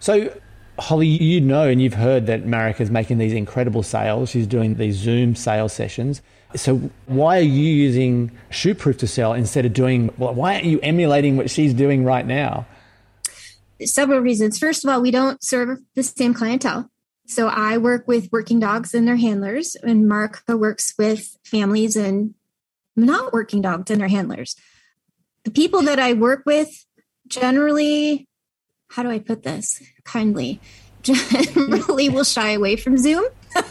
So, 0.00 0.36
Holly, 0.78 1.06
you 1.06 1.40
know 1.40 1.68
and 1.68 1.80
you've 1.80 1.94
heard 1.94 2.26
that 2.26 2.44
Marika 2.44 2.80
is 2.80 2.90
making 2.90 3.18
these 3.18 3.32
incredible 3.32 3.82
sales. 3.84 4.30
She's 4.30 4.48
doing 4.48 4.76
these 4.76 4.96
Zoom 4.96 5.36
sales 5.36 5.72
sessions. 5.72 6.22
So, 6.56 6.90
why 7.06 7.38
are 7.38 7.42
you 7.42 7.72
using 7.72 8.32
Shootproof 8.50 8.98
to 8.98 9.06
sell 9.06 9.32
instead 9.32 9.64
of 9.64 9.72
doing, 9.72 10.12
well, 10.18 10.34
why 10.34 10.54
aren't 10.54 10.66
you 10.66 10.80
emulating 10.80 11.36
what 11.36 11.48
she's 11.48 11.72
doing 11.72 12.04
right 12.04 12.26
now? 12.26 12.66
Several 13.86 14.20
reasons. 14.20 14.58
First 14.58 14.84
of 14.84 14.90
all, 14.90 15.00
we 15.00 15.10
don't 15.10 15.42
serve 15.42 15.78
the 15.94 16.02
same 16.02 16.34
clientele. 16.34 16.90
So 17.26 17.48
I 17.48 17.78
work 17.78 18.06
with 18.06 18.28
working 18.32 18.60
dogs 18.60 18.94
and 18.94 19.06
their 19.06 19.16
handlers, 19.16 19.76
and 19.76 20.10
Marika 20.10 20.58
works 20.58 20.92
with 20.98 21.36
families 21.44 21.96
and 21.96 22.34
not 22.96 23.32
working 23.32 23.62
dogs 23.62 23.90
and 23.90 24.00
their 24.00 24.08
handlers. 24.08 24.56
The 25.44 25.50
people 25.50 25.82
that 25.82 25.98
I 25.98 26.12
work 26.12 26.42
with 26.44 26.68
generally, 27.26 28.28
how 28.90 29.02
do 29.02 29.10
I 29.10 29.18
put 29.18 29.42
this 29.42 29.82
kindly, 30.04 30.60
generally 31.02 32.08
will 32.08 32.24
shy 32.24 32.50
away 32.50 32.76
from 32.76 32.98
Zoom. 32.98 33.24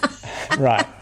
right. 0.57 0.87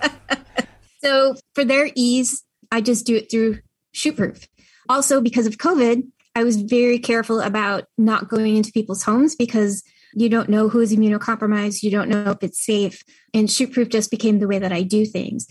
So 1.01 1.35
for 1.55 1.63
their 1.63 1.89
ease, 1.95 2.43
I 2.73 2.81
just 2.81 3.05
do 3.05 3.15
it 3.15 3.31
through 3.31 3.59
Shootproof. 3.95 4.47
Also, 4.89 5.21
because 5.21 5.47
of 5.47 5.57
COVID, 5.57 6.03
I 6.39 6.43
was 6.45 6.61
very 6.61 6.99
careful 6.99 7.41
about 7.41 7.83
not 7.97 8.29
going 8.29 8.55
into 8.55 8.71
people's 8.71 9.03
homes 9.03 9.35
because 9.35 9.83
you 10.13 10.29
don't 10.29 10.47
know 10.47 10.69
who 10.69 10.79
is 10.79 10.95
immunocompromised, 10.95 11.83
you 11.83 11.91
don't 11.91 12.07
know 12.07 12.31
if 12.31 12.41
it's 12.41 12.63
safe. 12.65 13.03
And 13.33 13.49
Shootproof 13.49 13.89
just 13.89 14.09
became 14.09 14.39
the 14.39 14.47
way 14.47 14.57
that 14.57 14.71
I 14.71 14.83
do 14.83 15.05
things. 15.05 15.47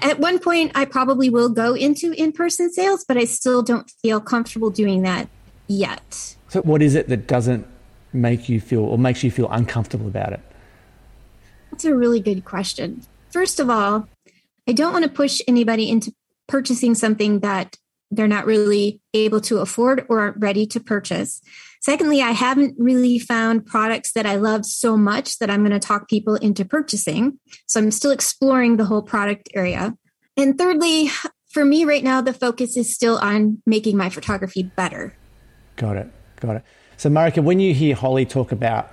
At 0.00 0.20
one 0.20 0.38
point, 0.38 0.72
I 0.74 0.86
probably 0.86 1.28
will 1.28 1.50
go 1.50 1.74
into 1.74 2.12
in 2.12 2.32
person 2.32 2.72
sales, 2.72 3.04
but 3.06 3.18
I 3.18 3.24
still 3.24 3.62
don't 3.62 3.90
feel 4.02 4.22
comfortable 4.22 4.70
doing 4.70 5.02
that 5.02 5.28
yet. 5.68 6.34
So, 6.48 6.62
what 6.62 6.80
is 6.80 6.94
it 6.94 7.10
that 7.10 7.26
doesn't 7.26 7.66
make 8.14 8.48
you 8.48 8.58
feel 8.58 8.80
or 8.80 8.96
makes 8.96 9.22
you 9.22 9.30
feel 9.30 9.50
uncomfortable 9.50 10.06
about 10.06 10.32
it? 10.32 10.40
That's 11.70 11.84
a 11.84 11.94
really 11.94 12.20
good 12.20 12.46
question. 12.46 13.02
First 13.30 13.60
of 13.60 13.68
all, 13.68 14.08
I 14.66 14.72
don't 14.72 14.94
want 14.94 15.04
to 15.04 15.10
push 15.10 15.42
anybody 15.46 15.90
into 15.90 16.14
purchasing 16.46 16.94
something 16.94 17.40
that 17.40 17.76
they're 18.12 18.28
not 18.28 18.46
really 18.46 19.00
able 19.14 19.40
to 19.40 19.58
afford 19.58 20.06
or 20.08 20.20
aren't 20.20 20.36
ready 20.38 20.66
to 20.66 20.78
purchase. 20.78 21.40
Secondly, 21.80 22.22
I 22.22 22.30
haven't 22.30 22.76
really 22.78 23.18
found 23.18 23.66
products 23.66 24.12
that 24.12 24.26
I 24.26 24.36
love 24.36 24.64
so 24.64 24.96
much 24.96 25.38
that 25.38 25.50
I'm 25.50 25.62
going 25.62 25.72
to 25.72 25.84
talk 25.84 26.08
people 26.08 26.36
into 26.36 26.64
purchasing. 26.64 27.40
So 27.66 27.80
I'm 27.80 27.90
still 27.90 28.12
exploring 28.12 28.76
the 28.76 28.84
whole 28.84 29.02
product 29.02 29.48
area. 29.54 29.96
And 30.36 30.56
thirdly, 30.56 31.10
for 31.50 31.64
me 31.64 31.84
right 31.84 32.04
now, 32.04 32.20
the 32.20 32.32
focus 32.32 32.76
is 32.76 32.94
still 32.94 33.18
on 33.18 33.60
making 33.66 33.96
my 33.96 34.10
photography 34.10 34.62
better. 34.62 35.16
Got 35.76 35.96
it. 35.96 36.08
Got 36.40 36.56
it. 36.56 36.64
So, 36.98 37.10
Marika, 37.10 37.42
when 37.42 37.58
you 37.58 37.74
hear 37.74 37.96
Holly 37.96 38.26
talk 38.26 38.52
about 38.52 38.88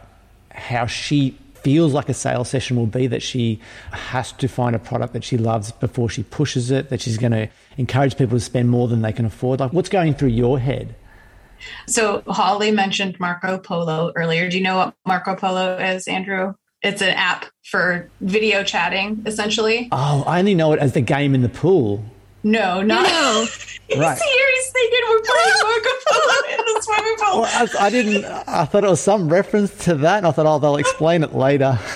how 0.49 0.87
she 0.87 1.37
feels 1.61 1.93
like 1.93 2.09
a 2.09 2.13
sales 2.13 2.49
session 2.49 2.77
will 2.77 2.87
be 2.87 3.07
that 3.07 3.21
she 3.21 3.59
has 3.91 4.31
to 4.31 4.47
find 4.47 4.75
a 4.75 4.79
product 4.79 5.13
that 5.13 5.23
she 5.23 5.37
loves 5.37 5.71
before 5.73 6.09
she 6.09 6.23
pushes 6.23 6.71
it, 6.71 6.89
that 6.89 7.01
she's 7.01 7.17
going 7.17 7.33
to 7.33 7.49
encourage 7.79 8.17
people 8.17 8.37
to 8.37 8.43
spend 8.43 8.69
more 8.69 8.87
than 8.87 9.01
they 9.01 9.13
can 9.13 9.25
afford? 9.25 9.59
Like, 9.59 9.73
what's 9.73 9.89
going 9.89 10.13
through 10.13 10.29
your 10.29 10.59
head? 10.59 10.95
So, 11.87 12.23
Holly 12.27 12.71
mentioned 12.71 13.19
Marco 13.19 13.57
Polo 13.57 14.11
earlier. 14.15 14.49
Do 14.49 14.57
you 14.57 14.63
know 14.63 14.77
what 14.77 14.93
Marco 15.05 15.35
Polo 15.35 15.77
is, 15.77 16.07
Andrew? 16.07 16.53
It's 16.81 17.01
an 17.01 17.09
app 17.09 17.45
for 17.63 18.09
video 18.21 18.63
chatting, 18.63 19.23
essentially. 19.25 19.89
Oh, 19.91 20.23
I 20.25 20.39
only 20.39 20.55
know 20.55 20.71
it 20.73 20.79
as 20.79 20.93
the 20.93 21.01
game 21.01 21.35
in 21.35 21.41
the 21.41 21.49
pool. 21.49 22.03
No, 22.43 22.81
not 22.81 23.03
no. 23.03 23.41
right. 23.97 24.17
He's 24.17 24.71
thinking 24.71 24.99
we're 25.09 25.21
playing 25.21 25.53
Marco 25.61 25.89
Polo 26.07 26.33
in 26.51 26.57
the 26.57 26.81
swimming 26.81 27.15
pool. 27.19 27.41
Well, 27.41 27.69
I, 27.79 27.85
I, 27.85 27.89
didn't. 27.89 28.25
I 28.47 28.63
thought 28.63 28.85
it 28.85 28.89
was 28.89 29.01
some 29.01 29.27
reference 29.27 29.75
to 29.85 29.95
that, 29.95 30.19
and 30.19 30.27
I 30.27 30.31
thought, 30.31 30.45
oh, 30.45 30.59
they'll 30.59 30.77
explain 30.77 31.23
it 31.23 31.35
later. 31.35 31.77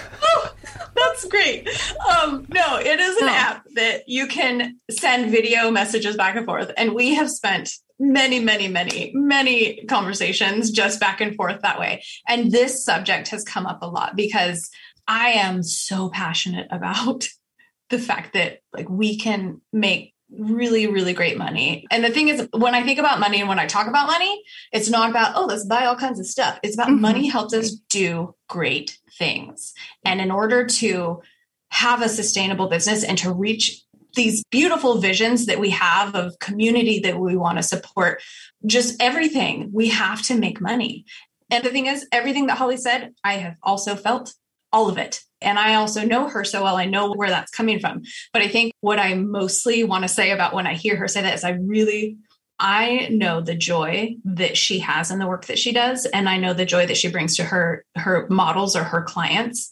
That's 1.06 1.26
great. 1.26 1.68
um, 2.10 2.46
no, 2.54 2.78
it 2.78 3.00
is 3.00 3.18
an 3.18 3.30
Oh. 3.30 3.34
app 3.34 3.66
that 3.76 4.04
you 4.08 4.28
can 4.28 4.80
send 4.90 5.32
video 5.32 5.72
messages 5.72 6.16
back 6.18 6.36
and 6.36 6.46
forth. 6.46 6.72
And 6.78 6.94
we 6.94 7.14
have 7.16 7.30
spent 7.30 7.72
many, 8.00 8.40
many, 8.40 8.68
many, 8.68 9.12
many 9.14 9.86
conversations 9.86 10.72
just 10.72 11.00
back 11.00 11.22
and 11.22 11.36
forth 11.36 11.62
that 11.62 11.80
way. 11.80 12.04
And 12.28 12.52
this 12.52 12.84
subject 12.84 13.30
has 13.30 13.44
come 13.44 13.66
up 13.66 13.80
a 13.82 13.88
lot 13.88 14.16
because 14.16 14.70
I 15.08 15.30
am 15.30 15.64
so 15.64 16.10
passionate 16.10 16.68
about 16.72 17.28
the 17.90 18.00
fact 18.00 18.34
that 18.34 18.60
like 18.74 18.90
we 18.90 19.18
can 19.18 19.62
make 19.72 20.14
really, 20.36 20.88
really 20.88 21.14
great 21.14 21.38
money. 21.38 21.86
And 21.92 22.04
the 22.04 22.10
thing 22.10 22.28
is, 22.30 22.48
when 22.54 22.74
I 22.74 22.82
think 22.82 22.98
about 22.98 23.20
money 23.20 23.40
and 23.40 23.48
when 23.48 23.60
I 23.60 23.68
talk 23.68 23.86
about 23.88 24.08
money, 24.08 24.42
it's 24.72 24.90
not 24.90 25.12
about, 25.12 25.34
oh, 25.36 25.46
let's 25.46 25.64
buy 25.66 25.86
all 25.86 25.96
kinds 25.96 26.20
of 26.20 26.26
stuff. 26.26 26.60
It's 26.64 26.74
about 26.76 26.88
Mhm. 26.88 27.00
money 27.02 27.28
helps 27.28 27.54
us 27.54 27.72
do 27.90 28.34
great 28.50 28.98
things. 29.18 29.74
And 30.06 30.22
in 30.22 30.32
order 30.32 30.66
to 30.66 31.22
have 31.70 32.02
a 32.02 32.10
sustainable 32.10 32.68
business 32.68 33.04
and 33.04 33.18
to 33.20 33.32
reach 33.32 33.82
these 34.16 34.44
beautiful 34.52 35.00
visions 35.00 35.48
that 35.48 35.60
we 35.60 35.72
have 35.72 36.16
of 36.16 36.38
community 36.40 37.00
that 37.00 37.20
we 37.20 37.36
want 37.36 37.58
to 37.58 37.64
support, 37.64 38.22
just 38.66 39.02
everything, 39.02 39.72
we 39.74 39.90
have 39.90 40.22
to 40.28 40.38
make 40.38 40.62
money. 40.62 41.06
And 41.50 41.64
the 41.64 41.70
thing 41.70 41.88
is, 41.88 42.08
everything 42.12 42.48
that 42.48 42.58
Holly 42.58 42.78
said, 42.78 43.14
I 43.24 43.34
have 43.34 43.56
also 43.64 43.96
felt 43.96 44.34
all 44.72 44.90
of 44.90 44.98
it. 44.98 45.22
And 45.42 45.60
I 45.60 45.76
also 45.76 46.04
know 46.06 46.30
her 46.30 46.44
so 46.44 46.64
well. 46.64 46.78
I 46.78 46.86
know 46.86 47.14
where 47.14 47.30
that's 47.30 47.52
coming 47.52 47.80
from. 47.80 48.04
But 48.32 48.42
I 48.42 48.48
think 48.48 48.74
what 48.82 49.00
I 49.00 49.14
mostly 49.14 49.84
want 49.84 50.04
to 50.04 50.08
say 50.08 50.32
about 50.32 50.54
when 50.54 50.66
I 50.66 50.74
hear 50.74 50.96
her 50.96 51.08
say 51.08 51.22
that 51.22 51.36
is 51.36 51.44
I 51.44 51.52
really 51.52 52.18
I 52.60 53.08
know 53.10 53.42
the 53.42 53.56
joy 53.56 54.16
that 54.26 54.58
she 54.58 54.80
has 54.80 55.12
in 55.12 55.20
the 55.20 55.28
work 55.28 55.46
that 55.46 55.60
she 55.60 55.74
does, 55.74 56.06
and 56.06 56.30
I 56.30 56.38
know 56.38 56.54
the 56.54 56.66
joy 56.66 56.86
that 56.86 56.98
she 56.98 57.10
brings 57.10 57.36
to 57.38 57.44
her 57.44 57.86
her 57.96 58.28
models 58.30 58.76
or 58.76 58.84
her 58.84 59.02
clients 59.02 59.72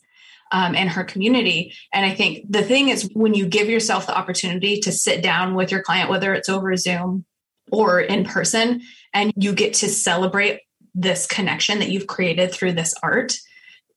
um, 0.51 0.75
and 0.75 0.89
her 0.89 1.03
community. 1.03 1.73
And 1.93 2.05
I 2.05 2.13
think 2.13 2.45
the 2.49 2.63
thing 2.63 2.89
is, 2.89 3.09
when 3.13 3.33
you 3.33 3.47
give 3.47 3.69
yourself 3.69 4.07
the 4.07 4.17
opportunity 4.17 4.79
to 4.81 4.91
sit 4.91 5.21
down 5.23 5.55
with 5.55 5.71
your 5.71 5.81
client, 5.81 6.09
whether 6.09 6.33
it's 6.33 6.49
over 6.49 6.75
Zoom 6.75 7.25
or 7.71 8.01
in 8.01 8.25
person, 8.25 8.81
and 9.13 9.31
you 9.35 9.53
get 9.53 9.73
to 9.75 9.87
celebrate 9.87 10.61
this 10.93 11.25
connection 11.25 11.79
that 11.79 11.89
you've 11.89 12.07
created 12.07 12.51
through 12.51 12.73
this 12.73 12.93
art, 13.01 13.37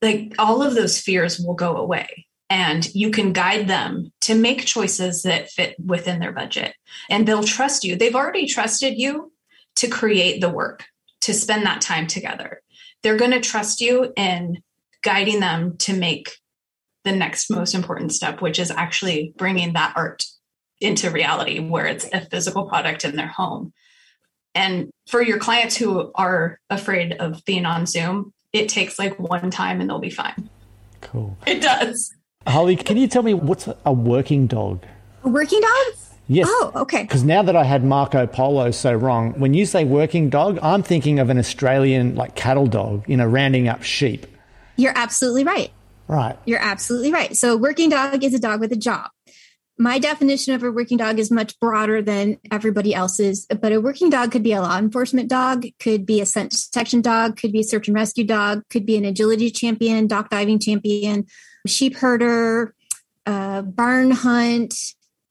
like 0.01 0.35
all 0.39 0.63
of 0.63 0.75
those 0.75 1.01
fears 1.01 1.41
will 1.41 1.55
go 1.55 1.77
away. 1.77 2.27
And 2.55 2.87
you 2.95 3.11
can 3.11 3.33
guide 3.33 3.67
them 3.67 4.13
to 4.21 4.35
make 4.37 4.65
choices 4.65 5.23
that 5.23 5.51
fit 5.51 5.75
within 5.85 6.21
their 6.21 6.31
budget. 6.31 6.73
And 7.11 7.27
they'll 7.27 7.43
trust 7.43 7.83
you. 7.83 7.97
They've 7.97 8.15
already 8.15 8.47
trusted 8.47 8.97
you 8.97 9.33
to 9.75 9.89
create 9.89 10.41
the 10.41 10.51
work, 10.51 10.85
to 11.23 11.35
spend 11.35 11.67
that 11.67 11.81
time 11.81 12.07
together. 12.07 12.63
They're 13.03 13.17
going 13.17 13.33
to 13.33 13.41
trust 13.41 13.81
you 13.81 14.13
in 14.17 14.63
guiding 15.03 15.41
them 15.41 15.79
to 15.79 15.95
make 15.95 16.31
the 17.03 17.11
next 17.11 17.51
most 17.51 17.75
important 17.75 18.13
step, 18.13 18.41
which 18.41 18.61
is 18.61 18.71
actually 18.71 19.35
bringing 19.37 19.73
that 19.73 19.93
art 19.97 20.25
into 20.81 21.11
reality 21.11 21.59
where 21.59 21.87
it's 21.87 22.09
a 22.13 22.21
physical 22.21 22.67
product 22.67 23.05
in 23.05 23.17
their 23.17 23.27
home. 23.27 23.73
And 24.55 24.91
for 25.09 25.21
your 25.21 25.39
clients 25.39 25.77
who 25.77 26.13
are 26.15 26.61
afraid 26.71 27.15
of 27.15 27.45
being 27.45 27.67
on 27.67 27.87
Zoom, 27.87 28.33
it 28.53 28.69
takes 28.69 28.97
like 28.97 29.19
one 29.19 29.51
time 29.51 29.81
and 29.81 29.91
they'll 29.91 29.99
be 29.99 30.09
fine. 30.09 30.49
Cool. 31.01 31.37
It 31.49 31.61
does. 31.61 32.14
Holly, 32.47 32.77
can 32.77 32.97
you 32.97 33.09
tell 33.09 33.23
me 33.23 33.35
what's 33.35 33.69
a 33.85 33.93
working 33.93 34.47
dog? 34.47 34.85
A 35.23 35.29
working 35.29 35.61
dog? 35.61 35.95
Yes. 36.27 36.47
Oh, 36.49 36.73
okay. 36.77 37.03
Because 37.03 37.23
now 37.25 37.43
that 37.43 37.55
I 37.55 37.65
had 37.65 37.85
Marco 37.85 38.27
Polo 38.27 38.71
so 38.71 38.95
wrong, 38.95 39.33
when 39.39 39.53
you 39.53 39.67
say 39.67 39.85
working 39.85 40.31
dog, 40.31 40.59
I'm 40.63 40.83
thinking 40.83 41.19
of 41.19 41.29
an 41.31 41.39
Australian 41.39 42.15
like 42.15 42.35
cattle 42.35 42.67
dog, 42.67 43.05
you 43.07 43.17
know, 43.17 43.27
rounding 43.27 43.69
up 43.69 43.83
sheep. 43.83 44.27
You're 44.77 44.97
absolutely 44.97 45.45
right. 45.45 45.71
Right. 46.09 46.37
You're 46.45 46.61
absolutely 46.61 47.13
right. 47.13 47.37
So, 47.37 47.55
a 47.55 47.57
working 47.57 47.91
dog 47.91 48.23
is 48.25 48.35
a 48.35 48.39
dog 48.39 48.61
with 48.61 48.73
a 48.73 48.77
job. 48.77 49.11
My 49.77 49.99
definition 49.99 50.55
of 50.55 50.63
a 50.63 50.71
working 50.71 50.99
dog 50.99 51.19
is 51.19 51.33
much 51.33 51.59
broader 51.59 52.01
than 52.01 52.39
everybody 52.53 52.95
else's, 52.95 53.45
but 53.47 53.73
a 53.73 53.81
working 53.81 54.09
dog 54.09 54.31
could 54.31 54.45
be 54.45 54.53
a 54.53 54.63
law 54.63 54.79
enforcement 54.79 55.29
dog, 55.29 55.67
could 55.81 56.07
be 56.07 56.21
a 56.21 56.27
scent 56.27 56.53
detection 56.53 57.01
dog, 57.01 57.37
could 57.37 57.51
be 57.51 57.61
a 57.61 57.65
search 57.65 57.89
and 57.89 57.95
rescue 57.97 58.25
dog, 58.25 58.63
could 58.71 58.87
be 58.87 58.97
an 58.97 59.05
agility 59.05 59.51
champion, 59.51 60.07
dock 60.07 60.31
diving 60.31 60.61
champion, 60.61 61.27
sheep 61.67 61.97
herder, 61.97 62.73
uh, 63.27 63.63
barn 63.63 64.13
hunt. 64.13 64.75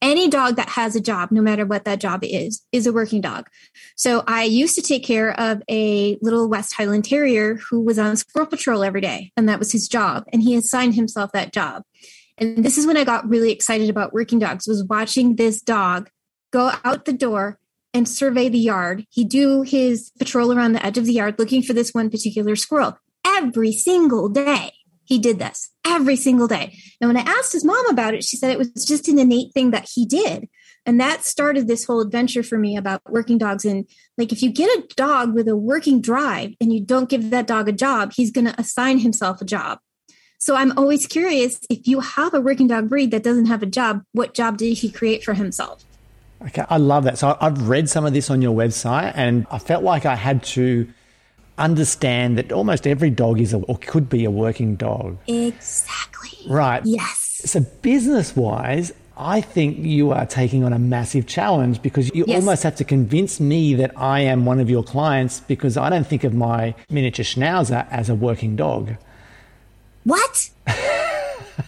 Any 0.02 0.28
dog 0.28 0.58
that 0.58 0.68
has 0.68 0.98
a 0.98 1.00
job, 1.00 1.32
no 1.32 1.42
matter 1.42 1.66
what 1.66 1.86
that 1.86 2.02
job 2.02 2.20
is, 2.24 2.66
is 2.74 2.86
a 2.86 2.92
working 2.92 3.22
dog. 3.22 3.48
So 3.96 4.26
I 4.28 4.44
used 4.44 4.76
to 4.76 4.82
take 4.82 5.06
care 5.06 5.40
of 5.40 5.64
a 5.70 6.18
little 6.22 6.50
West 6.50 6.74
Highland 6.74 7.06
Terrier 7.06 7.56
who 7.56 7.80
was 7.80 7.98
on 7.98 8.18
squirrel 8.18 8.48
patrol 8.48 8.84
every 8.84 9.00
day, 9.00 9.32
and 9.38 9.48
that 9.48 9.60
was 9.60 9.72
his 9.72 9.88
job. 9.88 10.26
And 10.34 10.42
he 10.42 10.58
assigned 10.58 10.96
himself 10.96 11.32
that 11.32 11.54
job. 11.54 11.84
And 12.38 12.64
this 12.64 12.78
is 12.78 12.88
when 12.88 12.98
I 12.98 13.04
got 13.04 13.30
really 13.30 13.52
excited 13.52 13.90
about 13.90 14.14
working 14.14 14.40
dogs, 14.40 14.68
was 14.68 14.84
watching 14.84 15.36
this 15.36 15.62
dog 15.62 16.10
go 16.52 16.72
out 16.84 17.06
the 17.06 17.14
door 17.14 17.60
and 17.94 18.08
survey 18.08 18.50
the 18.50 18.60
yard. 18.60 19.06
He'd 19.10 19.30
do 19.30 19.62
his 19.62 20.12
patrol 20.18 20.52
around 20.52 20.74
the 20.74 20.86
edge 20.86 20.98
of 20.98 21.06
the 21.06 21.14
yard 21.14 21.36
looking 21.38 21.62
for 21.62 21.74
this 21.74 21.94
one 21.94 22.10
particular 22.10 22.56
squirrel 22.56 22.98
every 23.26 23.72
single 23.72 24.30
day. 24.30 24.72
He 25.06 25.20
did 25.20 25.38
this 25.38 25.70
every 25.86 26.16
single 26.16 26.48
day. 26.48 26.78
And 27.02 27.10
when 27.10 27.18
I 27.18 27.30
asked 27.30 27.54
his 27.54 27.66
mom 27.66 27.88
about 27.90 28.14
it, 28.14 28.24
she 28.24 28.38
said 28.38 28.52
it 28.52 28.58
was 28.58 28.72
just 28.86 29.08
an 29.08 29.20
innate 29.20 29.54
thing 29.54 29.72
that 29.72 29.88
he 29.94 30.06
did. 30.06 30.48
And 30.86 31.00
that 31.00 31.24
started 31.24 31.68
this 31.68 31.86
whole 31.86 32.02
adventure 32.02 32.44
for 32.44 32.58
me 32.58 32.76
about 32.76 33.02
working 33.10 33.38
dogs. 33.38 33.64
And 33.66 33.88
like, 34.18 34.32
if 34.32 34.42
you 34.42 34.52
get 34.52 34.70
a 34.70 34.88
dog 34.96 35.34
with 35.34 35.48
a 35.48 35.56
working 35.56 36.02
drive 36.02 36.54
and 36.60 36.74
you 36.74 36.82
don't 36.82 37.10
give 37.10 37.30
that 37.30 37.48
dog 37.48 37.70
a 37.70 37.74
job, 37.74 38.14
he's 38.14 38.32
going 38.32 38.48
to 38.48 38.60
assign 38.60 39.00
himself 39.00 39.42
a 39.42 39.46
job. 39.46 39.80
So 40.44 40.58
I'm 40.58 40.78
always 40.78 41.08
curious 41.08 41.58
if 41.70 41.88
you 41.88 42.02
have 42.02 42.34
a 42.34 42.42
working 42.42 42.68
dog 42.68 42.90
breed 42.90 43.12
that 43.12 43.24
doesn't 43.24 43.46
have 43.46 43.64
a 43.64 43.66
job, 43.66 44.04
what 44.12 44.34
job 44.34 44.58
did 44.58 44.78
he 44.78 44.92
create 44.92 45.24
for 45.24 45.36
himself? 45.36 45.86
Okay, 46.42 46.66
I 46.70 46.76
love 46.76 47.06
that. 47.06 47.18
So 47.18 47.38
I've 47.40 47.70
read 47.70 47.88
some 47.90 48.06
of 48.06 48.12
this 48.12 48.30
on 48.30 48.42
your 48.42 48.54
website, 48.54 49.14
and 49.16 49.48
I 49.52 49.58
felt 49.58 49.86
like 49.86 50.06
I 50.06 50.16
had 50.16 50.44
to 50.58 50.86
understand 51.58 52.38
that 52.40 52.52
almost 52.52 52.86
every 52.86 53.10
dog 53.10 53.40
is 53.40 53.54
a, 53.54 53.60
or 53.60 53.78
could 53.78 54.10
be 54.10 54.26
a 54.26 54.32
working 54.32 54.76
dog. 54.76 55.18
Exactly. 55.28 56.38
Right. 56.46 56.82
Yes. 56.84 57.40
So 57.46 57.62
business 57.82 58.36
wise, 58.36 58.92
I 59.16 59.40
think 59.40 59.78
you 59.78 60.12
are 60.12 60.26
taking 60.26 60.66
on 60.66 60.74
a 60.74 60.80
massive 60.80 61.26
challenge 61.26 61.82
because 61.82 62.14
you 62.14 62.26
Yes. 62.28 62.42
almost 62.42 62.64
have 62.64 62.76
to 62.76 62.84
convince 62.84 63.40
me 63.40 63.76
that 63.76 63.92
I 63.96 64.20
am 64.20 64.44
one 64.44 64.60
of 64.60 64.70
your 64.70 64.84
clients 64.84 65.40
because 65.40 65.78
I 65.78 65.90
don't 65.90 66.06
think 66.06 66.26
of 66.26 66.34
my 66.34 66.76
miniature 66.90 67.24
schnauzer 67.24 67.88
as 67.90 68.10
a 68.10 68.16
working 68.16 68.58
dog. 68.58 68.98
What? 70.04 70.50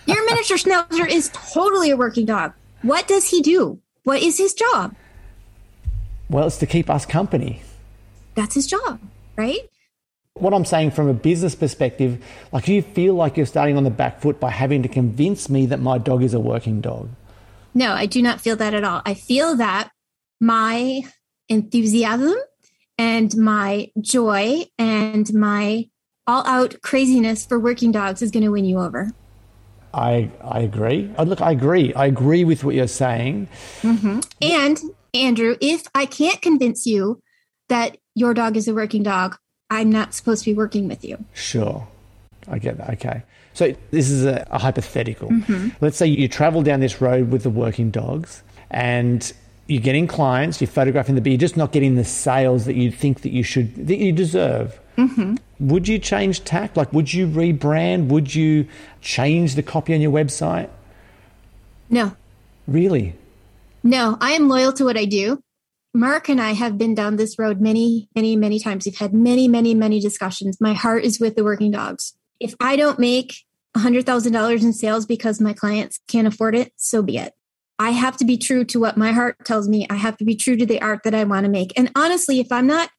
Your 0.07 0.25
miniature 0.25 0.57
schnauzer 0.57 1.09
is 1.09 1.31
totally 1.33 1.89
a 1.89 1.97
working 1.97 2.25
dog. 2.25 2.53
What 2.81 3.07
does 3.07 3.29
he 3.29 3.41
do? 3.41 3.79
What 4.03 4.21
is 4.21 4.37
his 4.37 4.53
job? 4.53 4.95
Well, 6.29 6.47
it's 6.47 6.57
to 6.57 6.65
keep 6.65 6.89
us 6.89 7.05
company. 7.05 7.61
That's 8.35 8.55
his 8.55 8.67
job, 8.67 8.99
right? 9.35 9.69
What 10.33 10.53
I'm 10.53 10.65
saying 10.65 10.91
from 10.91 11.07
a 11.07 11.13
business 11.13 11.55
perspective, 11.55 12.23
like 12.51 12.67
you 12.67 12.81
feel 12.81 13.13
like 13.13 13.37
you're 13.37 13.45
starting 13.45 13.77
on 13.77 13.83
the 13.83 13.89
back 13.89 14.19
foot 14.19 14.39
by 14.39 14.49
having 14.51 14.83
to 14.83 14.89
convince 14.89 15.49
me 15.49 15.65
that 15.67 15.79
my 15.79 15.97
dog 15.97 16.23
is 16.23 16.33
a 16.33 16.39
working 16.39 16.81
dog. 16.81 17.09
No, 17.73 17.93
I 17.93 18.05
do 18.05 18.21
not 18.21 18.41
feel 18.41 18.55
that 18.57 18.73
at 18.73 18.83
all. 18.83 19.01
I 19.05 19.13
feel 19.13 19.55
that 19.55 19.91
my 20.41 21.01
enthusiasm 21.47 22.35
and 22.97 23.35
my 23.37 23.91
joy 24.01 24.65
and 24.77 25.33
my 25.33 25.89
all 26.27 26.45
out 26.45 26.75
craziness 26.81 27.45
for 27.45 27.59
working 27.59 27.91
dogs 27.91 28.21
is 28.21 28.31
going 28.31 28.43
to 28.43 28.49
win 28.49 28.65
you 28.65 28.79
over. 28.79 29.11
I 29.93 30.29
I 30.41 30.59
agree. 30.59 31.09
I, 31.17 31.23
look, 31.23 31.41
I 31.41 31.51
agree. 31.51 31.93
I 31.93 32.05
agree 32.07 32.43
with 32.43 32.63
what 32.63 32.75
you're 32.75 32.87
saying. 32.87 33.47
And 34.41 34.81
Andrew, 35.13 35.55
if 35.61 35.87
I 35.95 36.05
can't 36.05 36.41
convince 36.41 36.85
you 36.85 37.21
that 37.69 37.97
your 38.13 38.33
dog 38.33 38.57
is 38.57 38.67
a 38.67 38.73
working 38.73 39.03
dog, 39.03 39.37
I'm 39.69 39.89
not 39.89 40.13
supposed 40.13 40.43
to 40.43 40.51
be 40.51 40.53
working 40.53 40.87
with 40.87 41.05
you. 41.05 41.23
Sure. 41.33 41.87
I 42.47 42.59
get 42.59 42.77
that. 42.77 42.89
Okay. 42.91 43.23
So 43.53 43.73
this 43.91 44.09
is 44.09 44.25
a, 44.25 44.45
a 44.51 44.59
hypothetical. 44.59 45.29
Mm-hmm. 45.29 45.69
Let's 45.79 45.97
say 45.97 46.07
you 46.07 46.27
travel 46.27 46.61
down 46.61 46.81
this 46.81 46.99
road 46.99 47.31
with 47.31 47.43
the 47.43 47.49
working 47.49 47.89
dogs 47.89 48.43
and 48.69 49.31
you're 49.67 49.81
getting 49.81 50.07
clients, 50.07 50.59
you're 50.59 50.67
photographing 50.67 51.15
the, 51.15 51.21
but 51.21 51.31
you're 51.31 51.39
just 51.39 51.57
not 51.57 51.71
getting 51.71 51.95
the 51.95 52.03
sales 52.03 52.65
that 52.65 52.75
you 52.75 52.91
think 52.91 53.21
that 53.21 53.31
you 53.31 53.43
should, 53.43 53.87
that 53.87 53.97
you 53.97 54.11
deserve. 54.11 54.79
Mm-hmm. 54.97 55.35
Would 55.59 55.87
you 55.87 55.99
change 55.99 56.43
tack? 56.43 56.75
Like, 56.77 56.91
would 56.93 57.13
you 57.13 57.27
rebrand? 57.27 58.07
Would 58.07 58.33
you 58.35 58.67
change 59.01 59.55
the 59.55 59.63
copy 59.63 59.93
on 59.93 60.01
your 60.01 60.11
website? 60.11 60.69
No, 61.89 62.15
Really? 62.67 63.15
no, 63.83 64.17
I 64.19 64.31
am 64.31 64.49
loyal 64.49 64.73
to 64.73 64.85
what 64.85 64.97
I 64.97 65.05
do. 65.05 65.39
Mark 65.93 66.27
and 66.29 66.41
I 66.41 66.53
have 66.53 66.77
been 66.77 66.95
down 66.95 67.15
this 67.15 67.37
road 67.37 67.61
many, 67.61 68.09
many, 68.15 68.35
many 68.35 68.59
times. 68.59 68.85
We've 68.85 68.97
had 68.97 69.13
many, 69.13 69.47
many, 69.47 69.75
many 69.75 69.99
discussions. 69.99 70.59
My 70.59 70.73
heart 70.73 71.03
is 71.05 71.19
with 71.19 71.35
the 71.35 71.43
working 71.43 71.71
dogs. 71.71 72.13
If 72.39 72.55
I 72.59 72.75
don't 72.75 72.99
make 72.99 73.45
$100,000 73.77 74.61
in 74.63 74.73
sales 74.73 75.05
because 75.05 75.39
my 75.39 75.53
clients 75.53 75.99
can't 76.07 76.27
afford 76.27 76.55
it, 76.55 76.73
so 76.75 77.01
be 77.03 77.17
it. 77.17 77.33
I 77.77 77.91
have 77.91 78.17
to 78.17 78.25
be 78.25 78.37
true 78.37 78.65
to 78.65 78.79
what 78.79 78.97
my 78.97 79.11
heart 79.11 79.37
tells 79.45 79.69
me. 79.69 79.85
I 79.89 79.95
have 79.95 80.17
to 80.17 80.25
be 80.25 80.35
true 80.35 80.57
to 80.57 80.65
the 80.65 80.81
art 80.81 81.01
that 81.03 81.13
I 81.13 81.23
want 81.23 81.45
to 81.45 81.51
make. 81.51 81.71
And 81.77 81.91
honestly, 81.95 82.39
if 82.39 82.51
I'm 82.51 82.67
not 82.67 82.89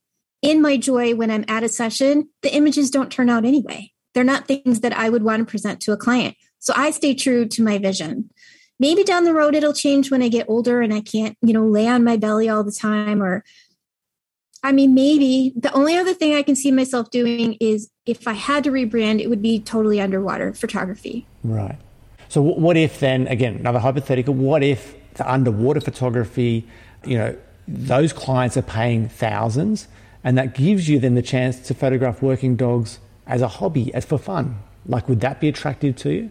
in 0.43 0.62
my 0.62 0.76
joy 0.76 1.14
when 1.14 1.30
I'm 1.30 1.45
at 1.49 1.62
a 1.62 1.68
session, 1.68 2.28
the 2.43 2.55
images 2.55 2.91
don't 2.91 3.11
turn 3.11 3.30
out 3.30 3.45
anyway. 3.45 3.93
They're 4.14 4.24
not 4.24 4.47
things 4.47 4.80
that 4.80 4.97
I 4.97 5.11
would 5.11 5.22
want 5.22 5.41
to 5.41 5.51
present 5.51 5.80
to 5.82 5.93
a 5.93 5.97
client. 5.97 6.37
So 6.59 6.72
I 6.76 6.91
stay 6.91 7.14
true 7.14 7.47
to 7.47 7.62
my 7.62 7.78
vision. 7.78 8.30
maybe 8.78 9.03
down 9.05 9.24
the 9.24 9.32
road 9.32 9.55
it'll 9.55 9.72
change 9.72 10.11
when 10.11 10.22
I 10.22 10.28
get 10.28 10.49
older 10.49 10.82
and 10.82 10.93
I 10.93 11.01
can't, 11.01 11.37
you 11.41 11.53
know, 11.55 11.66
lay 11.66 11.89
on 11.89 12.05
my 12.05 12.16
belly 12.16 12.49
all 12.49 12.62
the 12.62 12.72
time 12.72 13.22
or 13.22 13.43
I 14.62 14.72
mean, 14.72 14.95
maybe 14.95 15.53
the 15.55 15.72
only 15.72 15.97
other 15.97 16.12
thing 16.12 16.34
I 16.34 16.43
can 16.43 16.57
see 16.57 16.72
myself 16.72 17.11
doing 17.11 17.57
is 17.61 17.89
if 18.05 18.26
I 18.26 18.32
had 18.32 18.64
to 18.64 18.70
rebrand, 18.70 19.20
it 19.20 19.28
would 19.28 19.41
be 19.41 19.61
totally 19.61 20.01
underwater 20.01 20.53
photography. 20.55 21.24
Right. 21.45 21.78
So, 22.28 22.43
what 22.43 22.76
if 22.76 22.99
then, 22.99 23.28
again, 23.28 23.55
another 23.57 23.78
hypothetical, 23.78 24.34
what 24.34 24.64
if 24.64 24.97
the 25.14 25.30
underwater 25.30 25.80
photography, 25.80 26.66
you 27.05 27.16
know, 27.16 27.37
those 27.68 28.12
clients 28.12 28.57
are 28.57 28.62
paying 28.62 29.09
thousands 29.09 29.87
and 30.26 30.36
that 30.36 30.54
gives 30.54 30.88
you 30.88 30.98
then 30.98 31.14
the 31.14 31.22
chance 31.22 31.60
to 31.60 31.72
photograph 31.72 32.20
working 32.20 32.56
dogs 32.56 32.98
as 33.28 33.42
a 33.42 33.46
hobby, 33.46 33.94
as 33.94 34.04
for 34.04 34.18
fun? 34.18 34.58
Like, 34.84 35.08
would 35.08 35.20
that 35.20 35.40
be 35.40 35.48
attractive 35.48 35.94
to 35.98 36.10
you? 36.10 36.30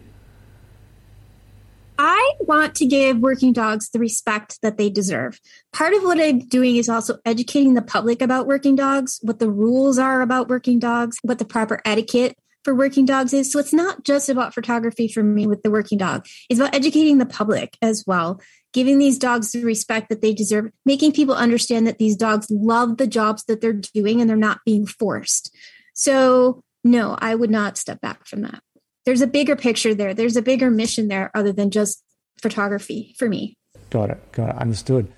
I 1.98 2.32
want 2.40 2.74
to 2.74 2.84
give 2.84 3.16
working 3.16 3.54
dogs 3.54 3.88
the 3.88 3.98
respect 3.98 4.60
that 4.60 4.76
they 4.76 4.90
deserve. 4.90 5.40
Part 5.72 5.94
of 5.94 6.02
what 6.02 6.20
I'm 6.20 6.40
doing 6.40 6.76
is 6.76 6.90
also 6.90 7.16
educating 7.24 7.72
the 7.72 7.80
public 7.80 8.20
about 8.20 8.46
working 8.46 8.76
dogs, 8.76 9.18
what 9.22 9.38
the 9.38 9.50
rules 9.50 9.98
are 9.98 10.20
about 10.20 10.48
working 10.48 10.78
dogs, 10.78 11.16
what 11.22 11.38
the 11.38 11.46
proper 11.46 11.80
etiquette 11.86 12.36
for 12.64 12.74
working 12.74 13.06
dogs 13.06 13.32
is. 13.32 13.50
So 13.50 13.58
it's 13.58 13.72
not 13.72 14.04
just 14.04 14.28
about 14.28 14.52
photography 14.52 15.08
for 15.08 15.22
me 15.22 15.46
with 15.46 15.62
the 15.62 15.70
working 15.70 15.96
dog. 15.96 16.26
It's 16.50 16.60
about 16.60 16.74
educating 16.74 17.16
the 17.16 17.24
public 17.24 17.78
as 17.80 18.04
well, 18.06 18.42
giving 18.76 19.00
these 19.00 19.18
dogs 19.18 19.50
the 19.50 19.64
respect 19.64 20.08
that 20.10 20.20
they 20.20 20.32
deserve, 20.32 20.70
making 20.84 21.10
people 21.10 21.34
understand 21.34 21.88
that 21.88 21.98
these 21.98 22.14
dogs 22.14 22.46
love 22.50 22.98
the 22.98 23.08
jobs 23.08 23.42
that 23.46 23.60
they're 23.60 23.72
doing 23.72 24.20
and 24.20 24.30
they're 24.30 24.36
not 24.36 24.60
being 24.64 24.86
forced. 24.86 25.52
So 25.94 26.62
no, 26.84 27.16
I 27.18 27.34
would 27.34 27.50
not 27.50 27.76
step 27.76 28.00
back 28.00 28.24
from 28.26 28.42
that 28.42 28.62
there's 29.06 29.22
a 29.22 29.26
bigger 29.26 29.56
picture 29.56 29.94
there. 29.94 30.12
There's 30.12 30.36
a 30.36 30.42
bigger 30.42 30.70
mission 30.70 31.08
there 31.08 31.30
other 31.32 31.52
than 31.52 31.70
just 31.70 32.02
photography 32.42 33.14
for 33.18 33.28
me. 33.28 33.56
Got 33.88 34.10
it. 34.10 34.32
Got 34.32 34.50
it. 34.50 34.56
Understood. 34.56 35.10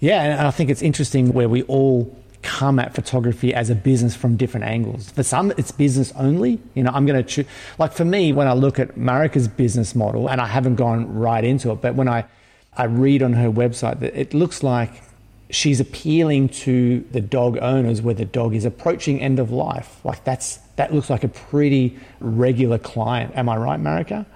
Yeah, 0.00 0.22
and 0.22 0.46
I 0.46 0.50
think 0.50 0.70
it's 0.70 0.82
interesting 0.82 1.32
where 1.32 1.48
we 1.48 1.62
all 1.64 2.18
come 2.42 2.78
at 2.78 2.94
photography 2.94 3.54
as 3.54 3.70
a 3.70 3.74
business 3.74 4.16
from 4.16 4.36
different 4.36 4.66
angles. 4.66 5.10
For 5.10 5.22
some, 5.22 5.52
it's 5.56 5.70
business 5.70 6.12
only. 6.16 6.58
You 6.74 6.82
know, 6.82 6.90
I'm 6.92 7.06
going 7.06 7.22
to 7.22 7.28
choose. 7.28 7.46
Like 7.78 7.92
for 7.92 8.04
me, 8.04 8.32
when 8.32 8.48
I 8.48 8.54
look 8.54 8.78
at 8.78 8.96
Marika's 8.96 9.46
business 9.46 9.94
model, 9.94 10.28
and 10.28 10.40
I 10.40 10.46
haven't 10.46 10.76
gone 10.76 11.14
right 11.14 11.44
into 11.44 11.70
it, 11.70 11.80
but 11.80 11.94
when 11.94 12.08
I 12.08 12.24
I 12.76 12.84
read 12.84 13.22
on 13.22 13.34
her 13.34 13.50
website 13.50 14.00
that 14.00 14.18
it 14.18 14.34
looks 14.34 14.62
like 14.62 15.02
she's 15.50 15.80
appealing 15.80 16.48
to 16.48 17.00
the 17.12 17.20
dog 17.20 17.58
owners 17.58 18.02
where 18.02 18.14
the 18.14 18.24
dog 18.24 18.54
is 18.54 18.64
approaching 18.64 19.20
end 19.20 19.38
of 19.38 19.50
life. 19.50 20.00
Like 20.04 20.24
that's 20.24 20.58
that 20.76 20.92
looks 20.92 21.08
like 21.10 21.22
a 21.22 21.28
pretty 21.28 21.96
regular 22.20 22.78
client. 22.78 23.36
Am 23.36 23.48
I 23.48 23.56
right, 23.56 23.80
Marika? 23.80 24.26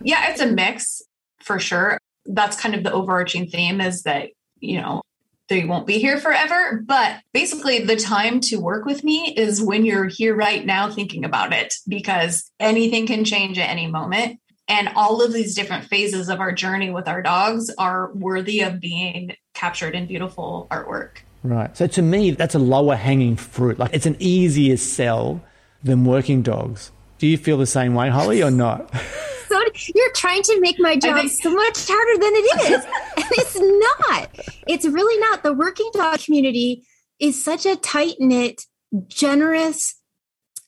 Yeah, 0.00 0.30
it's 0.30 0.40
a 0.40 0.46
mix 0.46 1.02
for 1.40 1.58
sure. 1.58 1.98
That's 2.26 2.58
kind 2.58 2.74
of 2.74 2.84
the 2.84 2.92
overarching 2.92 3.48
theme 3.48 3.80
is 3.80 4.02
that, 4.02 4.30
you 4.60 4.80
know, 4.80 5.02
they 5.48 5.64
won't 5.64 5.86
be 5.86 5.98
here 5.98 6.18
forever. 6.18 6.82
But 6.86 7.20
basically, 7.32 7.80
the 7.80 7.96
time 7.96 8.40
to 8.42 8.56
work 8.56 8.86
with 8.86 9.04
me 9.04 9.34
is 9.36 9.62
when 9.62 9.84
you're 9.84 10.06
here 10.06 10.34
right 10.34 10.64
now 10.64 10.90
thinking 10.90 11.24
about 11.24 11.52
it, 11.52 11.74
because 11.86 12.50
anything 12.60 13.06
can 13.06 13.24
change 13.24 13.58
at 13.58 13.68
any 13.68 13.86
moment. 13.86 14.38
And 14.66 14.88
all 14.96 15.22
of 15.22 15.32
these 15.32 15.54
different 15.54 15.84
phases 15.84 16.28
of 16.28 16.40
our 16.40 16.52
journey 16.52 16.90
with 16.90 17.06
our 17.06 17.20
dogs 17.22 17.70
are 17.76 18.10
worthy 18.14 18.60
of 18.60 18.80
being 18.80 19.36
captured 19.52 19.94
in 19.94 20.06
beautiful 20.06 20.66
artwork. 20.70 21.18
Right. 21.42 21.76
So 21.76 21.86
to 21.86 22.02
me, 22.02 22.30
that's 22.30 22.54
a 22.54 22.58
lower 22.58 22.96
hanging 22.96 23.36
fruit. 23.36 23.78
Like 23.78 23.92
it's 23.92 24.06
an 24.06 24.16
easier 24.18 24.78
sell 24.78 25.42
than 25.82 26.04
working 26.04 26.40
dogs. 26.40 26.90
Do 27.18 27.26
you 27.26 27.36
feel 27.36 27.58
the 27.58 27.66
same 27.66 27.94
way, 27.94 28.08
Holly, 28.08 28.42
or 28.42 28.50
not? 28.50 28.90
so 29.48 29.62
you're 29.94 30.12
trying 30.12 30.42
to 30.42 30.60
make 30.60 30.76
my 30.78 30.96
job 30.96 31.16
think- 31.20 31.32
so 31.32 31.50
much 31.54 31.86
harder 31.86 32.20
than 32.20 32.32
it 32.34 32.70
is. 32.70 32.84
and 33.16 33.26
it's 33.32 33.60
not. 33.60 34.30
It's 34.66 34.86
really 34.86 35.20
not. 35.20 35.42
The 35.42 35.52
working 35.52 35.90
dog 35.92 36.20
community 36.20 36.86
is 37.20 37.42
such 37.42 37.66
a 37.66 37.76
tight 37.76 38.16
knit, 38.18 38.62
generous. 39.08 40.00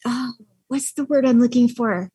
Oh, 0.05 0.35
what's 0.69 0.93
the 0.93 1.05
word 1.05 1.25
I'm 1.27 1.41
looking 1.41 1.69
for? 1.69 2.11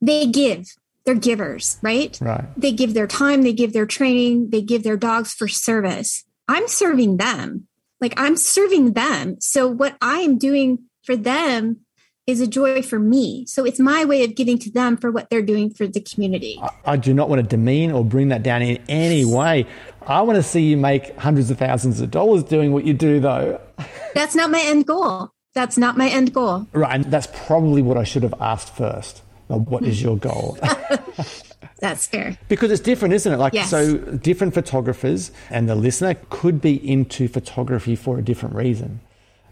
They 0.00 0.26
give. 0.26 0.66
They're 1.04 1.14
givers, 1.14 1.78
right? 1.82 2.18
Right. 2.20 2.44
They 2.56 2.72
give 2.72 2.94
their 2.94 3.06
time, 3.06 3.42
they 3.42 3.52
give 3.52 3.72
their 3.72 3.86
training, 3.86 4.50
they 4.50 4.62
give 4.62 4.82
their 4.82 4.96
dogs 4.96 5.32
for 5.34 5.48
service. 5.48 6.24
I'm 6.48 6.66
serving 6.68 7.18
them. 7.18 7.68
Like 8.00 8.14
I'm 8.16 8.36
serving 8.36 8.92
them. 8.92 9.40
So 9.40 9.68
what 9.68 9.96
I 10.00 10.18
am 10.18 10.38
doing 10.38 10.84
for 11.02 11.16
them 11.16 11.80
is 12.26 12.40
a 12.40 12.46
joy 12.46 12.82
for 12.82 12.98
me. 12.98 13.44
So 13.46 13.64
it's 13.64 13.78
my 13.78 14.04
way 14.04 14.24
of 14.24 14.34
giving 14.34 14.58
to 14.60 14.70
them 14.70 14.96
for 14.96 15.10
what 15.10 15.28
they're 15.28 15.42
doing 15.42 15.70
for 15.70 15.86
the 15.86 16.00
community. 16.00 16.58
I, 16.62 16.92
I 16.92 16.96
do 16.96 17.12
not 17.12 17.28
want 17.28 17.42
to 17.42 17.46
demean 17.46 17.92
or 17.92 18.04
bring 18.04 18.28
that 18.28 18.42
down 18.42 18.62
in 18.62 18.82
any 18.88 19.24
way. 19.24 19.66
I 20.06 20.22
want 20.22 20.36
to 20.36 20.42
see 20.42 20.62
you 20.62 20.76
make 20.76 21.16
hundreds 21.18 21.50
of 21.50 21.58
thousands 21.58 22.00
of 22.00 22.10
dollars 22.10 22.44
doing 22.44 22.72
what 22.72 22.84
you 22.84 22.94
do, 22.94 23.20
though. 23.20 23.60
That's 24.14 24.34
not 24.34 24.50
my 24.50 24.60
end 24.60 24.86
goal. 24.86 25.30
That's 25.54 25.76
not 25.76 25.96
my 25.96 26.08
end 26.08 26.32
goal. 26.32 26.66
Right. 26.72 26.94
And 26.94 27.04
that's 27.04 27.28
probably 27.46 27.80
what 27.80 27.96
I 27.96 28.02
should 28.02 28.24
have 28.24 28.34
asked 28.40 28.74
first. 28.74 29.22
What 29.48 29.84
is 29.84 30.02
your 30.02 30.16
goal? 30.16 30.58
That's 31.78 32.06
fair. 32.06 32.38
Because 32.48 32.70
it's 32.70 32.80
different, 32.80 33.14
isn't 33.14 33.32
it? 33.32 33.36
Like, 33.36 33.52
yes. 33.52 33.68
so 33.68 33.98
different 33.98 34.54
photographers 34.54 35.32
and 35.50 35.68
the 35.68 35.74
listener 35.74 36.14
could 36.30 36.60
be 36.60 36.76
into 36.88 37.28
photography 37.28 37.94
for 37.94 38.18
a 38.18 38.22
different 38.22 38.54
reason. 38.54 39.00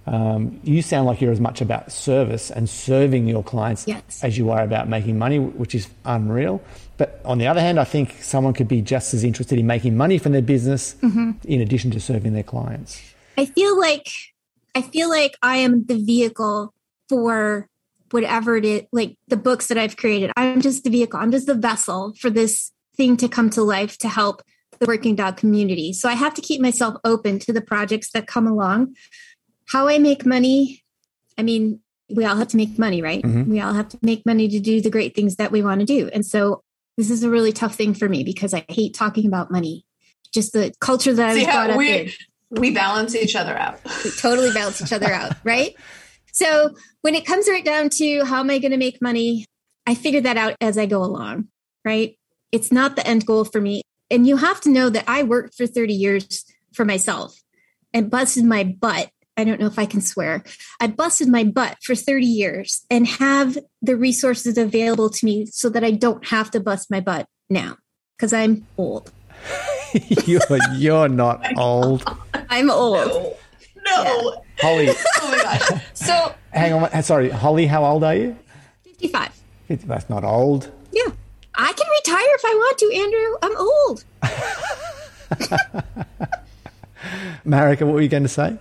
Um, 0.07 0.61
you 0.65 0.83
sound 0.83 1.07
like 1.07 1.21
you're 1.21 1.33
as 1.33 1.41
much 1.41 1.61
about 1.61 1.93
service 1.93 2.51
and 2.51 2.69
serving 2.69 3.29
your 3.29 3.45
clients 3.45 3.87
yes. 3.87 4.23
as 4.23 4.37
you 4.37 4.51
are 4.51 4.63
about 4.63 4.89
making 4.89 5.19
money, 5.19 5.39
which 5.39 5.75
is 5.75 5.89
unreal. 6.05 6.61
But 6.97 7.21
on 7.25 7.39
the 7.39 7.47
other 7.47 7.61
hand, 7.61 7.79
I 7.79 7.85
think 7.85 8.17
someone 8.21 8.53
could 8.53 8.69
be 8.69 8.83
just 8.83 9.15
as 9.15 9.25
interested 9.25 9.59
in 9.59 9.67
making 9.67 9.97
money 9.97 10.19
from 10.19 10.33
their 10.33 10.43
business 10.43 10.97
mm-hmm. 11.03 11.33
in 11.45 11.61
addition 11.61 11.91
to 11.93 12.01
serving 12.01 12.33
their 12.33 12.43
clients. 12.43 13.01
I 13.39 13.47
feel 13.47 13.79
like 13.79 14.09
I 14.75 14.83
feel 14.83 15.09
like 15.09 15.37
I 15.43 15.59
am 15.59 15.85
the 15.85 16.03
vehicle 16.03 16.75
for 17.09 17.69
whatever 18.13 18.57
it 18.57 18.65
is, 18.65 18.83
like 18.93 19.17
the 19.29 19.37
books 19.37 19.67
that 19.69 19.79
I've 19.79 19.97
created. 19.97 20.33
I'm 20.37 20.61
just 20.61 20.85
the 20.85 20.91
vehicle. 20.91 21.19
I'm 21.19 21.31
just 21.31 21.47
the 21.47 21.55
vessel 21.55 22.15
for 22.19 22.31
this 22.31 22.73
thing 22.97 23.17
to 23.19 23.29
come 23.29 23.51
to 23.51 23.63
life 23.63 23.99
to 23.99 24.09
help 24.09 24.43
the 24.79 24.87
working 24.87 25.15
dog 25.15 25.37
community. 25.37 25.93
So 25.93 26.09
I 26.09 26.15
have 26.15 26.35
to 26.35 26.43
keep 26.43 26.61
myself 26.61 26.97
open 27.05 27.39
to 27.41 27.53
the 27.53 27.61
projects 27.61 28.11
that 28.13 28.27
come 28.27 28.47
along 28.47 28.95
how 29.73 29.89
I 29.89 29.99
make 29.99 30.27
money, 30.27 30.85
I 31.39 31.43
mean, 31.43 31.81
we 32.11 32.27
all 32.27 32.37
have 32.37 32.49
to 32.49 32.57
make 32.59 32.79
money, 32.79 33.01
right? 33.01 33.23
Mm-hmm. 33.23 33.51
We 33.51 33.61
all 33.61 33.73
have 33.73 33.89
to 33.91 33.99
make 34.03 34.27
money 34.27 34.49
to 34.49 34.61
do 34.61 34.83
the 34.83 34.91
great 34.91 35.15
things 35.15 35.37
that 35.37 35.51
we 35.51 35.63
want 35.63 35.81
to 35.81 35.87
do. 35.87 36.11
And 36.13 36.27
so 36.27 36.63
this 36.99 37.11
is 37.11 37.23
a 37.23 37.31
really 37.31 37.53
tough 37.53 37.75
thing 37.75 37.95
for 37.95 38.09
me 38.09 38.23
because 38.23 38.53
I 38.53 38.67
hate 38.69 38.95
talking 38.95 39.27
about 39.27 39.51
money. 39.51 39.87
Just 40.33 40.53
the 40.53 40.75
culture 40.81 41.15
that 41.15 41.31
I 41.31 41.35
was 41.35 41.45
brought 41.45 41.71
up 41.71 41.77
we, 41.79 41.99
in. 41.99 42.11
We 42.51 42.71
balance 42.71 43.15
each 43.15 43.35
other 43.35 43.57
out. 43.57 43.81
We 44.05 44.11
totally 44.11 44.53
balance 44.53 44.83
each 44.83 44.93
other 44.93 45.11
out, 45.11 45.33
right? 45.45 45.75
So 46.33 46.75
when 47.03 47.15
it 47.15 47.27
comes 47.27 47.49
right 47.49 47.65
down 47.65 47.91
to 47.91 48.25
how 48.25 48.41
am 48.41 48.51
I 48.51 48.59
going 48.59 48.73
to 48.73 48.79
make 48.79 49.03
money, 49.03 49.47
I 49.87 49.95
figure 49.95 50.21
that 50.23 50.37
out 50.37 50.57
as 50.61 50.79
I 50.79 50.87
go 50.87 51.03
along, 51.03 51.49
right? 51.85 52.17
It's 52.51 52.73
not 52.73 52.97
the 52.97 53.07
end 53.07 53.27
goal 53.27 53.45
for 53.45 53.61
me. 53.61 53.83
And 54.11 54.27
you 54.27 54.37
have 54.37 54.61
to 54.63 54.71
know 54.71 54.91
that 54.91 55.05
I 55.07 55.23
worked 55.23 55.55
for 55.55 55.67
30 55.67 55.95
years 55.95 56.45
for 56.75 56.85
myself 56.85 57.39
and 57.93 58.11
busted 58.11 58.45
my 58.45 58.65
butt 58.65 59.11
I 59.37 59.45
don't 59.45 59.59
know 59.59 59.67
if 59.67 59.79
I 59.79 59.87
can 59.87 60.03
swear. 60.03 60.45
I 60.79 60.89
busted 60.89 61.29
my 61.29 61.45
butt 61.45 61.79
for 61.83 61.95
30 61.95 62.27
years 62.27 62.85
and 62.91 63.07
have 63.07 63.57
the 63.81 63.97
resources 63.97 64.59
available 64.59 65.09
to 65.09 65.25
me 65.25 65.47
so 65.47 65.71
that 65.71 65.83
I 65.83 65.91
don't 65.91 66.27
have 66.27 66.51
to 66.51 66.61
bust 66.61 66.91
my 66.91 67.01
butt 67.01 67.27
now 67.49 67.79
because 68.17 68.33
I'm 68.33 68.67
old. 68.77 69.11
you're, 70.27 70.41
you're 70.75 71.09
not 71.09 71.45
old. 71.57 72.05
I'm 72.51 72.71
old. 72.71 73.37
No. 73.85 74.05
no. 74.05 74.05
Yeah. 74.05 74.41
Holly. 74.61 74.89
oh 74.91 75.31
my 75.31 75.43
gosh. 75.43 75.83
So 75.95 76.35
hang 76.53 76.73
on. 76.73 77.03
Sorry, 77.03 77.31
Holly, 77.31 77.67
how 77.67 77.85
old 77.85 78.05
are 78.05 78.15
you? 78.15 78.37
55. 78.85 79.31
That's 79.87 80.09
not 80.11 80.25
old. 80.25 80.71
Yeah. 80.93 81.09
I 81.55 81.73
can 81.73 81.87
retire 81.89 82.35
if 82.35 82.45
I 82.45 82.55
want 82.55 82.79
to, 82.79 82.93
Andrew. 82.95 83.37
I'm 83.43 83.57
old. 83.57 84.05
Marika, 87.47 87.87
what 87.87 87.95
were 87.95 88.01
you 88.01 88.09
going 88.09 88.23
to 88.23 88.29
say? 88.29 88.57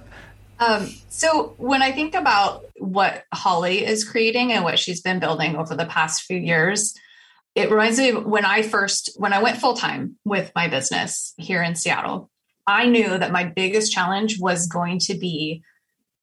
Um, 0.59 0.89
so 1.09 1.55
when 1.57 1.81
I 1.81 1.91
think 1.91 2.13
about 2.13 2.65
what 2.77 3.23
Holly 3.33 3.85
is 3.85 4.03
creating 4.03 4.51
and 4.51 4.63
what 4.63 4.77
she's 4.77 5.01
been 5.01 5.19
building 5.19 5.55
over 5.55 5.75
the 5.75 5.85
past 5.85 6.23
few 6.23 6.37
years, 6.37 6.93
it 7.55 7.71
reminds 7.71 7.97
me 7.97 8.09
of 8.09 8.25
when 8.25 8.45
I 8.45 8.61
first 8.61 9.11
when 9.17 9.33
I 9.33 9.41
went 9.41 9.57
full 9.57 9.75
time 9.75 10.17
with 10.23 10.51
my 10.55 10.67
business 10.67 11.33
here 11.37 11.63
in 11.63 11.75
Seattle. 11.75 12.29
I 12.67 12.85
knew 12.85 13.17
that 13.17 13.31
my 13.31 13.43
biggest 13.43 13.91
challenge 13.91 14.39
was 14.39 14.67
going 14.67 14.99
to 14.99 15.15
be 15.15 15.63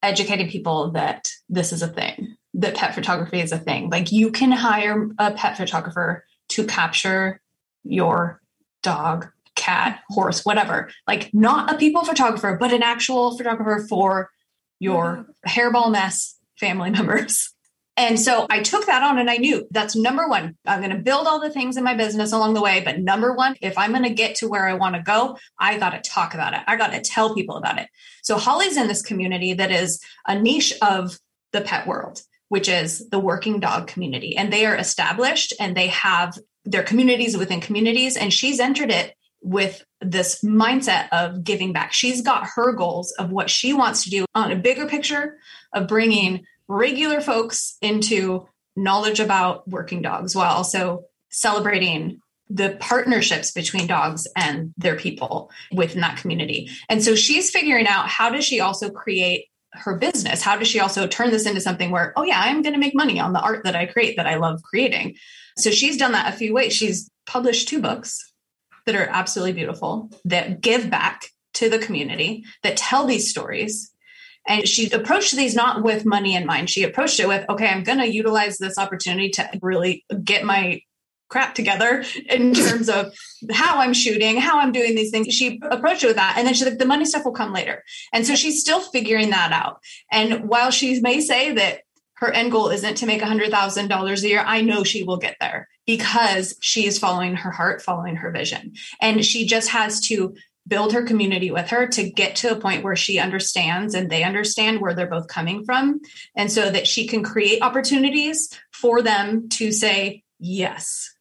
educating 0.02 0.48
people 0.48 0.92
that 0.92 1.28
this 1.48 1.72
is 1.72 1.82
a 1.82 1.88
thing, 1.88 2.36
that 2.54 2.74
pet 2.74 2.94
photography 2.94 3.40
is 3.40 3.52
a 3.52 3.58
thing. 3.58 3.90
Like 3.90 4.12
you 4.12 4.30
can 4.30 4.52
hire 4.52 5.10
a 5.18 5.32
pet 5.32 5.56
photographer 5.56 6.24
to 6.50 6.64
capture 6.64 7.40
your 7.84 8.40
dog 8.82 9.28
cat, 9.54 10.00
horse, 10.08 10.44
whatever. 10.44 10.88
Like 11.06 11.30
not 11.34 11.74
a 11.74 11.78
people 11.78 12.04
photographer, 12.04 12.56
but 12.58 12.72
an 12.72 12.82
actual 12.82 13.36
photographer 13.36 13.84
for 13.88 14.30
your 14.78 15.26
hairball 15.46 15.90
mess 15.90 16.36
family 16.58 16.90
members. 16.98 17.52
And 17.98 18.18
so 18.18 18.46
I 18.48 18.62
took 18.62 18.86
that 18.86 19.02
on 19.02 19.18
and 19.18 19.28
I 19.28 19.38
knew 19.38 19.66
that's 19.72 19.96
number 19.96 20.28
one. 20.28 20.56
I'm 20.64 20.78
going 20.78 20.96
to 20.96 21.02
build 21.02 21.26
all 21.26 21.40
the 21.40 21.50
things 21.50 21.76
in 21.76 21.82
my 21.82 21.94
business 21.94 22.32
along 22.32 22.54
the 22.54 22.62
way. 22.62 22.80
But 22.84 23.00
number 23.00 23.34
one, 23.34 23.56
if 23.60 23.76
I'm 23.76 23.90
going 23.90 24.04
to 24.04 24.10
get 24.10 24.36
to 24.36 24.48
where 24.48 24.68
I 24.68 24.74
want 24.74 24.94
to 24.94 25.02
go, 25.02 25.36
I 25.58 25.78
got 25.78 25.90
to 25.90 26.08
talk 26.08 26.32
about 26.32 26.54
it. 26.54 26.60
I 26.68 26.76
got 26.76 26.92
to 26.92 27.00
tell 27.00 27.34
people 27.34 27.56
about 27.56 27.80
it. 27.80 27.88
So 28.22 28.38
Holly's 28.38 28.76
in 28.76 28.86
this 28.86 29.02
community 29.02 29.52
that 29.54 29.72
is 29.72 30.00
a 30.28 30.38
niche 30.38 30.74
of 30.80 31.18
the 31.52 31.60
pet 31.60 31.88
world, 31.88 32.22
which 32.48 32.68
is 32.68 33.08
the 33.08 33.18
working 33.18 33.58
dog 33.58 33.88
community. 33.88 34.36
And 34.36 34.52
they 34.52 34.64
are 34.64 34.76
established 34.76 35.52
and 35.58 35.76
they 35.76 35.88
have 35.88 36.38
their 36.64 36.84
communities 36.84 37.36
within 37.36 37.60
communities. 37.60 38.16
And 38.16 38.32
she's 38.32 38.60
entered 38.60 38.92
it 38.92 39.12
with 39.42 39.84
this 40.00 40.44
mindset 40.44 41.08
of 41.10 41.42
giving 41.42 41.72
back. 41.72 41.92
She's 41.92 42.22
got 42.22 42.46
her 42.54 42.72
goals 42.74 43.10
of 43.18 43.30
what 43.30 43.50
she 43.50 43.72
wants 43.72 44.04
to 44.04 44.10
do 44.10 44.24
on 44.36 44.52
a 44.52 44.56
bigger 44.56 44.86
picture 44.86 45.38
of 45.72 45.88
bringing 45.88 46.44
regular 46.68 47.20
folks 47.20 47.76
into 47.80 48.46
knowledge 48.76 49.20
about 49.20 49.66
working 49.68 50.02
dogs 50.02 50.36
while 50.36 50.54
also 50.54 51.04
celebrating 51.30 52.20
the 52.50 52.76
partnerships 52.80 53.50
between 53.50 53.86
dogs 53.86 54.26
and 54.36 54.72
their 54.76 54.96
people 54.96 55.50
within 55.72 56.00
that 56.00 56.16
community. 56.18 56.70
And 56.88 57.02
so 57.02 57.14
she's 57.14 57.50
figuring 57.50 57.86
out 57.86 58.08
how 58.08 58.30
does 58.30 58.44
she 58.44 58.60
also 58.60 58.90
create 58.90 59.46
her 59.72 59.96
business? 59.96 60.40
How 60.40 60.56
does 60.56 60.68
she 60.68 60.80
also 60.80 61.06
turn 61.06 61.30
this 61.30 61.46
into 61.46 61.60
something 61.60 61.90
where, 61.90 62.14
oh 62.16 62.22
yeah, 62.22 62.40
I'm 62.40 62.62
going 62.62 62.72
to 62.72 62.78
make 62.78 62.94
money 62.94 63.20
on 63.20 63.32
the 63.32 63.40
art 63.40 63.64
that 63.64 63.76
I 63.76 63.86
create 63.86 64.16
that 64.16 64.26
I 64.26 64.36
love 64.36 64.62
creating. 64.62 65.16
So 65.58 65.70
she's 65.70 65.98
done 65.98 66.12
that 66.12 66.32
a 66.32 66.36
few 66.36 66.54
ways. 66.54 66.72
She's 66.72 67.10
published 67.26 67.68
two 67.68 67.82
books 67.82 68.32
that 68.86 68.94
are 68.94 69.08
absolutely 69.10 69.52
beautiful 69.52 70.10
that 70.24 70.62
give 70.62 70.88
back 70.88 71.26
to 71.54 71.68
the 71.68 71.78
community 71.78 72.44
that 72.62 72.76
tell 72.78 73.04
these 73.04 73.28
stories 73.28 73.92
and 74.48 74.66
she 74.66 74.90
approached 74.90 75.36
these 75.36 75.54
not 75.54 75.82
with 75.82 76.06
money 76.06 76.34
in 76.34 76.46
mind. 76.46 76.70
She 76.70 76.82
approached 76.82 77.20
it 77.20 77.28
with, 77.28 77.44
okay, 77.48 77.68
I'm 77.68 77.84
going 77.84 77.98
to 77.98 78.12
utilize 78.12 78.58
this 78.58 78.78
opportunity 78.78 79.28
to 79.30 79.48
really 79.62 80.04
get 80.24 80.44
my 80.44 80.80
crap 81.28 81.54
together 81.54 82.02
in 82.28 82.54
terms 82.54 82.88
of 82.88 83.14
how 83.52 83.78
I'm 83.78 83.92
shooting, 83.92 84.38
how 84.38 84.58
I'm 84.58 84.72
doing 84.72 84.94
these 84.94 85.10
things. 85.10 85.32
She 85.34 85.60
approached 85.70 86.02
it 86.02 86.08
with 86.08 86.16
that. 86.16 86.34
And 86.38 86.46
then 86.46 86.54
she's 86.54 86.66
like, 86.66 86.78
the 86.78 86.86
money 86.86 87.04
stuff 87.04 87.26
will 87.26 87.32
come 87.32 87.52
later. 87.52 87.84
And 88.12 88.26
so 88.26 88.34
she's 88.34 88.60
still 88.60 88.80
figuring 88.80 89.30
that 89.30 89.52
out. 89.52 89.80
And 90.10 90.48
while 90.48 90.70
she 90.70 90.98
may 91.00 91.20
say 91.20 91.52
that 91.52 91.80
her 92.14 92.32
end 92.32 92.50
goal 92.50 92.68
isn't 92.70 92.96
to 92.96 93.06
make 93.06 93.22
$100,000 93.22 94.22
a 94.22 94.28
year, 94.28 94.42
I 94.44 94.62
know 94.62 94.82
she 94.82 95.04
will 95.04 95.18
get 95.18 95.36
there 95.40 95.68
because 95.86 96.56
she 96.60 96.86
is 96.86 96.98
following 96.98 97.36
her 97.36 97.50
heart, 97.50 97.80
following 97.80 98.16
her 98.16 98.32
vision. 98.32 98.72
And 99.00 99.24
she 99.24 99.46
just 99.46 99.68
has 99.70 100.00
to 100.08 100.34
build 100.68 100.92
her 100.92 101.02
community 101.02 101.50
with 101.50 101.68
her 101.70 101.86
to 101.88 102.10
get 102.10 102.36
to 102.36 102.52
a 102.52 102.60
point 102.60 102.84
where 102.84 102.96
she 102.96 103.18
understands 103.18 103.94
and 103.94 104.10
they 104.10 104.22
understand 104.22 104.80
where 104.80 104.94
they're 104.94 105.06
both 105.06 105.26
coming 105.26 105.64
from. 105.64 106.00
And 106.36 106.52
so 106.52 106.70
that 106.70 106.86
she 106.86 107.06
can 107.06 107.24
create 107.24 107.62
opportunities 107.62 108.50
for 108.70 109.02
them 109.02 109.48
to 109.50 109.72
say, 109.72 110.22
yes, 110.38 111.14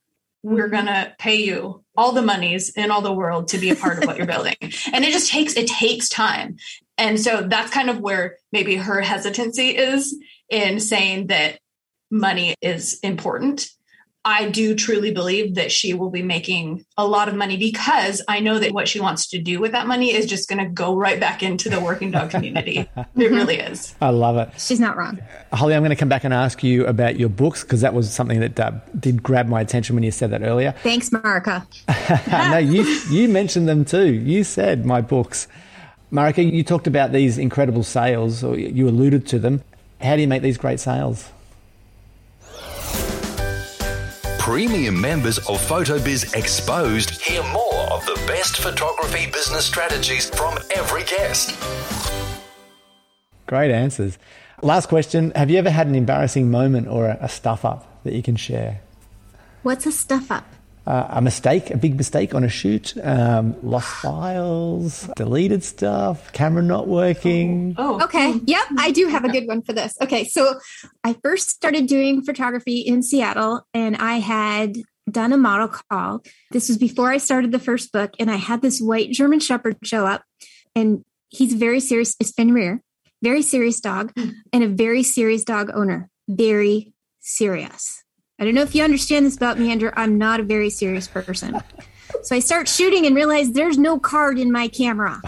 we're 0.44 0.70
going 0.70 0.86
to 0.86 1.14
pay 1.18 1.36
you 1.36 1.84
all 1.96 2.12
the 2.12 2.22
monies 2.22 2.70
in 2.76 2.92
all 2.92 3.02
the 3.02 3.14
world 3.14 3.50
to 3.50 3.58
be 3.58 3.72
a 3.72 3.76
part 3.76 3.98
of 3.98 4.06
what 4.06 4.18
you're 4.18 4.28
building. 4.28 4.56
And 4.94 5.04
it 5.04 5.12
just 5.12 5.32
takes, 5.32 5.56
it 5.56 5.68
takes 5.68 6.10
time. 6.10 6.58
And 6.98 7.20
so 7.20 7.42
that's 7.42 7.72
kind 7.72 7.90
of 7.90 8.00
where 8.00 8.38
maybe 8.52 8.76
her 8.76 9.02
hesitancy 9.02 9.70
is 9.70 10.18
in 10.50 10.80
saying 10.80 11.28
that 11.28 11.60
money 12.10 12.56
is 12.62 13.00
important 13.02 13.70
I 14.28 14.50
do 14.50 14.76
truly 14.76 15.12
believe 15.12 15.56
that 15.56 15.72
she 15.72 15.94
will 15.94 16.10
be 16.10 16.22
making 16.22 16.86
a 16.98 17.08
lot 17.08 17.30
of 17.30 17.36
money 17.36 17.56
because 17.56 18.22
I 18.28 18.42
know 18.42 18.60
that 18.60 18.74
what 18.74 18.90
she 18.90 19.00
wants 19.00 19.26
to 19.28 19.40
do 19.40 19.62
with 19.62 19.72
that 19.72 19.88
money 19.88 20.14
is 20.14 20.26
just 20.26 20.50
going 20.50 20.60
to 20.60 20.70
go 20.70 20.98
right 20.98 21.18
back 21.18 21.42
into 21.42 21.70
the 21.70 21.80
working 21.80 22.12
dog 22.12 22.30
community. 22.32 22.90
it 22.98 23.08
really 23.16 23.56
is. 23.56 23.96
I 24.02 24.10
love 24.10 24.36
it. 24.36 24.50
She's 24.60 24.82
not 24.82 24.98
wrong. 24.98 25.20
Holly, 25.54 25.76
I'm 25.76 25.82
going 25.82 25.92
to 25.92 25.96
come 25.96 26.10
back 26.10 26.26
and 26.26 26.34
ask 26.34 26.62
you 26.62 26.86
about 26.88 27.18
your 27.18 27.30
books 27.30 27.64
because 27.64 27.80
that 27.80 27.94
was 27.94 28.14
something 28.14 28.42
that 28.42 28.60
uh, 28.60 28.72
did 29.00 29.24
grab 29.24 29.48
my 29.48 29.62
attention 29.62 29.96
when 29.96 30.04
you 30.04 30.12
said 30.12 30.32
that 30.32 30.44
earlier. 30.44 30.74
Thanks, 30.84 31.10
Marika. 31.10 31.66
no, 32.52 32.58
you 32.58 32.84
you 33.10 33.30
mentioned 33.30 33.70
them 33.70 33.86
too. 33.86 34.14
You 34.14 34.44
said 34.44 34.86
my 34.86 35.00
books. 35.00 35.48
Marika, 36.12 36.52
you 36.52 36.66
talked 36.66 36.88
about 36.88 37.14
these 37.14 37.38
incredible 37.38 37.84
sales, 37.84 38.44
or 38.44 38.60
you 38.60 38.90
alluded 38.90 39.26
to 39.28 39.40
them. 39.40 39.64
How 40.02 40.18
do 40.18 40.22
you 40.22 40.28
make 40.28 40.42
these 40.42 40.58
great 40.58 40.82
sales? 40.82 41.30
Premium 44.48 45.02
members 45.02 45.40
of 45.40 45.60
PhotoBiz 45.68 46.34
Exposed 46.34 47.10
hear 47.22 47.44
more 47.52 47.82
of 47.92 48.06
the 48.06 48.14
best 48.28 48.56
photography 48.62 49.30
business 49.30 49.66
strategies 49.66 50.30
from 50.30 50.58
every 50.74 51.04
guest. 51.04 51.54
Great 53.46 53.72
answers. 53.72 54.18
Last 54.62 54.88
question 54.88 55.34
Have 55.36 55.50
you 55.52 55.58
ever 55.58 55.70
had 55.70 55.88
an 55.88 55.96
embarrassing 55.96 56.50
moment 56.50 56.88
or 56.88 57.08
a, 57.08 57.18
a 57.20 57.28
stuff 57.28 57.66
up 57.66 58.02
that 58.06 58.14
you 58.14 58.24
can 58.24 58.38
share? 58.38 58.80
What's 59.64 59.86
a 59.86 59.92
stuff 59.92 60.32
up? 60.32 60.46
Uh, 60.88 61.08
a 61.10 61.22
mistake, 61.22 61.70
a 61.70 61.78
big 61.78 61.98
mistake 61.98 62.34
on 62.34 62.46
a 62.46 62.50
shoot, 62.50 62.94
um, 63.04 63.56
lost 63.62 63.90
files, 64.02 65.10
deleted 65.18 65.62
stuff, 65.62 66.32
camera 66.32 66.64
not 66.64 66.88
working. 66.88 67.76
Oh. 67.78 68.00
oh. 68.00 68.06
Okay. 68.06 68.40
Yep. 68.46 68.66
I 68.78 68.92
do 68.92 69.08
have 69.08 69.26
a 69.26 69.30
good 69.30 69.48
one 69.48 69.62
for 69.62 69.74
this. 69.74 69.98
Okay. 70.02 70.24
So 70.24 70.58
I 71.04 71.14
first 71.22 71.50
started 71.50 71.88
doing 71.88 72.24
photography 72.24 72.80
in 72.80 73.04
Seattle 73.04 73.68
and 73.74 73.98
I 73.98 74.20
had 74.20 74.78
done 75.12 75.34
a 75.34 75.38
model 75.38 75.68
call. 75.92 76.22
This 76.52 76.70
was 76.70 76.78
before 76.78 77.12
I 77.12 77.18
started 77.18 77.52
the 77.52 77.60
first 77.60 77.92
book. 77.92 78.14
And 78.18 78.32
I 78.32 78.38
had 78.38 78.62
this 78.62 78.80
white 78.80 79.12
German 79.12 79.42
Shepherd 79.42 79.76
show 79.84 80.06
up 80.06 80.24
and 80.74 81.04
he's 81.28 81.54
very 81.54 81.82
serious. 81.82 82.16
It's 82.22 82.32
Fenrir, 82.32 82.82
very 83.22 83.42
serious 83.42 83.82
dog 83.82 84.14
hmm. 84.18 84.30
and 84.54 84.64
a 84.64 84.70
very 84.70 85.04
serious 85.04 85.44
dog 85.44 85.70
owner. 85.74 86.10
Very 86.30 86.94
serious. 87.20 88.04
I 88.40 88.46
don't 88.46 88.54
know 88.54 88.62
if 88.62 88.76
you 88.76 88.84
understand 88.84 89.26
this 89.26 89.36
about 89.36 89.58
me, 89.58 89.72
Andrew. 89.72 89.90
I'm 89.96 90.20
not 90.20 90.40
a 90.40 90.44
very 90.44 90.70
serious 90.70 91.08
person. 91.08 91.60
So 92.22 92.36
I 92.36 92.40
start 92.40 92.68
shooting 92.68 93.08
and 93.08 93.16
realize 93.16 93.52
there's 93.52 93.80
no 93.80 93.98
card 94.00 94.38
in 94.38 94.52
my 94.52 94.68
camera. 94.68 95.22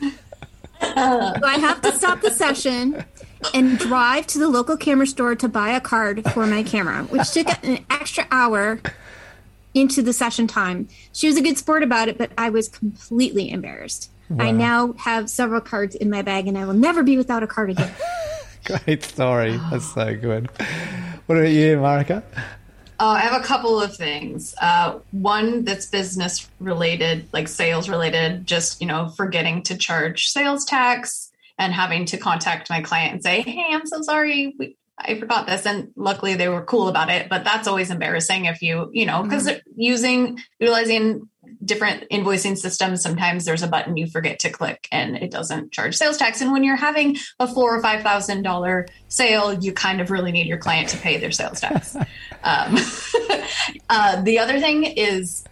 so 0.00 0.10
I 0.80 1.56
have 1.58 1.80
to 1.82 1.90
stop 1.92 2.20
the 2.20 2.30
session 2.30 3.04
and 3.52 3.76
drive 3.76 4.28
to 4.28 4.38
the 4.38 4.48
local 4.48 4.76
camera 4.76 5.06
store 5.06 5.34
to 5.34 5.48
buy 5.48 5.70
a 5.70 5.80
card 5.80 6.24
for 6.32 6.46
my 6.46 6.62
camera, 6.62 7.02
which 7.04 7.32
took 7.32 7.48
an 7.64 7.84
extra 7.90 8.28
hour 8.30 8.80
into 9.74 10.00
the 10.00 10.12
session 10.12 10.46
time. 10.46 10.88
She 11.12 11.26
was 11.26 11.36
a 11.36 11.42
good 11.42 11.58
sport 11.58 11.82
about 11.82 12.08
it, 12.08 12.18
but 12.18 12.30
I 12.38 12.50
was 12.50 12.68
completely 12.68 13.50
embarrassed. 13.50 14.12
Wow. 14.30 14.44
I 14.44 14.50
now 14.52 14.92
have 14.92 15.28
several 15.28 15.60
cards 15.60 15.96
in 15.96 16.08
my 16.08 16.22
bag 16.22 16.46
and 16.46 16.56
I 16.56 16.66
will 16.66 16.74
never 16.74 17.02
be 17.02 17.16
without 17.16 17.42
a 17.42 17.48
card 17.48 17.70
again. 17.70 17.92
Great 18.64 19.02
story. 19.02 19.58
That's 19.70 19.92
so 19.92 20.14
good. 20.14 20.48
What 21.26 21.38
about 21.38 21.50
you, 21.50 21.76
Marika? 21.76 22.22
Uh, 22.98 23.06
I 23.06 23.20
have 23.20 23.40
a 23.40 23.44
couple 23.44 23.80
of 23.80 23.96
things. 23.96 24.54
Uh, 24.60 24.98
one 25.10 25.64
that's 25.64 25.86
business 25.86 26.48
related, 26.60 27.28
like 27.32 27.48
sales 27.48 27.88
related, 27.88 28.46
just, 28.46 28.80
you 28.80 28.86
know, 28.86 29.08
forgetting 29.08 29.62
to 29.64 29.76
charge 29.76 30.28
sales 30.28 30.64
tax 30.64 31.32
and 31.58 31.72
having 31.72 32.04
to 32.06 32.16
contact 32.16 32.70
my 32.70 32.80
client 32.80 33.14
and 33.14 33.22
say, 33.22 33.42
hey, 33.42 33.66
I'm 33.70 33.86
so 33.86 34.02
sorry. 34.02 34.54
We, 34.58 34.76
I 34.98 35.18
forgot 35.18 35.46
this. 35.46 35.66
And 35.66 35.88
luckily 35.96 36.34
they 36.34 36.48
were 36.48 36.62
cool 36.62 36.88
about 36.88 37.10
it. 37.10 37.28
But 37.28 37.44
that's 37.44 37.66
always 37.66 37.90
embarrassing 37.90 38.44
if 38.44 38.62
you, 38.62 38.90
you 38.92 39.06
know, 39.06 39.22
because 39.22 39.48
mm-hmm. 39.48 39.58
using, 39.74 40.38
utilizing 40.60 41.28
different 41.64 42.08
invoicing 42.10 42.56
systems, 42.56 43.02
sometimes 43.02 43.44
there's 43.44 43.62
a 43.62 43.68
button 43.68 43.96
you 43.96 44.06
forget 44.06 44.38
to 44.40 44.50
click 44.50 44.88
and 44.92 45.16
it 45.16 45.30
doesn't 45.30 45.72
charge 45.72 45.96
sales 45.96 46.16
tax. 46.16 46.40
And 46.40 46.52
when 46.52 46.64
you're 46.64 46.76
having 46.76 47.16
a 47.38 47.46
four 47.46 47.76
or 47.76 47.82
five 47.82 48.02
thousand 48.02 48.42
dollar 48.42 48.86
sale, 49.08 49.52
you 49.54 49.72
kind 49.72 50.00
of 50.00 50.10
really 50.10 50.32
need 50.32 50.46
your 50.46 50.58
client 50.58 50.88
to 50.90 50.96
pay 50.98 51.18
their 51.18 51.30
sales 51.30 51.60
tax. 51.60 51.96
um, 52.44 52.76
uh, 53.90 54.22
the 54.22 54.38
other 54.38 54.60
thing 54.60 54.84
is 54.84 55.44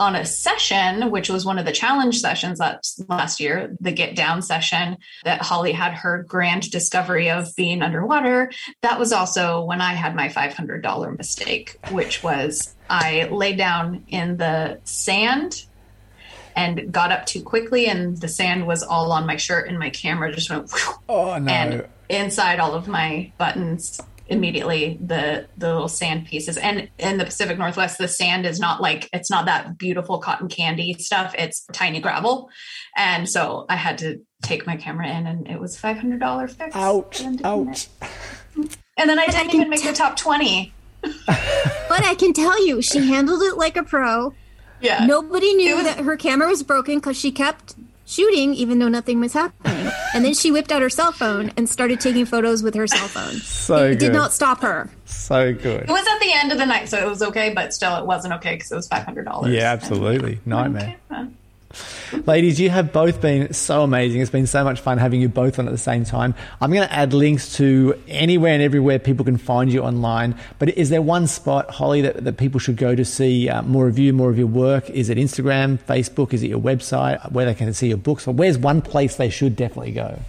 on 0.00 0.16
a 0.16 0.24
session, 0.24 1.10
which 1.10 1.28
was 1.28 1.46
one 1.46 1.58
of 1.58 1.64
the 1.64 1.72
challenge 1.72 2.20
sessions 2.20 2.58
last, 2.58 3.02
last 3.08 3.38
year, 3.38 3.76
the 3.80 3.92
Get 3.92 4.16
Down 4.16 4.42
session 4.42 4.96
that 5.24 5.42
Holly 5.42 5.72
had 5.72 5.94
her 5.94 6.24
grand 6.24 6.70
discovery 6.70 7.30
of 7.30 7.54
being 7.56 7.80
underwater. 7.80 8.50
That 8.82 8.98
was 8.98 9.12
also 9.12 9.62
when 9.62 9.80
I 9.80 9.94
had 9.94 10.16
my 10.16 10.28
$500 10.28 11.16
mistake, 11.16 11.78
which 11.90 12.22
was 12.22 12.74
I 12.90 13.28
laid 13.30 13.56
down 13.56 14.04
in 14.08 14.36
the 14.36 14.80
sand 14.84 15.64
and 16.56 16.92
got 16.92 17.12
up 17.12 17.26
too 17.26 17.42
quickly, 17.42 17.86
and 17.86 18.16
the 18.16 18.28
sand 18.28 18.66
was 18.66 18.82
all 18.82 19.10
on 19.12 19.26
my 19.26 19.36
shirt, 19.36 19.68
and 19.68 19.78
my 19.78 19.90
camera 19.90 20.32
just 20.32 20.50
went. 20.50 20.70
Whew, 20.70 20.94
oh 21.08 21.38
no! 21.38 21.52
And 21.52 21.88
inside 22.08 22.60
all 22.60 22.74
of 22.74 22.86
my 22.86 23.32
buttons 23.38 24.00
immediately 24.28 24.98
the 25.04 25.46
the 25.56 25.72
little 25.72 25.88
sand 25.88 26.26
pieces. 26.26 26.56
And 26.56 26.88
in 26.98 27.18
the 27.18 27.24
pacific 27.24 27.58
northwest 27.58 27.98
the 27.98 28.08
sand 28.08 28.46
is 28.46 28.58
not 28.58 28.80
like 28.80 29.08
it's 29.12 29.30
not 29.30 29.46
that 29.46 29.76
beautiful 29.78 30.18
cotton 30.18 30.48
candy 30.48 30.94
stuff. 30.94 31.34
It's 31.38 31.66
tiny 31.72 32.00
gravel. 32.00 32.48
And 32.96 33.28
so 33.28 33.66
i 33.68 33.76
had 33.76 33.98
to 33.98 34.20
take 34.42 34.66
my 34.66 34.76
camera 34.76 35.08
in 35.08 35.26
and 35.26 35.48
it 35.48 35.60
was 35.60 35.76
$500 35.76 36.50
fix. 36.50 36.76
Ouch. 36.76 37.22
Ouch. 37.44 37.88
and 38.96 39.10
then 39.10 39.18
i 39.18 39.26
didn't 39.26 39.50
I 39.50 39.54
even 39.54 39.70
make 39.70 39.80
t- 39.80 39.88
the 39.88 39.94
top 39.94 40.16
20 40.16 40.72
but 41.26 42.04
I 42.04 42.14
can 42.14 42.32
tell 42.32 42.66
you, 42.66 42.80
she 42.80 43.06
handled 43.06 43.42
it 43.42 43.56
like 43.56 43.76
a 43.76 43.82
pro. 43.82 44.34
Yeah. 44.80 45.06
Nobody 45.06 45.54
knew 45.54 45.76
was, 45.76 45.84
that 45.84 46.00
her 46.00 46.16
camera 46.16 46.48
was 46.48 46.62
broken 46.62 46.96
because 46.96 47.16
she 47.16 47.30
kept 47.30 47.74
shooting 48.14 48.54
even 48.54 48.78
though 48.78 48.88
nothing 48.88 49.20
was 49.20 49.32
happening. 49.32 49.90
And 50.14 50.24
then 50.24 50.34
she 50.34 50.50
whipped 50.50 50.70
out 50.70 50.80
her 50.82 50.90
cell 50.90 51.12
phone 51.12 51.52
and 51.56 51.68
started 51.68 52.00
taking 52.00 52.24
photos 52.24 52.62
with 52.62 52.74
her 52.74 52.86
cell 52.86 53.08
phone. 53.08 53.34
So 53.34 53.76
it 53.76 53.88
good. 53.90 53.98
did 53.98 54.12
not 54.12 54.32
stop 54.32 54.60
her. 54.60 54.88
So 55.04 55.52
good. 55.52 55.82
It 55.82 55.88
was 55.88 56.06
at 56.06 56.18
the 56.20 56.32
end 56.32 56.52
of 56.52 56.58
the 56.58 56.66
night, 56.66 56.88
so 56.88 56.98
it 56.98 57.08
was 57.08 57.22
okay, 57.22 57.52
but 57.52 57.74
still, 57.74 57.96
it 57.96 58.06
wasn't 58.06 58.34
okay 58.34 58.54
because 58.54 58.70
it 58.70 58.76
was 58.76 58.88
five 58.88 59.04
hundred 59.04 59.24
dollars. 59.24 59.52
Yeah, 59.52 59.72
absolutely. 59.72 60.40
Nightmare. 60.46 60.96
Ladies, 62.26 62.60
you 62.60 62.70
have 62.70 62.92
both 62.92 63.20
been 63.20 63.52
so 63.52 63.82
amazing. 63.82 64.20
It's 64.20 64.30
been 64.30 64.46
so 64.46 64.64
much 64.64 64.80
fun 64.80 64.98
having 64.98 65.20
you 65.20 65.28
both 65.28 65.58
on 65.58 65.66
at 65.66 65.70
the 65.70 65.78
same 65.78 66.04
time. 66.04 66.34
I'm 66.60 66.72
going 66.72 66.86
to 66.86 66.92
add 66.92 67.12
links 67.12 67.56
to 67.56 68.00
anywhere 68.08 68.52
and 68.52 68.62
everywhere 68.62 68.98
people 68.98 69.24
can 69.24 69.36
find 69.36 69.72
you 69.72 69.82
online. 69.82 70.36
But 70.58 70.76
is 70.76 70.90
there 70.90 71.02
one 71.02 71.26
spot, 71.26 71.70
Holly, 71.70 72.02
that, 72.02 72.24
that 72.24 72.36
people 72.36 72.60
should 72.60 72.76
go 72.76 72.94
to 72.94 73.04
see 73.04 73.48
uh, 73.48 73.62
more 73.62 73.88
of 73.88 73.98
you, 73.98 74.12
more 74.12 74.30
of 74.30 74.38
your 74.38 74.46
work? 74.46 74.88
Is 74.90 75.08
it 75.08 75.18
Instagram, 75.18 75.78
Facebook? 75.78 76.32
Is 76.32 76.42
it 76.42 76.48
your 76.48 76.60
website 76.60 77.32
where 77.32 77.46
they 77.46 77.54
can 77.54 77.72
see 77.74 77.88
your 77.88 77.96
books? 77.96 78.26
Or 78.26 78.34
where's 78.34 78.58
one 78.58 78.82
place 78.82 79.16
they 79.16 79.30
should 79.30 79.56
definitely 79.56 79.92
go? 79.92 80.20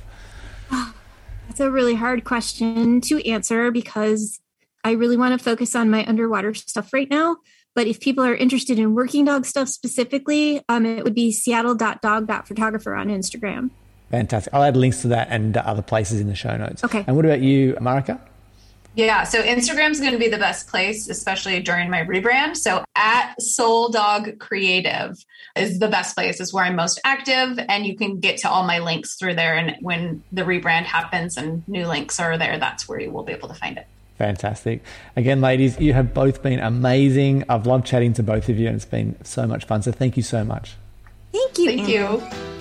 That's 0.72 1.60
a 1.60 1.70
really 1.70 1.96
hard 1.96 2.24
question 2.24 3.02
to 3.02 3.28
answer 3.30 3.72
because 3.72 4.40
I 4.84 4.92
really 4.92 5.18
want 5.18 5.38
to 5.38 5.44
focus 5.44 5.76
on 5.76 5.90
my 5.90 6.06
underwater 6.06 6.54
stuff 6.54 6.94
right 6.94 7.10
now. 7.10 7.38
But 7.76 7.88
if 7.88 8.00
people 8.00 8.24
are 8.24 8.34
interested 8.34 8.80
in 8.80 8.96
working 8.96 9.26
dog 9.26 9.46
stuff 9.46 9.68
specifically, 9.68 10.64
um, 10.70 10.86
it 10.86 11.04
would 11.04 11.14
be 11.14 11.32
seattle.dog.photographer 11.32 12.96
on 12.96 13.10
Instagram. 13.10 13.70
Fantastic. 14.10 14.54
I'll 14.54 14.64
add 14.64 14.78
links 14.78 15.02
to 15.02 15.10
that 15.10 15.28
and 15.30 15.58
other 15.58 15.82
places 15.82 16.22
in 16.22 16.28
the 16.28 16.36
show 16.36 16.56
notes. 16.56 16.84
Okay. 16.84 17.04
And 17.06 17.16
what 17.16 17.26
about 17.26 17.42
you, 17.42 17.74
Marika? 17.76 18.20
Yeah, 18.96 19.26
so 19.26 19.44
Instagram's 19.44 20.00
going 20.00 20.14
to 20.14 20.18
be 20.18 20.30
the 20.30 20.38
best 20.38 20.70
place, 20.70 21.10
especially 21.10 21.60
during 21.62 21.90
my 21.90 22.04
rebrand. 22.04 22.56
So 22.56 22.86
at 22.96 23.40
Soul 23.42 23.90
Dog 23.90 24.40
Creative 24.40 25.18
is 25.58 25.80
the 25.80 25.90
best 25.90 26.16
place. 26.16 26.40
Is 26.40 26.54
where 26.54 26.64
I'm 26.64 26.78
most 26.78 27.02
active, 27.04 27.60
and 27.68 27.86
you 27.86 27.98
can 27.98 28.22
get 28.22 28.38
to 28.38 28.50
all 28.50 28.64
my 28.66 28.80
links 28.80 29.16
through 29.16 29.36
there. 29.36 29.58
And 29.58 29.76
when 29.82 30.24
the 30.32 30.44
rebrand 30.44 30.84
happens 30.84 31.36
and 31.36 31.68
new 31.68 31.86
links 31.86 32.22
are 32.22 32.38
there, 32.38 32.58
that's 32.58 32.88
where 32.88 33.02
you 33.02 33.12
will 33.12 33.24
be 33.24 33.34
able 33.34 33.50
to 33.50 33.54
find 33.54 33.78
it. 33.78 33.86
Fantastic. 34.18 34.82
Again, 35.16 35.42
ladies, 35.42 35.80
you 35.80 35.94
have 35.94 36.14
both 36.14 36.42
been 36.42 36.60
amazing. 36.60 37.44
I've 37.50 37.66
loved 37.66 37.86
chatting 37.86 38.14
to 38.14 38.24
both 38.24 38.48
of 38.48 38.58
you, 38.58 38.68
and 38.68 38.78
it's 38.78 38.86
been 38.86 39.18
so 39.26 39.46
much 39.46 39.66
fun. 39.66 39.82
So 39.82 39.92
thank 39.92 40.16
you 40.16 40.24
so 40.24 40.44
much. 40.44 40.76
Thank 41.34 41.58
you. 41.58 41.66
Thank 41.66 41.82
Anne. 41.82 41.90
you. 41.90 42.56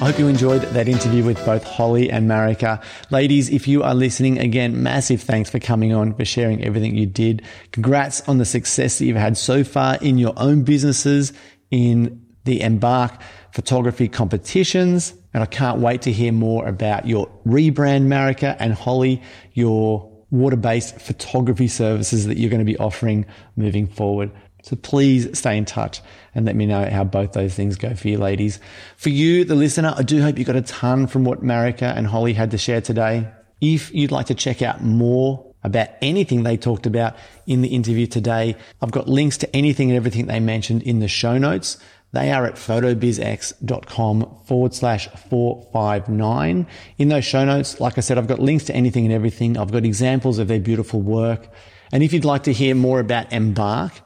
I 0.00 0.04
hope 0.04 0.18
you 0.20 0.28
enjoyed 0.28 0.62
that 0.62 0.86
interview 0.86 1.24
with 1.24 1.44
both 1.44 1.64
Holly 1.64 2.08
and 2.08 2.30
Marika. 2.30 2.80
Ladies, 3.10 3.50
if 3.50 3.66
you 3.66 3.82
are 3.82 3.96
listening, 3.96 4.38
again, 4.38 4.80
massive 4.80 5.20
thanks 5.20 5.50
for 5.50 5.58
coming 5.58 5.92
on, 5.92 6.14
for 6.14 6.24
sharing 6.24 6.62
everything 6.62 6.94
you 6.94 7.06
did. 7.06 7.42
Congrats 7.72 8.20
on 8.28 8.38
the 8.38 8.44
success 8.44 8.98
that 8.98 9.06
you've 9.06 9.16
had 9.16 9.36
so 9.36 9.64
far 9.64 9.96
in 9.96 10.16
your 10.16 10.34
own 10.36 10.62
businesses, 10.62 11.32
in 11.72 12.24
the 12.44 12.60
Embark 12.60 13.20
photography 13.52 14.08
competitions. 14.08 15.14
And 15.34 15.42
I 15.42 15.46
can't 15.46 15.80
wait 15.80 16.02
to 16.02 16.12
hear 16.12 16.32
more 16.32 16.66
about 16.66 17.06
your 17.06 17.28
rebrand, 17.46 18.06
Marika 18.06 18.56
and 18.58 18.72
Holly, 18.72 19.22
your 19.52 20.10
water-based 20.30 21.00
photography 21.00 21.68
services 21.68 22.26
that 22.26 22.38
you're 22.38 22.50
going 22.50 22.60
to 22.60 22.64
be 22.64 22.76
offering 22.78 23.26
moving 23.56 23.86
forward. 23.86 24.30
So 24.62 24.76
please 24.76 25.38
stay 25.38 25.56
in 25.56 25.64
touch 25.64 26.02
and 26.34 26.44
let 26.44 26.56
me 26.56 26.66
know 26.66 26.88
how 26.90 27.04
both 27.04 27.32
those 27.32 27.54
things 27.54 27.76
go 27.76 27.94
for 27.94 28.08
you, 28.08 28.18
ladies. 28.18 28.58
For 28.96 29.08
you, 29.08 29.44
the 29.44 29.54
listener, 29.54 29.94
I 29.96 30.02
do 30.02 30.20
hope 30.20 30.38
you 30.38 30.44
got 30.44 30.56
a 30.56 30.62
ton 30.62 31.06
from 31.06 31.24
what 31.24 31.42
Marika 31.42 31.96
and 31.96 32.06
Holly 32.06 32.34
had 32.34 32.50
to 32.50 32.58
share 32.58 32.80
today. 32.80 33.28
If 33.60 33.94
you'd 33.94 34.10
like 34.10 34.26
to 34.26 34.34
check 34.34 34.60
out 34.60 34.82
more 34.82 35.44
about 35.62 35.88
anything 36.02 36.42
they 36.42 36.56
talked 36.56 36.86
about 36.86 37.16
in 37.46 37.62
the 37.62 37.68
interview 37.68 38.06
today, 38.06 38.56
I've 38.82 38.90
got 38.90 39.08
links 39.08 39.38
to 39.38 39.56
anything 39.56 39.90
and 39.90 39.96
everything 39.96 40.26
they 40.26 40.40
mentioned 40.40 40.82
in 40.82 41.00
the 41.00 41.08
show 41.08 41.38
notes. 41.38 41.78
They 42.12 42.32
are 42.32 42.46
at 42.46 42.54
photobizx.com 42.54 44.38
forward 44.46 44.74
slash 44.74 45.08
459. 45.08 46.66
In 46.96 47.08
those 47.08 47.24
show 47.24 47.44
notes, 47.44 47.80
like 47.80 47.98
I 47.98 48.00
said, 48.00 48.16
I've 48.16 48.26
got 48.26 48.38
links 48.38 48.64
to 48.64 48.74
anything 48.74 49.04
and 49.04 49.12
everything. 49.12 49.58
I've 49.58 49.72
got 49.72 49.84
examples 49.84 50.38
of 50.38 50.48
their 50.48 50.60
beautiful 50.60 51.02
work. 51.02 51.48
And 51.92 52.02
if 52.02 52.12
you'd 52.12 52.24
like 52.24 52.44
to 52.44 52.52
hear 52.52 52.74
more 52.74 53.00
about 53.00 53.32
Embark, 53.32 54.00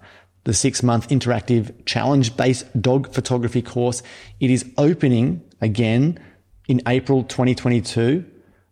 the 0.44 0.54
six 0.54 0.82
month 0.82 1.08
interactive 1.08 1.72
challenge 1.86 2.36
based 2.36 2.66
dog 2.80 3.12
photography 3.12 3.62
course, 3.62 4.02
it 4.40 4.50
is 4.50 4.64
opening 4.78 5.42
again 5.60 6.18
in 6.68 6.82
April 6.88 7.22
2022, 7.22 8.24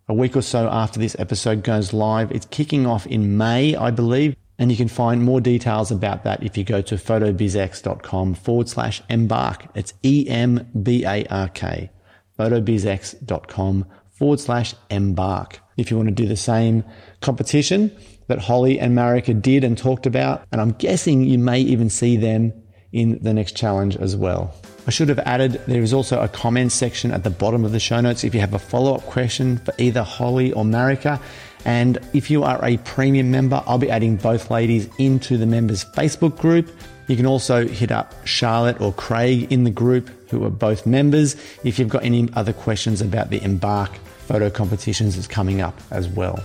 a 0.09 0.15
week 0.15 0.37
or 0.37 0.43
so 0.43 0.69
after 0.69 0.99
this 0.99 1.15
episode 1.21 1.63
goes 1.63 1.93
live. 1.93 2.33
It's 2.33 2.47
kicking 2.47 2.87
off 2.87 3.07
in 3.07 3.37
May, 3.37 3.77
I 3.77 3.93
believe. 3.93 4.35
And 4.61 4.71
you 4.71 4.77
can 4.77 4.89
find 4.89 5.25
more 5.25 5.41
details 5.41 5.91
about 5.91 6.23
that 6.25 6.43
if 6.43 6.57
you 6.57 6.65
go 6.65 6.83
to 6.83 6.97
photobizx.com 6.97 8.35
forward 8.35 8.69
slash 8.69 9.03
embark. 9.09 9.65
It's 9.75 9.95
E 10.05 10.27
M 10.29 10.71
B 10.83 11.05
A 11.05 11.25
R 11.31 11.49
K. 11.49 11.91
Photobizx.com 12.39 13.87
forward 14.11 14.39
slash 14.39 14.75
embark. 14.91 15.61
If 15.79 15.91
you 15.91 15.97
want 15.97 16.11
to 16.11 16.15
do 16.15 16.29
the 16.29 16.37
same 16.37 16.85
competition 17.23 17.91
that 18.27 18.39
Holly 18.39 18.79
and 18.79 18.97
Marika 18.97 19.41
did 19.41 19.65
and 19.65 19.79
talked 19.79 20.05
about, 20.05 20.45
and 20.53 20.61
I'm 20.61 20.73
guessing 20.73 21.25
you 21.25 21.39
may 21.39 21.61
even 21.61 21.89
see 21.89 22.19
them 22.19 22.53
in 22.93 23.19
the 23.23 23.33
next 23.33 23.57
challenge 23.57 23.97
as 23.97 24.15
well. 24.15 24.55
I 24.87 24.91
should 24.91 25.09
have 25.09 25.21
added 25.21 25.53
there 25.67 25.83
is 25.83 25.93
also 25.93 26.21
a 26.21 26.29
comment 26.29 26.73
section 26.73 27.13
at 27.13 27.25
the 27.25 27.31
bottom 27.31 27.65
of 27.65 27.73
the 27.73 27.81
show 27.81 28.01
notes 28.01 28.25
if 28.25 28.35
you 28.35 28.41
have 28.41 28.55
a 28.55 28.59
follow 28.59 28.95
up 28.95 29.03
question 29.03 29.59
for 29.59 29.73
either 29.79 30.03
Holly 30.03 30.53
or 30.53 30.65
Marika. 30.65 31.21
And 31.65 31.99
if 32.13 32.31
you 32.31 32.43
are 32.43 32.65
a 32.65 32.79
premium 32.79 33.31
member, 33.31 33.63
I'll 33.67 33.79
be 33.79 33.91
adding 33.91 34.17
both 34.17 34.51
ladies 34.51 34.89
into 34.99 35.37
the 35.37 35.47
members 35.47 35.85
Facebook 35.85 36.39
group. 36.39 36.71
You 37.09 37.17
can 37.17 37.27
also 37.27 37.67
hit 37.67 37.91
up 37.91 38.15
Charlotte 38.25 38.81
or 38.81 38.93
Craig 38.93 39.53
in 39.53 39.65
the 39.65 39.71
group, 39.71 40.11
who 40.31 40.45
are 40.45 40.51
both 40.51 40.87
members, 40.87 41.35
if 41.65 41.79
you've 41.79 41.89
got 41.89 42.05
any 42.05 42.29
other 42.35 42.53
questions 42.53 43.01
about 43.01 43.31
the 43.31 43.43
Embark 43.43 43.91
photo 44.27 44.49
competitions 44.49 45.17
that's 45.17 45.27
coming 45.27 45.61
up 45.61 45.79
as 45.91 46.09
well. 46.09 46.39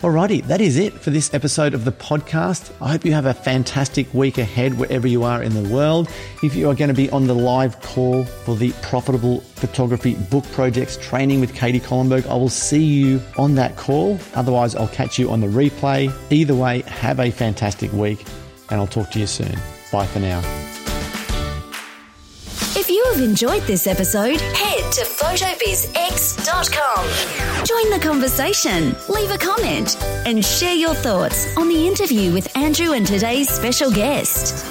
Alrighty, 0.00 0.42
that 0.48 0.60
is 0.60 0.76
it 0.76 0.92
for 0.92 1.08
this 1.08 1.32
episode 1.32 1.72
of 1.72 1.86
the 1.86 1.90
podcast. 1.90 2.70
I 2.82 2.90
hope 2.90 3.06
you 3.06 3.12
have 3.12 3.24
a 3.24 3.32
fantastic 3.32 4.12
week 4.12 4.36
ahead 4.36 4.78
wherever 4.78 5.08
you 5.08 5.24
are 5.24 5.42
in 5.42 5.54
the 5.54 5.72
world. 5.72 6.10
If 6.42 6.54
you 6.54 6.68
are 6.68 6.74
going 6.74 6.88
to 6.88 6.94
be 6.94 7.08
on 7.10 7.26
the 7.26 7.34
live 7.34 7.80
call 7.80 8.24
for 8.24 8.56
the 8.56 8.72
Profitable 8.82 9.40
Photography 9.40 10.14
Book 10.30 10.44
Projects 10.52 10.98
training 10.98 11.40
with 11.40 11.54
Katie 11.54 11.80
Collenberg, 11.80 12.26
I 12.26 12.34
will 12.34 12.50
see 12.50 12.84
you 12.84 13.22
on 13.38 13.54
that 13.54 13.76
call. 13.76 14.20
Otherwise, 14.34 14.76
I'll 14.76 14.86
catch 14.88 15.18
you 15.18 15.30
on 15.30 15.40
the 15.40 15.46
replay. 15.46 16.12
Either 16.30 16.54
way, 16.54 16.82
have 16.82 17.18
a 17.18 17.30
fantastic 17.30 17.90
week 17.94 18.22
and 18.68 18.78
I'll 18.78 18.86
talk 18.86 19.10
to 19.12 19.18
you 19.18 19.26
soon. 19.26 19.56
Bye 19.90 20.06
for 20.06 20.20
now. 20.20 20.75
If 23.16 23.22
you 23.22 23.28
have 23.28 23.30
enjoyed 23.30 23.62
this 23.62 23.86
episode, 23.86 24.42
head 24.42 24.92
to 24.92 25.00
photobizx.com. 25.00 27.64
Join 27.64 27.90
the 27.90 27.98
conversation, 27.98 28.94
leave 29.08 29.30
a 29.30 29.38
comment, 29.38 29.96
and 30.26 30.44
share 30.44 30.74
your 30.74 30.94
thoughts 30.94 31.56
on 31.56 31.68
the 31.68 31.86
interview 31.86 32.34
with 32.34 32.54
Andrew 32.54 32.92
and 32.92 33.06
today's 33.06 33.48
special 33.48 33.90
guest. 33.90 34.66